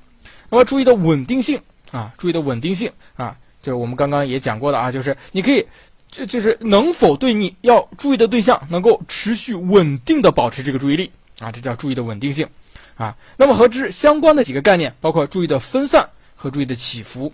[0.50, 1.62] 那么注意的稳定性
[1.92, 5.64] 啊，注意的稳定性啊，就是我们刚刚也讲过的啊，就是你可以，
[6.10, 12.50] 就就是能否对你要注意的对象能够持续稳定的保持这个注意力啊，这叫注意的稳定性
[12.96, 13.16] 啊。
[13.38, 17.32] 那么和之相关的几个概念，包括注意的分散和注意的起伏。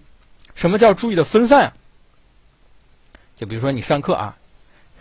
[0.55, 1.73] 什么叫注意的分散啊？
[3.35, 4.38] 就比如说你上课啊，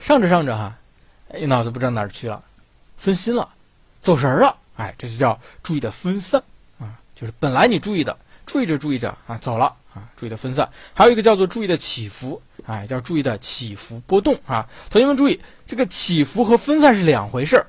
[0.00, 0.78] 上着上着哈，
[1.32, 2.42] 哎，脑子不知道哪儿去了，
[3.02, 3.48] 分心了，
[4.00, 6.40] 走神儿了，哎，这就叫注意的分散
[6.78, 7.00] 啊。
[7.16, 8.16] 就是本来你注意的，
[8.46, 10.70] 注意着注意着啊，走了啊，注意的分散。
[10.94, 14.68] 还有一个叫做注意的起伏，哎，叫注意的起伏波动啊。
[14.88, 17.66] 同学们注意，这个起伏和分散是两回事儿。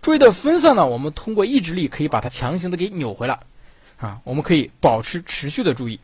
[0.00, 3.40] 注意的分散呢，我们通过意志力可以把它强行的给扭回来
[3.98, 6.00] 啊，我们可以保持持续的注意。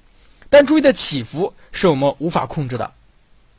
[0.50, 2.92] 但注意的起伏是我们无法控制的。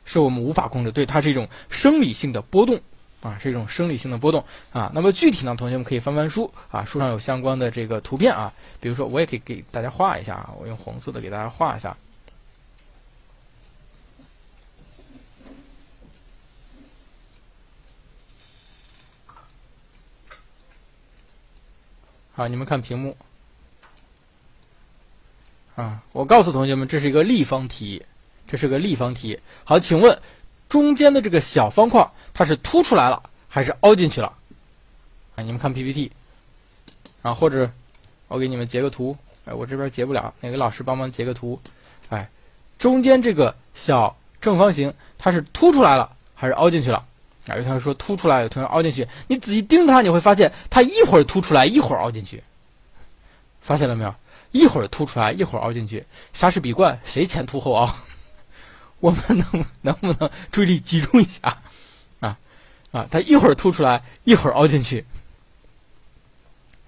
[0.04, 2.80] 是我们无法控制，对它是一种生理性的波动，
[3.20, 4.90] 啊，是一种生理性的波动啊。
[4.94, 8.52] 那么具体呢，同学们可以翻翻书啊，书上有相关的这个图片啊。
[8.80, 11.96] 比如说，我也可以给大家画一下啊，我用红色的给大家画一下。
[22.32, 23.16] 好，你们看屏幕
[25.74, 28.04] 啊，我告诉同学们，这是一个立方体。
[28.50, 30.18] 这是个立方体，好，请问
[30.68, 34.32] 中间的这个小方块，它是凸出来了还是凹进去了？
[35.34, 36.12] 啊，你们看 PPT，
[37.22, 37.70] 啊，或者
[38.28, 41.60] 我给你们截个图，哎，我这边截不了，哪个老师帮忙截个图？
[42.10, 42.28] 哎，
[42.78, 47.04] 中间这个小正方形，它是凸出来了还是凹进去了？
[47.46, 52.42] 啊，有同学说凸出来，有同学凹进去，你仔细盯它，你会发现它一会儿凸出来，一会儿凹进去，
[53.60, 54.14] 发现了没有？
[54.50, 57.96] 一会儿凸出来，一会儿凹进去，莎士比冠谁前凸后凹？
[59.00, 61.58] 我们能能不能注意力集中一下
[62.20, 62.38] 啊
[62.90, 63.06] 啊？
[63.10, 65.04] 它一会儿凸出来，一会儿凹进去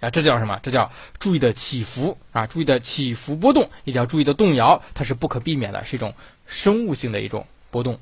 [0.00, 0.58] 啊，这叫什么？
[0.62, 2.46] 这叫注意的起伏啊！
[2.46, 6.14] 注意的起伏波动，也叫注意的动摇，它是不可避免的，是一种
[6.46, 8.00] 生物性的一种波动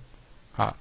[0.56, 0.74] 啊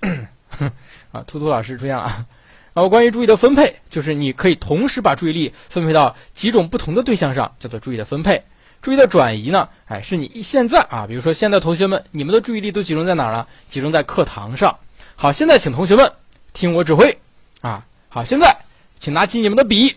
[1.12, 1.22] 啊！
[1.26, 2.26] 图图老师出现了啊！
[2.72, 8.44] 然后关于注意的分配，就是你可以同时把注意力分配到几种不同的对象上，叫做注意的分配。
[8.80, 9.68] 注意的转移呢？
[9.86, 13.46] 哎，是你现在啊，比如说现在同学们，你们的注意力都集中在哪儿呢？
[13.68, 14.76] 集中在课堂上。
[15.16, 16.10] 好，现在请同学们
[16.52, 17.18] 听我指挥
[17.60, 17.84] 啊。
[18.08, 18.56] 好，现在
[18.98, 19.94] 请拿起你们的笔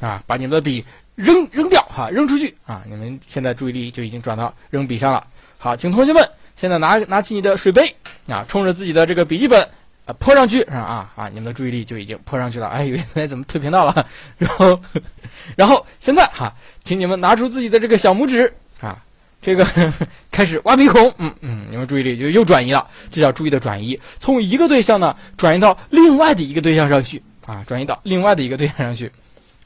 [0.00, 0.84] 啊，把你们的笔
[1.14, 2.82] 扔扔掉哈，扔出去啊。
[2.88, 5.24] 你们现在注意力就已经转到扔笔上了。
[5.58, 7.94] 好，请同学们现在拿拿起你的水杯
[8.26, 9.68] 啊，冲着自己的这个笔记本。
[10.06, 10.78] 啊，泼上去是吧？
[10.78, 12.68] 啊啊，你们的注意力就已经泼上去了。
[12.68, 14.06] 哎，原来怎么退频道了？
[14.38, 14.80] 然后，
[15.56, 16.54] 然后现在哈，
[16.84, 19.02] 请你们拿出自己的这个小拇指啊，
[19.42, 19.66] 这个
[20.30, 21.12] 开始挖鼻孔。
[21.18, 29.10] 嗯嗯，你们注意力就又转移了，这叫注意的转移，从一个对象呢转移到另外的一个对象上去啊，转移到另外的一个对象上去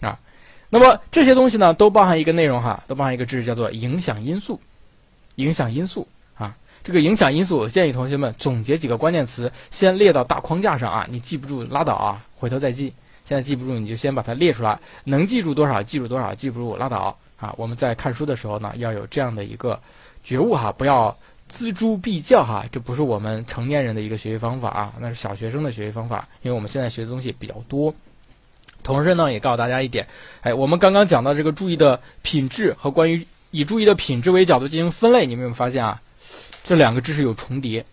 [0.00, 0.18] 啊。
[0.70, 4.58] 那么这些东西呢，都包含一个内容哈，都包含一个知识叫做影响因素，
[5.34, 6.08] 影响因素。
[6.82, 11.06] 这个影响因素，我建议同学们总结几个关键词，先列到大框架上啊。
[11.10, 12.92] 你记不住拉倒啊，回头再记。
[13.24, 17.54] 现在记不住，你就先把它列出来，能记住多少记住多少，记不住拉倒啊。
[17.56, 19.78] 我们在看书的时候呢，要有这样的一个
[20.24, 21.16] 觉悟哈，不要
[21.52, 22.64] 锱铢必较哈。
[22.72, 26.26] 这不是我们成年人的一个学习方法啊，那是小学生的学习方法。
[26.42, 27.94] 因为我们现在学的东西比较多。
[28.82, 30.08] 同时呢，也告诉大家一点，
[30.40, 36.00] 哎，我们刚刚讲到这个注意的品质和关于以注意的品质为角度进行分类，你们有没有发现啊？
[36.62, 37.84] 这两个知识有重叠，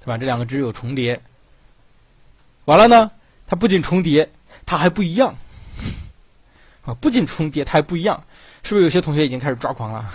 [0.00, 0.18] 对吧？
[0.18, 1.20] 这两个知识有重叠，
[2.64, 3.10] 完了呢，
[3.46, 4.30] 它不仅重叠，
[4.66, 5.36] 它还不一样
[6.84, 6.94] 啊！
[6.94, 8.24] 不仅重叠，它还不一样，
[8.62, 10.10] 是不是有些同学已经开始抓狂了？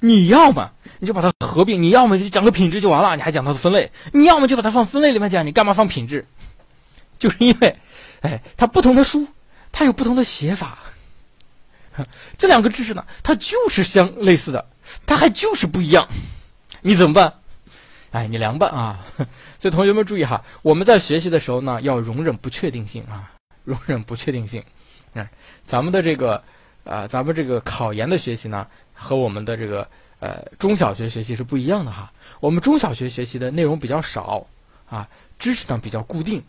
[0.00, 6.26] 你要么你就把它合并，你要么就讲个品质就完了，你还讲它的分类，你要么就把它放分类里面讲，你干嘛放品质？
[7.18, 7.78] 就是因为，
[8.20, 9.26] 哎，它不同的书，
[9.72, 10.78] 它有不同的写法，
[12.36, 14.66] 这两个知识呢，它就是相类似的。
[15.06, 16.08] 它还就是不一样，
[16.82, 17.34] 你怎么办？
[18.10, 19.04] 哎，你凉拌啊！
[19.58, 23.32] 所以同学们注意哈，我们在学习的时候呢，要容忍不确定性啊，
[23.64, 24.62] 容忍不确定性。
[25.14, 25.28] 哎，
[25.66, 26.44] 咱们的这个，
[26.84, 29.88] 呃，咱们这个考研的学习呢，和我们的这个
[30.20, 32.12] 呃中小学学习是不一样的哈。
[32.38, 34.46] 我们中小学学习的内容比较少
[34.88, 35.08] 啊，
[35.40, 36.44] 知识呢比较固定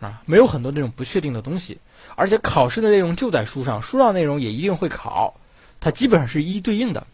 [0.00, 1.78] 啊，没有很多那种不确定的东西，
[2.14, 5.34] 而且考试的内容就在书上，书上内容也一定会考，
[5.80, 7.06] 它基本上是一一对应的。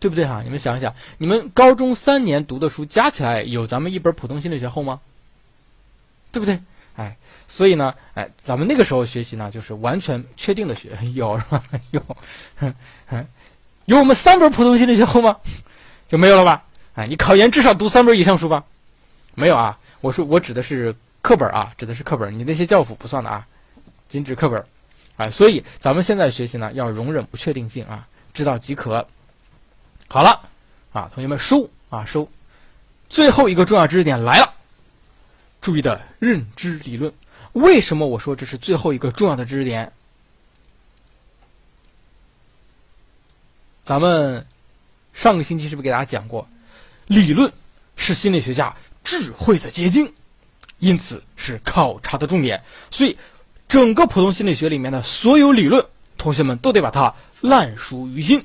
[0.00, 0.40] 对不对哈？
[0.42, 5.00] 你们想一想，你们高中三年读的书加起来有咱们一本普通心理学厚吗？
[6.32, 6.60] 对不对？
[6.96, 7.16] 哎，
[7.46, 11.62] 所以呢，哎，咱们那个时候学习呢，就是完全确定的学，有是吧？
[11.92, 12.02] 有，
[13.84, 15.36] 有我们三本普通心理学厚吗？
[16.08, 16.64] 就没有了吧？
[16.94, 18.64] 哎，你考研至少读三本以上书吧？
[19.34, 19.78] 没有啊？
[20.00, 20.96] 我说我指的是。
[21.22, 23.46] 课本啊，指的是课本，你那些教辅不算的啊，
[24.08, 24.64] 仅指课本。
[25.18, 29.06] 啊，所以咱们现在学习呢，要容忍不确定性啊，知道即可。
[30.12, 30.48] 好了，
[30.92, 32.28] 啊，同学们收啊收，
[33.08, 34.54] 最后一个重要知识点来了，
[35.60, 37.14] 注意的认知理论。
[37.52, 39.92] 为什么我说这是最后一个重要的知识点？
[43.84, 44.46] 咱们
[45.14, 46.48] 上个星期是不是给大家讲过，
[47.06, 47.52] 理论
[47.94, 50.12] 是心理学家智慧的结晶，
[50.80, 53.16] 因此是考察的重点，所以。
[53.68, 55.86] 整个普通心理学里面的所有理论，
[56.18, 58.44] 同学们都得把它烂熟于心。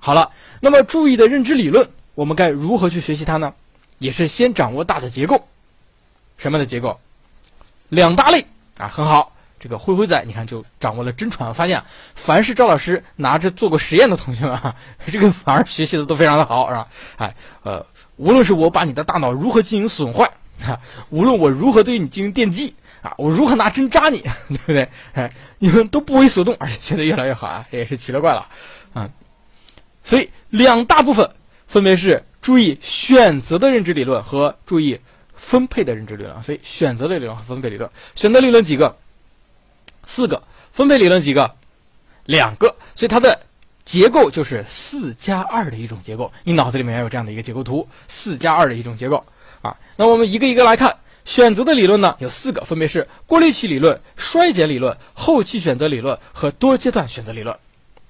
[0.00, 0.30] 好了，
[0.60, 3.54] 那么注意的认知理论，我们该如何去学习它呢？
[3.98, 5.48] 也是先掌握大的结构。
[6.36, 7.00] 什么的结构？
[7.88, 8.46] 两大类
[8.78, 9.32] 啊，很好。
[9.60, 11.52] 这个灰灰仔，你看就掌握了真传。
[11.52, 11.82] 发现，
[12.14, 14.76] 凡是赵老师拿着做过实验的同学们啊，
[15.10, 16.88] 这个反而学习的都非常的好，是吧？
[17.16, 17.34] 哎，
[17.64, 17.84] 呃，
[18.16, 20.30] 无论是我把你的大脑如何进行损坏，
[20.64, 20.78] 啊，
[21.10, 22.74] 无论我如何对你进行电击。
[23.00, 24.18] 啊，我如何拿针扎你，
[24.48, 24.88] 对不对？
[25.12, 28.46] 哎，你们都不为所动，而且学得越来越好啊，也是奇了怪了，
[28.92, 29.08] 啊。
[30.02, 31.30] 所以两大部分
[31.66, 34.98] 分别是注意选择的认知理论和注意
[35.34, 36.42] 分配的认知理论。
[36.42, 38.96] 所以选择的理论和分配理论，选择理论几个？
[40.06, 40.42] 四个。
[40.72, 41.50] 分配理论几个？
[42.24, 42.74] 两个。
[42.94, 43.38] 所以它的
[43.84, 46.32] 结构就是四加二的一种结构。
[46.44, 49.24] 你脑子里面要有这样的一个结构图，四加二的一种结构
[49.62, 49.76] 啊。
[49.96, 50.96] 那我们一个一个来看。
[51.24, 57.54] 选择的理论呢有四个，分别是过滤器理论、衰减理论、后期选择理论和多阶段选择理论。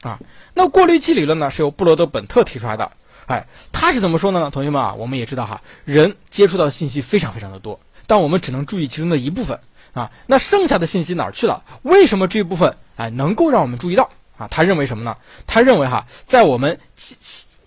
[0.02, 0.18] 啊，
[0.54, 2.92] 那过滤器理论呢是由布罗德本特提出来的。
[3.26, 4.50] 哎，他是怎么说的呢？
[4.50, 9.60] 同学们啊，我们也知道哈，人接触到的信息非常非常的多，但我们只能注意其中的一部分
[9.92, 10.10] 啊。
[10.26, 11.62] 那剩下的信息哪儿去了？
[11.82, 14.48] 为什么这一部分哎能够让我们注意到啊？
[14.48, 15.16] 他认为什么呢？
[15.46, 16.80] 他认为哈，在我们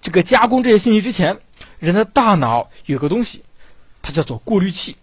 [0.01, 1.37] 这个加工这些信息之前，
[1.77, 3.43] 人的大脑有个东西，
[4.01, 4.95] 它叫做过滤器。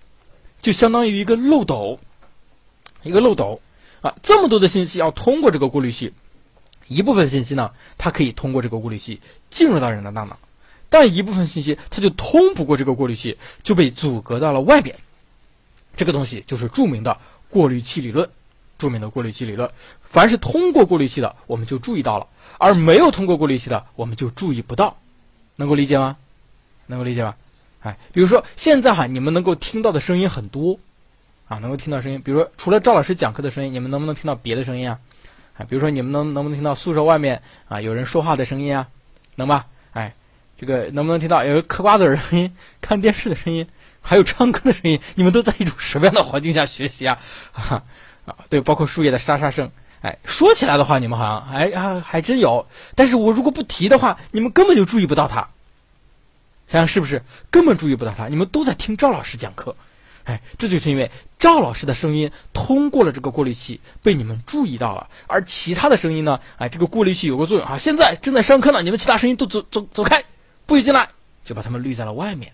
[0.61, 2.01] 就相当于一个漏斗，
[3.05, 3.61] 一个漏斗
[4.01, 6.13] 啊，这么多的信息要通过这个过滤器，
[6.89, 9.21] 一部分信息呢，它可以通过这个过滤器
[9.51, 10.39] 进入到人的大脑，
[10.89, 14.97] 但一部分信息它就通不过这个过滤器，就被阻隔到了外边。
[15.97, 18.29] 这个东西就是著名的过滤器理论，
[18.79, 19.71] 著名的过滤器理论。
[20.01, 22.27] 凡是通过过滤器的，我们就注意到了；
[22.59, 24.97] 而没有通过过滤器的，我们就注意不到。
[25.57, 26.17] 能够理解吗？
[26.87, 27.37] 能够理解吧？
[27.83, 30.79] 哎，比如说现在哈，你们能够听到的声音很多，
[31.49, 32.23] 啊，能够听到声音。
[32.25, 34.99] 比如说，除了赵老师讲课的声音，你们能不能听到别的声音啊？
[35.59, 38.89] 啊，比如说你们能能不能听到宿舍外面啊有人说话的声音啊？
[39.35, 39.67] 能吧？
[39.93, 40.15] 哎，
[40.57, 43.67] 这个能不能听到有人嗑瓜子的声音、看电视的声音，
[44.01, 45.01] 还有唱歌的声音？
[45.17, 47.19] 你们都在一种什么样的环境下学习啊？
[47.53, 47.83] 啊
[48.25, 49.71] 啊，对，包括树叶的沙沙声。
[50.01, 55.49] 哎，说起来的话，你们好像哎啊还真有，但是我如果不提的话，你们根本就注意不到它。
[56.69, 58.29] 想想是不是根本注意不到他？
[58.29, 59.75] 你们都在听赵老师讲课，
[60.29, 65.09] 哎，这就是因为赵老师的声音通过了这个过滤器，被你们注意到了。
[65.27, 66.39] 而其他的声音呢？
[66.59, 67.79] 哎，这个过滤器有个作用啊。
[67.79, 70.23] 现在正在上课呢，你们其他声音都走走走开，
[70.67, 71.09] 不许进来，
[71.47, 72.53] 就把它们滤在了外面。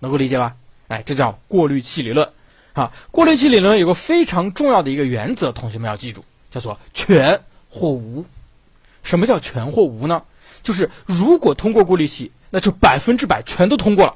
[0.00, 0.54] 能够理解吧？
[0.88, 2.28] 哎，这叫过滤器理论。
[2.74, 7.40] 啊，过滤器理论有个非常重要的一个原则，同学们要记住，叫做全
[7.70, 8.26] 或无。
[9.02, 10.22] 什么叫全或无呢？
[10.62, 12.30] 就是如果通过过滤器。
[12.54, 14.14] 那就百分之百全都通过了，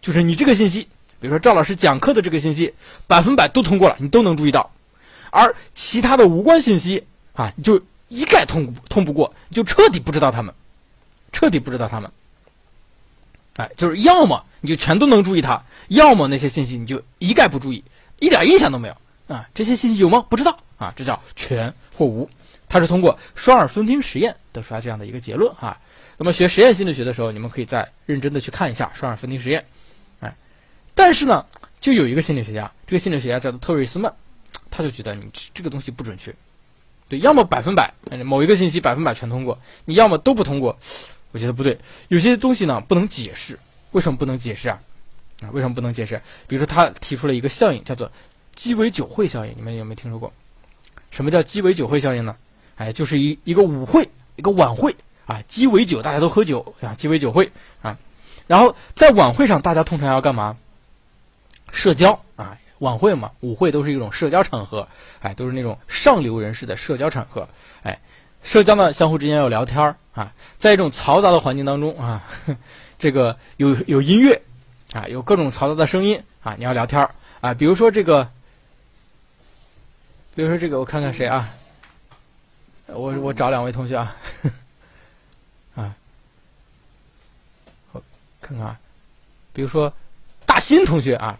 [0.00, 0.88] 就是你这个信息，
[1.20, 2.74] 比如说赵老师讲课的这个信息，
[3.06, 4.70] 百分百都通过了，你都能注意到，
[5.30, 10.54] 而其他的无关信息啊，你就一概通通不过，你就彻底不知道他们，
[11.32, 12.10] 彻底不知道他们，
[13.54, 17.82] 哎，就是要么你就全都能注意它，要么那些信息你就一概不注意，
[18.18, 18.96] 一点印象都没有。
[19.28, 20.24] 啊，这些信息有吗？
[20.28, 20.58] 不知道。
[20.76, 22.28] 啊，这叫全或无，
[22.68, 25.80] 它是通过双耳分听实验得出来这样的一个结论啊。
[26.18, 29.64] 那么学实验心理学的时候，你们可以再认真的去看一下双耳分听实验，
[30.96, 31.44] 但是呢，
[31.78, 34.14] 就有一个心理学家，这个心理学家叫做特瑞斯曼，
[34.70, 36.34] 他就觉得你这个东西不准确，
[37.08, 37.92] 对，要么百分百
[38.24, 40.78] 某一个信息百分百全通过，你要么都不通过，
[41.32, 41.78] 我觉得不对，
[42.08, 43.58] 有些东西呢不能解释，
[43.92, 44.80] 为什么不能解释啊？
[45.42, 46.22] 啊，为什么不能解释？
[46.48, 48.10] 比如说他提出了一个效应，叫做
[48.54, 50.32] 鸡尾酒会效应，你们有没有听说过？
[51.10, 52.36] 什么叫鸡尾酒会效应呢？
[52.76, 54.96] 哎，就是一一个舞会，一个晚会。
[55.26, 57.50] 啊，鸡尾酒，大家都喝酒啊，鸡尾酒会
[57.82, 57.98] 啊，
[58.46, 60.56] 然后在晚会上，大家通常要干嘛？
[61.72, 64.88] 社交啊，晚会嘛，舞会都是一种社交场合，
[65.20, 67.48] 哎，都是那种上流人士的社交场合，
[67.82, 67.98] 哎，
[68.42, 72.24] 社交呢，相互之间要聊天儿啊，在一种嘈杂的环境当中啊，
[72.98, 74.42] 这个有有音乐
[74.92, 78.30] 啊，有各种嘈杂的声音啊，你要聊天儿啊，比如说这个，
[80.34, 81.50] 比如说这个，我看看谁啊，
[82.86, 84.16] 我我找两位同学啊。
[85.76, 85.94] 啊，
[87.92, 88.02] 我
[88.40, 88.78] 看看啊，
[89.52, 89.92] 比如说
[90.46, 91.38] 大新同学啊，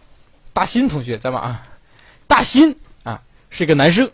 [0.57, 1.39] 大新同学在吗？
[1.39, 1.67] 啊，
[2.25, 3.21] 大新啊，
[3.51, 4.09] 是一个男生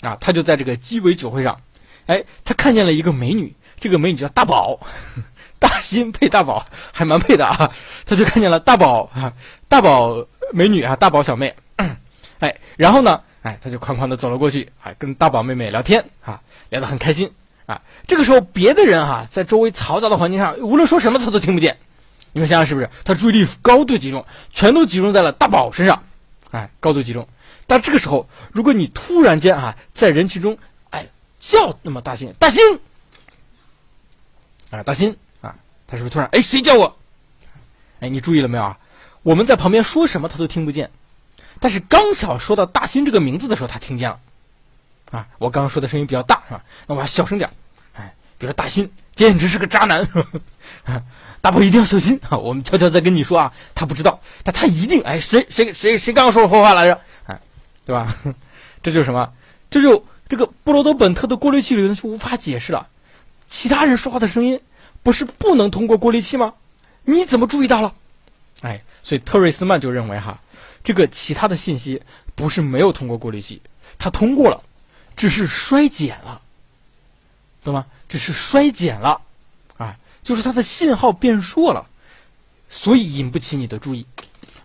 [0.00, 1.58] 啊，他就在这个鸡尾酒会上，
[2.06, 4.78] 哎，他看见了一个美女，这个美女叫大宝，
[5.58, 7.72] 大新配大宝还蛮配的啊，
[8.06, 9.32] 他就看见了大宝啊，
[9.66, 11.52] 大宝美女啊，大宝小妹，
[12.38, 17.28] 哎，然后呢，哎，他就哐哐的走了过去，哎，跟大宝妹妹聊天啊，聊得很开心
[17.66, 17.82] 啊。
[18.06, 21.76] 这个时候，别的人哈，在周围嘈杂的环境上，无论说什么他都听不见。
[22.32, 22.88] 你们想想是不是？
[23.04, 26.04] 他注意力高度集中，全都集中在了大宝身上，
[26.50, 27.26] 哎，高度集中。
[27.66, 30.56] 但这个时候，如果你突然间啊，在人群中，
[30.90, 31.06] 哎，
[31.38, 32.62] 叫那么大新，大新，
[34.70, 35.54] 啊，大新啊，
[35.86, 36.96] 他是不是突然，哎，谁叫我？
[38.00, 38.78] 哎，你注意了没有啊？
[39.22, 40.90] 我们在旁边说什么他都听不见，
[41.60, 44.20] 但是刚巧说到大新这个名字的时候，他听见了。
[45.10, 46.62] 啊，我刚刚说的声音比较大，是吧？
[46.86, 47.50] 那我要小声点，
[47.94, 50.08] 哎，比如说大新简直是个渣男。
[51.40, 52.36] 大宝一定要小心啊！
[52.38, 57.00] 我们悄悄在跟你说啊，他不知道，但他一定哎，谁谁谁谁刚刚说错话来着？
[57.26, 57.40] 哎，
[57.84, 58.14] 对吧？
[58.82, 59.32] 这就是什么？
[59.70, 62.88] 这就这个布罗德本特的过滤器理论就无法解释了。
[63.46, 64.60] 其他人说话的声音
[65.02, 66.54] 不是不能通过过滤器吗？
[67.04, 67.94] 你怎么注意到了？
[68.60, 70.40] 哎，所以特瑞斯曼就认为哈，
[70.82, 72.02] 这个其他的信息
[72.34, 73.62] 不是没有通过过滤器，
[73.98, 74.60] 他通过了，
[75.16, 76.40] 只是衰减了，
[77.62, 77.86] 懂吗？
[78.08, 79.20] 只是衰减了。
[80.28, 81.86] 就是它的信号变弱了，
[82.68, 84.04] 所以引不起你的注意。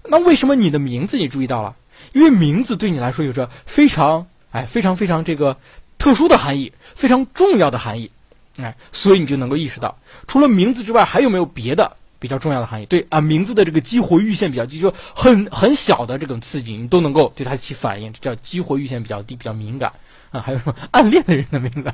[0.03, 1.73] 那为什么你的名字你注意到了？
[2.11, 5.55] 因为名字对你来说有着非常哎非常非常这个
[5.97, 8.11] 特殊的含义，非常重要的含义，
[8.57, 12.85] 哎，所以你就能够意识到，除了名字之外，还有没有别的比较重要的含义？
[12.87, 19.93] 对啊，名字的这个激活阈限比较低，就很很小的这种刺激，你都能够对它起反应，这叫激活阈限比较低，比较敏感
[20.31, 20.41] 啊。
[20.41, 21.93] 还有什么暗恋的人的名字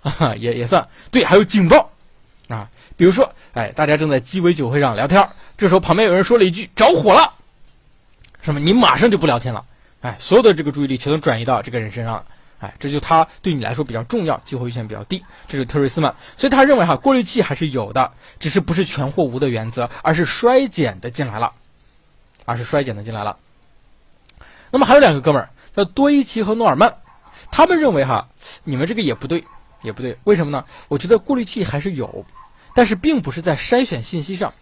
[0.00, 1.92] 啊，也也算对，还有警报
[2.48, 2.70] 啊。
[3.00, 7.32] 比如说，哎，大家正在鸡尾酒会上聊天，这时候旁边有人说了一句“着火了”，
[8.42, 8.60] 什么？
[8.60, 9.64] 你马上就不聊天了，
[10.02, 12.24] 哎，所有的这个注意力全都转移到这个人身上了，
[12.58, 21.50] 哎，这就他对你来说比较重要，激活阈限比较低，这是特瑞斯曼，所以他认为哈，过滤器还是有的，只是不是全或无的原则，而是衰减的进来了，
[22.44, 23.38] 而是衰减的进来了。
[24.70, 26.94] 那么还有两个哥们儿叫多伊奇和诺尔曼，
[27.50, 28.28] 他们认为哈，
[28.62, 29.42] 你们这个也不对，
[29.80, 30.62] 也不对，为什么呢？
[30.88, 32.26] 我觉得过滤器还是有。
[32.74, 34.52] 但是并不是在筛选信息上，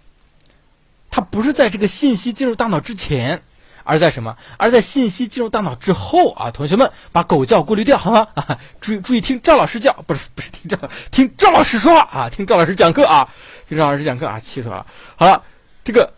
[1.10, 3.42] 它不是在这个信息进入大脑之前，
[3.84, 4.36] 而在什么？
[4.58, 6.50] 而在信息进入大脑之后啊！
[6.50, 8.28] 同学们，把狗叫过滤掉好吗？
[8.34, 10.78] 啊，注意注意听赵老师叫，不是不是听赵
[11.10, 13.28] 听赵老师说话啊，听赵老师讲课啊，
[13.68, 14.86] 听赵老师讲课啊，气死我了！
[15.16, 15.42] 好了，
[15.84, 16.12] 这个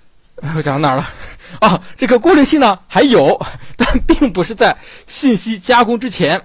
[0.56, 1.10] 我讲到哪儿了？
[1.60, 3.40] 啊，这个过滤器呢还有，
[3.76, 4.76] 但并不是在
[5.06, 6.42] 信息加工之前，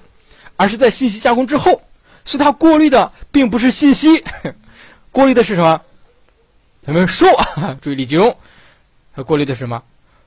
[0.58, 1.82] 而是在信息加工之后，
[2.24, 4.24] 所以它过滤的并不是信息。
[5.16, 5.82] 过滤的是什么？
[6.86, 7.30] 咱们说，
[7.82, 8.36] 注意力集中。
[9.16, 9.82] 它过滤的是什么？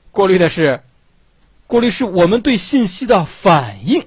[0.09, 0.81] 过滤的是，
[1.67, 4.03] 过滤是我们对信息的反应。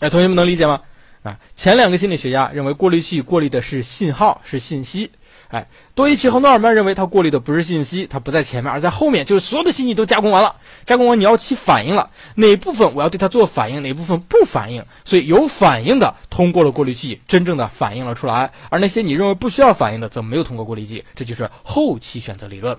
[0.00, 0.80] 哎，同学们能理解吗？
[1.22, 5.12] 啊，前两个心理学家认为过滤器过滤的是信号，是信息。
[5.52, 10.56] 哎，多伊奇和诺尔曼认为它过滤的不是信息，它不在前面，而在后面，就是所有的信息都加工完了，
[10.86, 22.78] 加工完你要起反应了，哪部分我要对它做反应，哪部分不反应，所以有反应的通过了过滤器，真正的反应了出来，而那些你认为不需要反应的，则没有通过过滤器，这就是后期选择理论，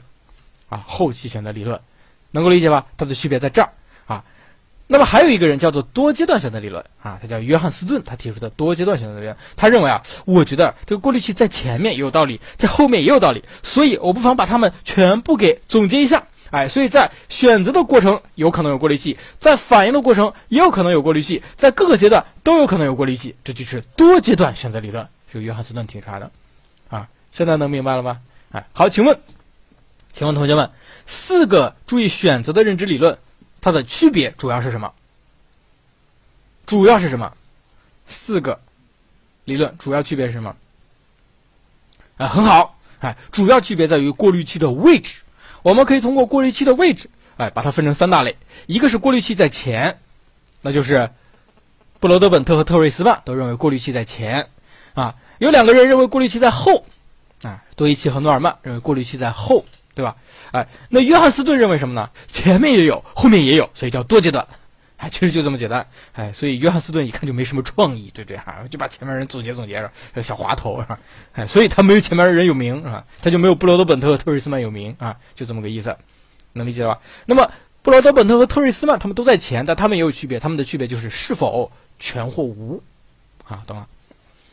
[0.69, 1.79] 啊，后期选择理论，
[2.31, 2.87] 能够理解吧？
[2.97, 3.69] 它的区别在这儿。
[4.85, 26.29] 那么还有一个人叫做多阶段选择理论啊，他叫约翰斯顿，他提出的多阶段选择理论，他认为啊，我觉得这个过滤器在前面也有道理，在后面也有道理，所以我不妨把它们全部给总结一下，哎，所以在选择的过程有可能有过滤器，在反应的过程也有可能有过滤器，在各个阶段都有可能有过滤器，这就是多阶段选择理论，是约翰斯顿提出来的，
[26.89, 28.19] 啊，现在能明白了吗？
[28.51, 29.17] 哎，好，请问，
[30.13, 30.69] 请问同学们，
[31.05, 33.17] 四个注意选择的认知理论。
[33.63, 34.93] 它的区别主要是什么？
[36.65, 37.33] 主要是什么？
[38.05, 38.59] 四个
[39.45, 40.55] 理论主要区别是什么？
[42.17, 45.15] 啊，很好，哎，主要区别在于过滤器的位置。
[45.61, 48.35] 我们可以通过过滤器的位置，哎，把它分成三大类。
[48.65, 49.97] 一个是过滤器在前，
[50.59, 51.09] 那就是
[52.01, 54.49] 布罗德本特和特瑞斯曼都认为过滤器在前，
[54.93, 56.85] 啊，有两个人认为过滤器在后，
[57.43, 59.63] 啊，多伊奇和诺尔曼认为过滤器在后。
[59.95, 60.15] 对吧？
[60.51, 62.09] 哎，那约翰斯顿认为什么呢？
[62.27, 64.47] 前面也有，后面也有，所以叫多阶段。
[64.97, 65.85] 哎，其实就这么简单。
[66.13, 68.37] 哎，所以约翰斯顿一看就没什么创意，对不对？
[68.37, 69.81] 哈，就把前面人总结总结
[70.13, 70.97] 着，小滑头是吧？
[71.33, 75.95] 哎，所以他没有前面的人有名啊，他就没有布罗德本特和特瑞斯曼有名啊，就这么个意思，
[76.53, 76.99] 能理解吧？
[77.25, 77.51] 那么
[77.81, 82.81] 布罗德本特和特瑞斯曼他们都在前，但他们也有区别，他们的区别就是是否全或无
[83.45, 83.85] 啊，懂了？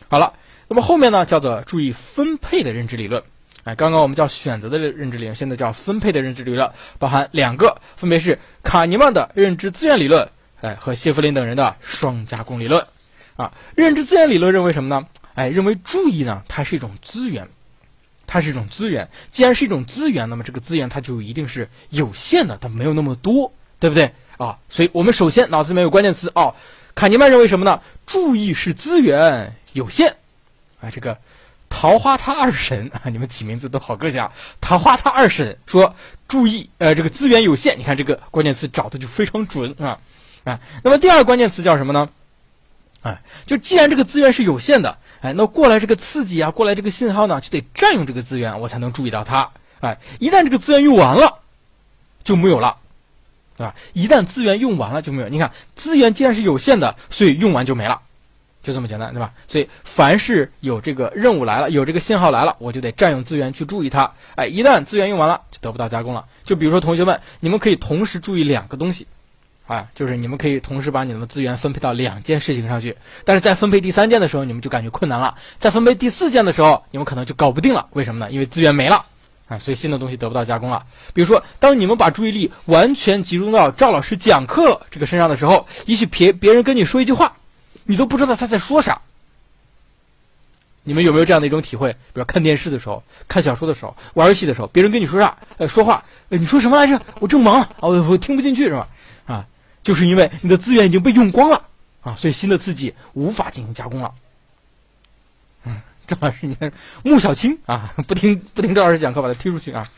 [0.09, 0.33] 好了，
[0.67, 3.23] 那么后面呢，叫做注意分配的认知理论。
[3.65, 10.29] 哎，刚刚我们叫选择的认知理论，现在叫分配的认知理论，包含两个，分别是卡尼曼的认知资源理论，
[10.61, 12.85] 哎和谢弗林等人的双加工理论。
[13.37, 15.07] 啊，认知资源理论认为什么呢？
[15.35, 17.49] 哎，认为注意呢，它是一种资源，
[18.27, 19.09] 它是一种资源。
[19.31, 24.11] 既然是一种资源，那么这个资源它就一定是有限的，它没有那么多，对不对？
[24.37, 26.55] 啊，所以我们首先脑子里面有关键词哦。
[26.95, 27.81] 卡尼曼认为什么呢？
[28.05, 30.17] 注意是资源有限。
[30.81, 31.17] 啊，这个
[31.71, 34.31] 桃花他二婶啊， 你们起名字都好个性啊。
[34.61, 35.95] 桃花他二婶说
[36.29, 37.79] 注意，呃，这个资源有限。
[37.79, 39.99] 你看这个关键词找的就非常准啊
[40.45, 40.61] 啊。
[40.83, 42.11] 那么第二个关键词叫什么呢？
[43.03, 49.49] 哎，就既然这个资源是有限的，哎，那过来这个刺激啊，过来这个信号呢，就得占用这个资源，我才能注意到它。
[49.81, 51.39] 哎，一旦这个资源用完了，
[52.23, 52.77] 就没有了，
[53.57, 53.75] 对吧？
[53.95, 55.29] 一旦资源用完了就没有。
[55.31, 58.03] 你看，资源既然是有限的，所以用完就没了，
[58.63, 59.33] 就这么简单，对吧？
[59.49, 64.13] 所以凡是有这个任务来了，有这个信号来了，我就得占用资源去注意它。
[64.35, 66.27] 哎，一旦资源用完了，就得不到加工了。
[66.45, 69.07] 就比如说，同学们，你们可以同时注意两个东西。
[69.67, 77.87] 啊，就是你们可以同时把你们的资源分配到两件事情上去，但是在分配第三件的时候，你们就感觉困难了；在分配第四件的时候，你们可能就搞不定了。
[77.93, 78.33] 为什么呢？
[78.33, 79.05] 因为资源没了
[79.47, 80.85] 啊，所以新的东西得不到加工了。
[81.15, 87.37] 比如说，当你们把注意力完全集中到赵老师讲课这个身上的时候，也许别别人跟你说一句话，
[87.91, 89.03] 你都不知道他在说啥。
[90.85, 91.93] 你们有没有这样的一种体会？
[91.93, 95.37] 比如看电视的时候、看小说的时候、玩游戏的时候，别人跟你说啥？
[95.59, 97.03] 呃，说话，呃，你说什么来着？
[97.19, 98.89] 我正忙，哦，我听不进去，是吧？
[99.27, 99.47] 啊。
[99.83, 101.65] 就是因为你的资源已经被用光了
[102.03, 104.15] 啊，所以新的刺激无法进行加工了。
[105.65, 106.73] 嗯，张老师，你看
[107.03, 109.89] 穆小青啊，不听不听赵老师讲课，把他踢出去啊。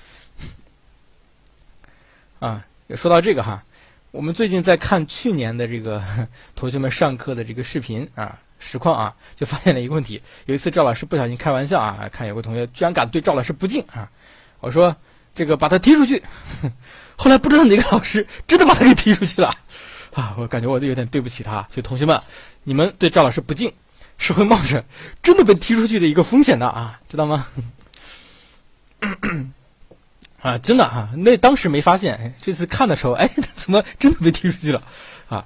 [2.38, 2.64] 啊，
[2.96, 3.64] 说到这个哈，
[4.12, 6.02] 我们最近在看去年的这个
[6.54, 10.20] 同学们上课的这个视频啊实况啊，就发现了一个问题。
[10.44, 14.10] 有一次赵老师不小心开玩笑啊，看有个同学居然敢对赵老师不敬啊，
[14.60, 14.94] 我说
[15.34, 16.22] 这个把他踢出去。
[17.16, 19.50] 后来不知道哪个老师真的把他给踢出去了，
[20.12, 21.66] 啊，我感觉我都有点对不起他。
[21.70, 22.20] 所以同学们，
[22.64, 23.72] 你们对赵老师不敬，
[24.18, 24.84] 是会冒着
[25.22, 27.46] 真的被踢出去的一个风险的啊，知道吗？
[30.42, 34.82] 啊，真的啊，那当时没发现，这次看的时候，哎， 怎么真的被踢出去了？
[35.28, 35.44] 啊，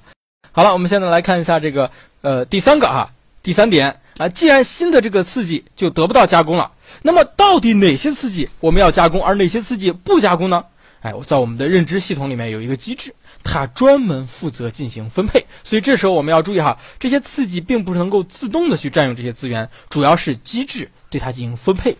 [0.51, 1.91] 好了，我们现在来看一下这个
[2.21, 3.11] 呃第三个啊，
[3.43, 6.71] 第三点啊，既然新的这个刺激就得不到加工了，
[7.03, 10.65] 那么到底哪些刺激我们要加工，而哪些刺激不加工呢？
[11.01, 13.13] 哎，我在我们的认知系统里面有一个机制，
[13.43, 15.45] 它专门负责进行分配。
[15.63, 21.95] 所以这时候我们要注意哈，这些刺激并不是能够自动的去占用这些资源，主要是机制对它进行分配。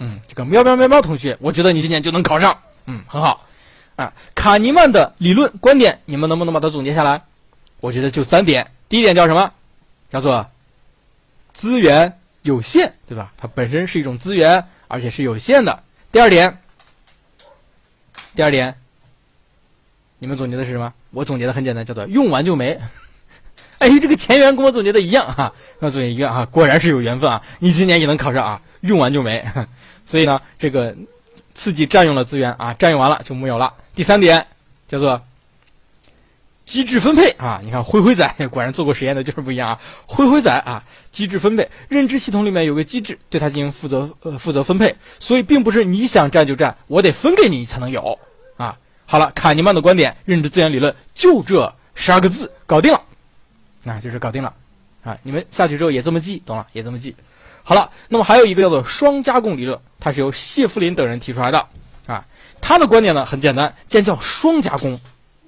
[0.00, 2.58] 嗯，这个喵喵喵喵同学，我觉得你今年就能考上。
[2.86, 3.46] 嗯，很好。
[3.96, 7.22] 啊，卡尼曼的理论观点，你们能不能把它总结下来？
[7.80, 8.72] 我觉得就三点。
[8.88, 9.52] 第一点叫什么？
[10.10, 10.46] 叫做
[11.52, 13.32] 资源有限，对吧？
[13.36, 15.82] 它本身是一种资源，而且是有限的。
[16.10, 16.58] 第二点。
[18.34, 18.74] 第二点，
[20.18, 20.92] 你们总结的是什么？
[21.10, 22.80] 我总结的很简单，叫做用完就没。
[23.78, 27.42] 哎，这个前缘跟我总结的一样哈，跟我总结一样啊，果然是有缘分啊！
[27.58, 29.44] 你今年也能考上啊，用完就没。
[30.06, 30.94] 所以呢，这个
[31.54, 33.72] 刺激占用了资源啊，占用完了就没有了。
[33.94, 34.46] 第三点
[34.88, 35.22] 叫做
[36.64, 48.18] 机制分配啊，你看灰灰仔 果然做过实验的就是不一样啊，灰灰仔啊，机制分配，认知系统里面有个机制，对它进行负责呃负责分配，所以并不是你想占就占，我得分给你才能有
[48.56, 48.76] 啊。
[49.06, 53.02] 好了，卡尼曼的观点，认知资源理论就这十二个字搞定了，
[53.82, 54.54] 那就是搞定了，
[55.02, 56.66] 啊，你们下去之后也这么记，懂了？
[56.72, 57.14] 也这么记。
[57.62, 61.66] 好了，那么还有一个叫做双加工理论，它是由谢弗林等人提出来的，
[62.06, 62.24] 啊，
[62.60, 65.00] 他的观点呢很简单，既然叫双加工，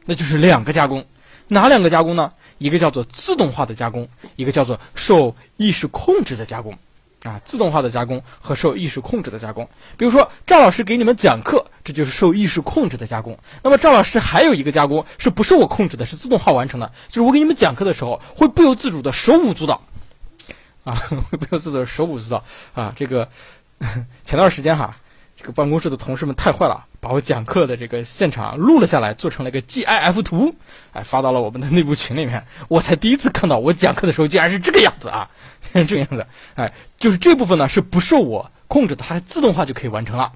[0.05, 1.05] 那就是两个加工，
[1.49, 2.33] 哪两个加工呢？
[2.59, 6.77] 一个叫做自动化的加工，一个叫做受意识控制的加工。
[7.25, 13.39] 啊，自动化的加工和受意识控制的加工，比如说赵老师给你们讲课，这就是受意识控制的加工。
[13.63, 19.81] 那么赵老师还有一个加工是不受我控制的，是自动化完成的，就是我给你们讲课的时候会不由自主的手舞足蹈，
[20.85, 22.45] 啊，我 不由自主的手舞足蹈
[22.75, 22.93] 啊。
[22.97, 23.29] 这个
[24.25, 24.97] 前段时间哈，
[25.37, 30.55] 这个办公室的同事们太坏了，把我讲课的这个现场录了下来，做成了一个 GIF 图，
[30.93, 35.31] 哎，发到了我们的内部群里面，我才第一次看到我讲课的时候竟然是这个样子啊。
[35.73, 40.33] 是 这个样子，哎，就是这部分呢是不受我控制的，它自动化就可以完成了。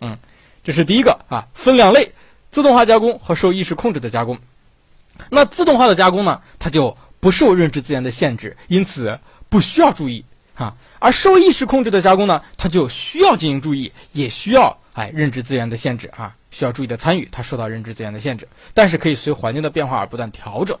[0.00, 0.16] 嗯，
[0.64, 2.12] 这是第一个啊，分两类：
[2.48, 4.38] 自动化加工和受意识控制的加工。
[5.28, 9.18] 那自动化的加工呢，它就不受认知资源的限制，因此
[9.50, 10.24] 不需要注意
[10.54, 20.78] 啊；而受意识控制的加工呢，它就需要进行注意，也需要哎认知资源的限制啊，需要注意的参与，它受到认知资源的限制，但是可以随环境的变化而不断调整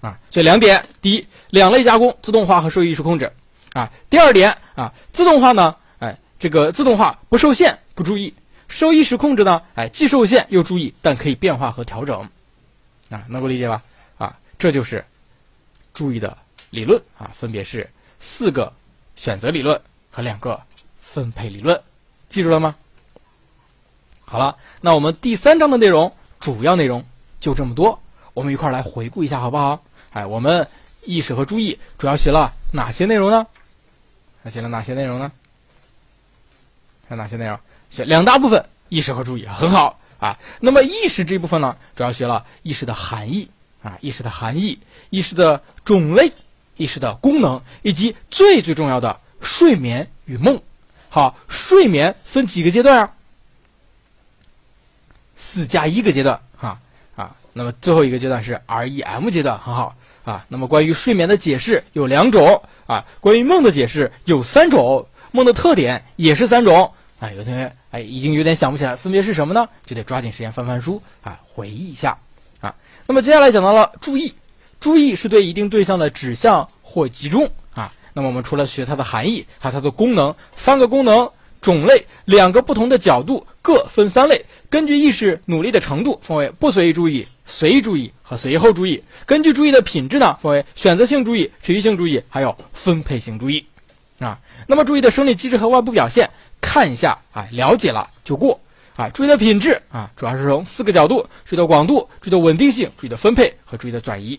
[0.00, 0.18] 啊。
[0.30, 3.32] 所以两点：第一，两类加工，自动化和受意识控制。
[3.72, 8.34] 啊，第二点啊，自动化呢，哎，这个自动化不受限，不注意；
[8.66, 12.28] 受意识控制呢，哎，既受限又注意，但可以变化和调整，
[13.10, 13.80] 啊，能够理解吧？
[14.18, 15.04] 啊，这就是
[15.94, 16.36] 注意的
[16.70, 17.88] 理论啊，分别是
[18.20, 18.72] 四个
[19.16, 19.80] 选择理论
[20.10, 20.60] 和两个
[21.00, 21.82] 分配理论，
[22.28, 22.76] 记住了吗？
[24.24, 27.04] 好了，那我们第三章的内容主要内容
[27.40, 28.00] 就这么多，
[28.32, 29.82] 我们一块儿来回顾一下好不好？
[30.12, 30.68] 哎，我们
[31.04, 33.46] 意识和注意主要学了哪些内容呢？
[34.44, 35.32] 还学了哪些内容呢？
[37.08, 37.58] 有哪些内容？
[37.90, 40.38] 学两大部分，意识和注意，很好啊。
[40.60, 43.50] 那么意识这部分呢，主要学了意识的含义
[43.82, 44.78] 啊，意识的含义，
[45.10, 46.32] 意识的种类，
[46.80, 50.58] 意识的功能，以及最最重要的睡眠与梦。
[51.10, 53.12] 好，睡眠分几个阶段啊？
[55.36, 56.80] 四加一个阶段哈
[57.16, 57.36] 啊。
[57.52, 59.94] 那么最后一个阶段是 REM 阶段，很好
[60.24, 60.46] 啊。
[60.48, 66.90] 那么关于睡眠的解释有两种啊，关于梦的解释有三种，梦的特点也是三种。
[67.18, 69.68] 哎，有同学哎，已经有点想不起来，分别是什么呢？
[69.84, 72.16] 就得抓紧时间翻翻书啊，回忆一下
[72.62, 72.74] 啊。
[73.06, 74.32] 那么接下来讲到了注意，
[74.80, 77.92] 注意是对一定对象的指向或集中啊。
[78.14, 81.30] 那么我们除了学它的含义，还有它的功能，三个功能
[81.60, 84.44] 种类，两个不同的角度，各分三类。
[84.68, 89.02] 根据意识努力的程度，分为不随意注意、随意注意和随后注意。
[89.26, 93.66] 根据注意的品质呢，分为选择性注意、持续性注意，还有分配性注意
[94.18, 94.38] 啊。
[94.66, 96.30] 那么注意的生理机制和外部表现。
[96.62, 98.60] 看一下啊，了解了就过
[98.94, 99.08] 啊。
[99.08, 104.38] 注意的品质啊，主要是从四个角度：注意的广度、注意的稳定性、注意的分配和注意的转移。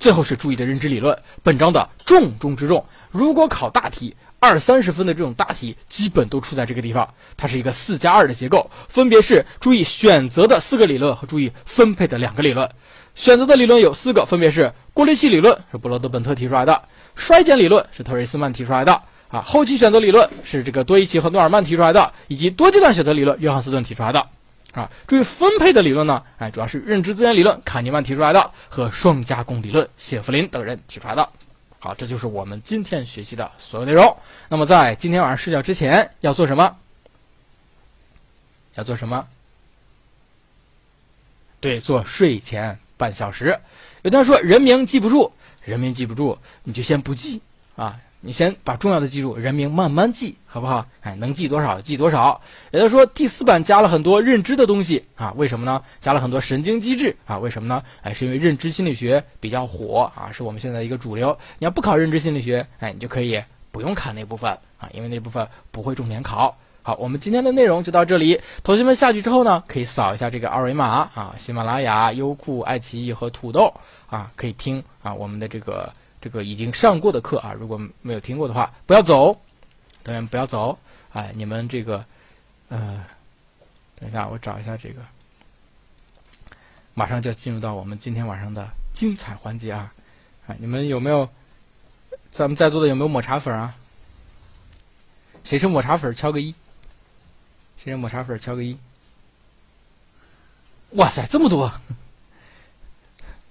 [0.00, 1.16] 最后是注意的认知理论。
[1.42, 7.06] 本章的重中之重，如果考大题，二三十分的这种大题，基本都出在这个地方。
[7.36, 12.68] 它是一个四加二的结构，分别是注意选择的四个理论和注意分配的两个理论。
[13.14, 16.82] 选择的理论有四个，分别是过滤器理论是布罗德本特提出来的，
[17.14, 19.02] 衰减理论是特瑞斯曼提出来的。
[19.28, 24.26] 啊，后期选择理论是这个多伊奇和诺尔曼提出来的，以及多阶段选择理论约翰斯顿提出来的。
[24.72, 31.28] 啊，注意分配的理论呢，哎，主要是认知资源理论卡尼曼提出来的和双加工理论谢弗林等人提出来的。
[31.80, 34.16] 好，这就是我们今天学习的所有内容。
[34.48, 36.76] 那么在今天晚上睡觉之前要做什么？
[38.74, 39.26] 要做什么？
[41.58, 43.58] 对，做睡前半小时。
[44.02, 45.32] 有的人说人名记不住，
[45.64, 47.42] 人名记不住，你就先不记
[47.76, 47.98] 啊。
[48.22, 50.84] 你先把重要的记住，人名慢慢记，好不好？
[51.00, 52.38] 哎，能记多少记多少。
[52.70, 55.32] 也就是说，第四版加了很多认知的东西啊？
[55.38, 55.82] 为什么呢？
[56.02, 57.38] 加了很多神经机制啊？
[57.38, 57.82] 为什么呢？
[58.02, 61.38] 哎，是因为认知心理学比较火啊，是我们现在一个主流。
[61.58, 63.42] 你要不考认知心理学，哎，你就可以
[63.72, 66.54] 不用看那部分啊，因为那部分不会重点考。
[66.82, 68.38] 好，我们今天的内容就到这里。
[68.62, 73.72] 同学们下去之后呢，可以扫一下这个二维码啊，喜马拉雅、优酷、爱奇艺和土豆
[74.10, 75.90] 啊，可以听啊我们的这个。
[76.20, 79.32] 这个已经上过的课啊，如果没有听过的话，不要走，
[80.04, 80.78] 同学们不要走，
[81.12, 82.04] 哎，你们这个，
[82.68, 83.04] 呃，
[83.96, 85.02] 等一下，我找一下这个，
[86.94, 89.92] 马上就要进入到我们今天晚上的精彩环节啊，
[90.46, 91.28] 啊，你们有没有，
[92.30, 93.74] 咱们在座的有没有抹茶粉啊？
[95.42, 96.14] 谁是抹茶粉？
[96.14, 96.54] 敲个一。
[97.78, 98.38] 谁是抹茶粉？
[98.38, 98.78] 敲个一。
[100.90, 101.72] 哇塞，这么多，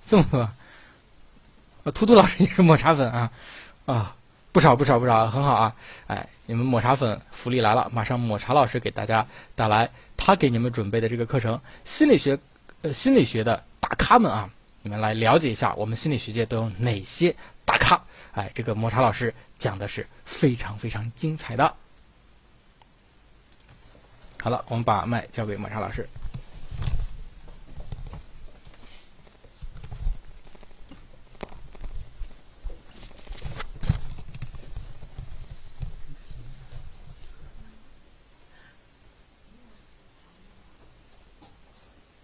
[0.06, 0.52] 这么多。
[1.92, 3.32] 图图老师也是抹茶粉啊，
[3.86, 4.16] 啊，
[4.52, 5.76] 不少不少不少，很好啊！
[6.08, 9.26] 哎，你们抹茶粉福利来了，马上抹茶老师给大家
[9.56, 12.38] 带来他给你们准备的这个课程——心理学，
[12.82, 14.50] 呃，心理学的大咖们啊，
[14.82, 17.36] 你们来了解一下我们心理学界都有哪些
[17.66, 18.02] 大咖。
[18.34, 21.76] 哎，这个抹茶老师讲的是非常非常精彩的。
[24.42, 26.08] 好了，我们把麦交给抹茶老师。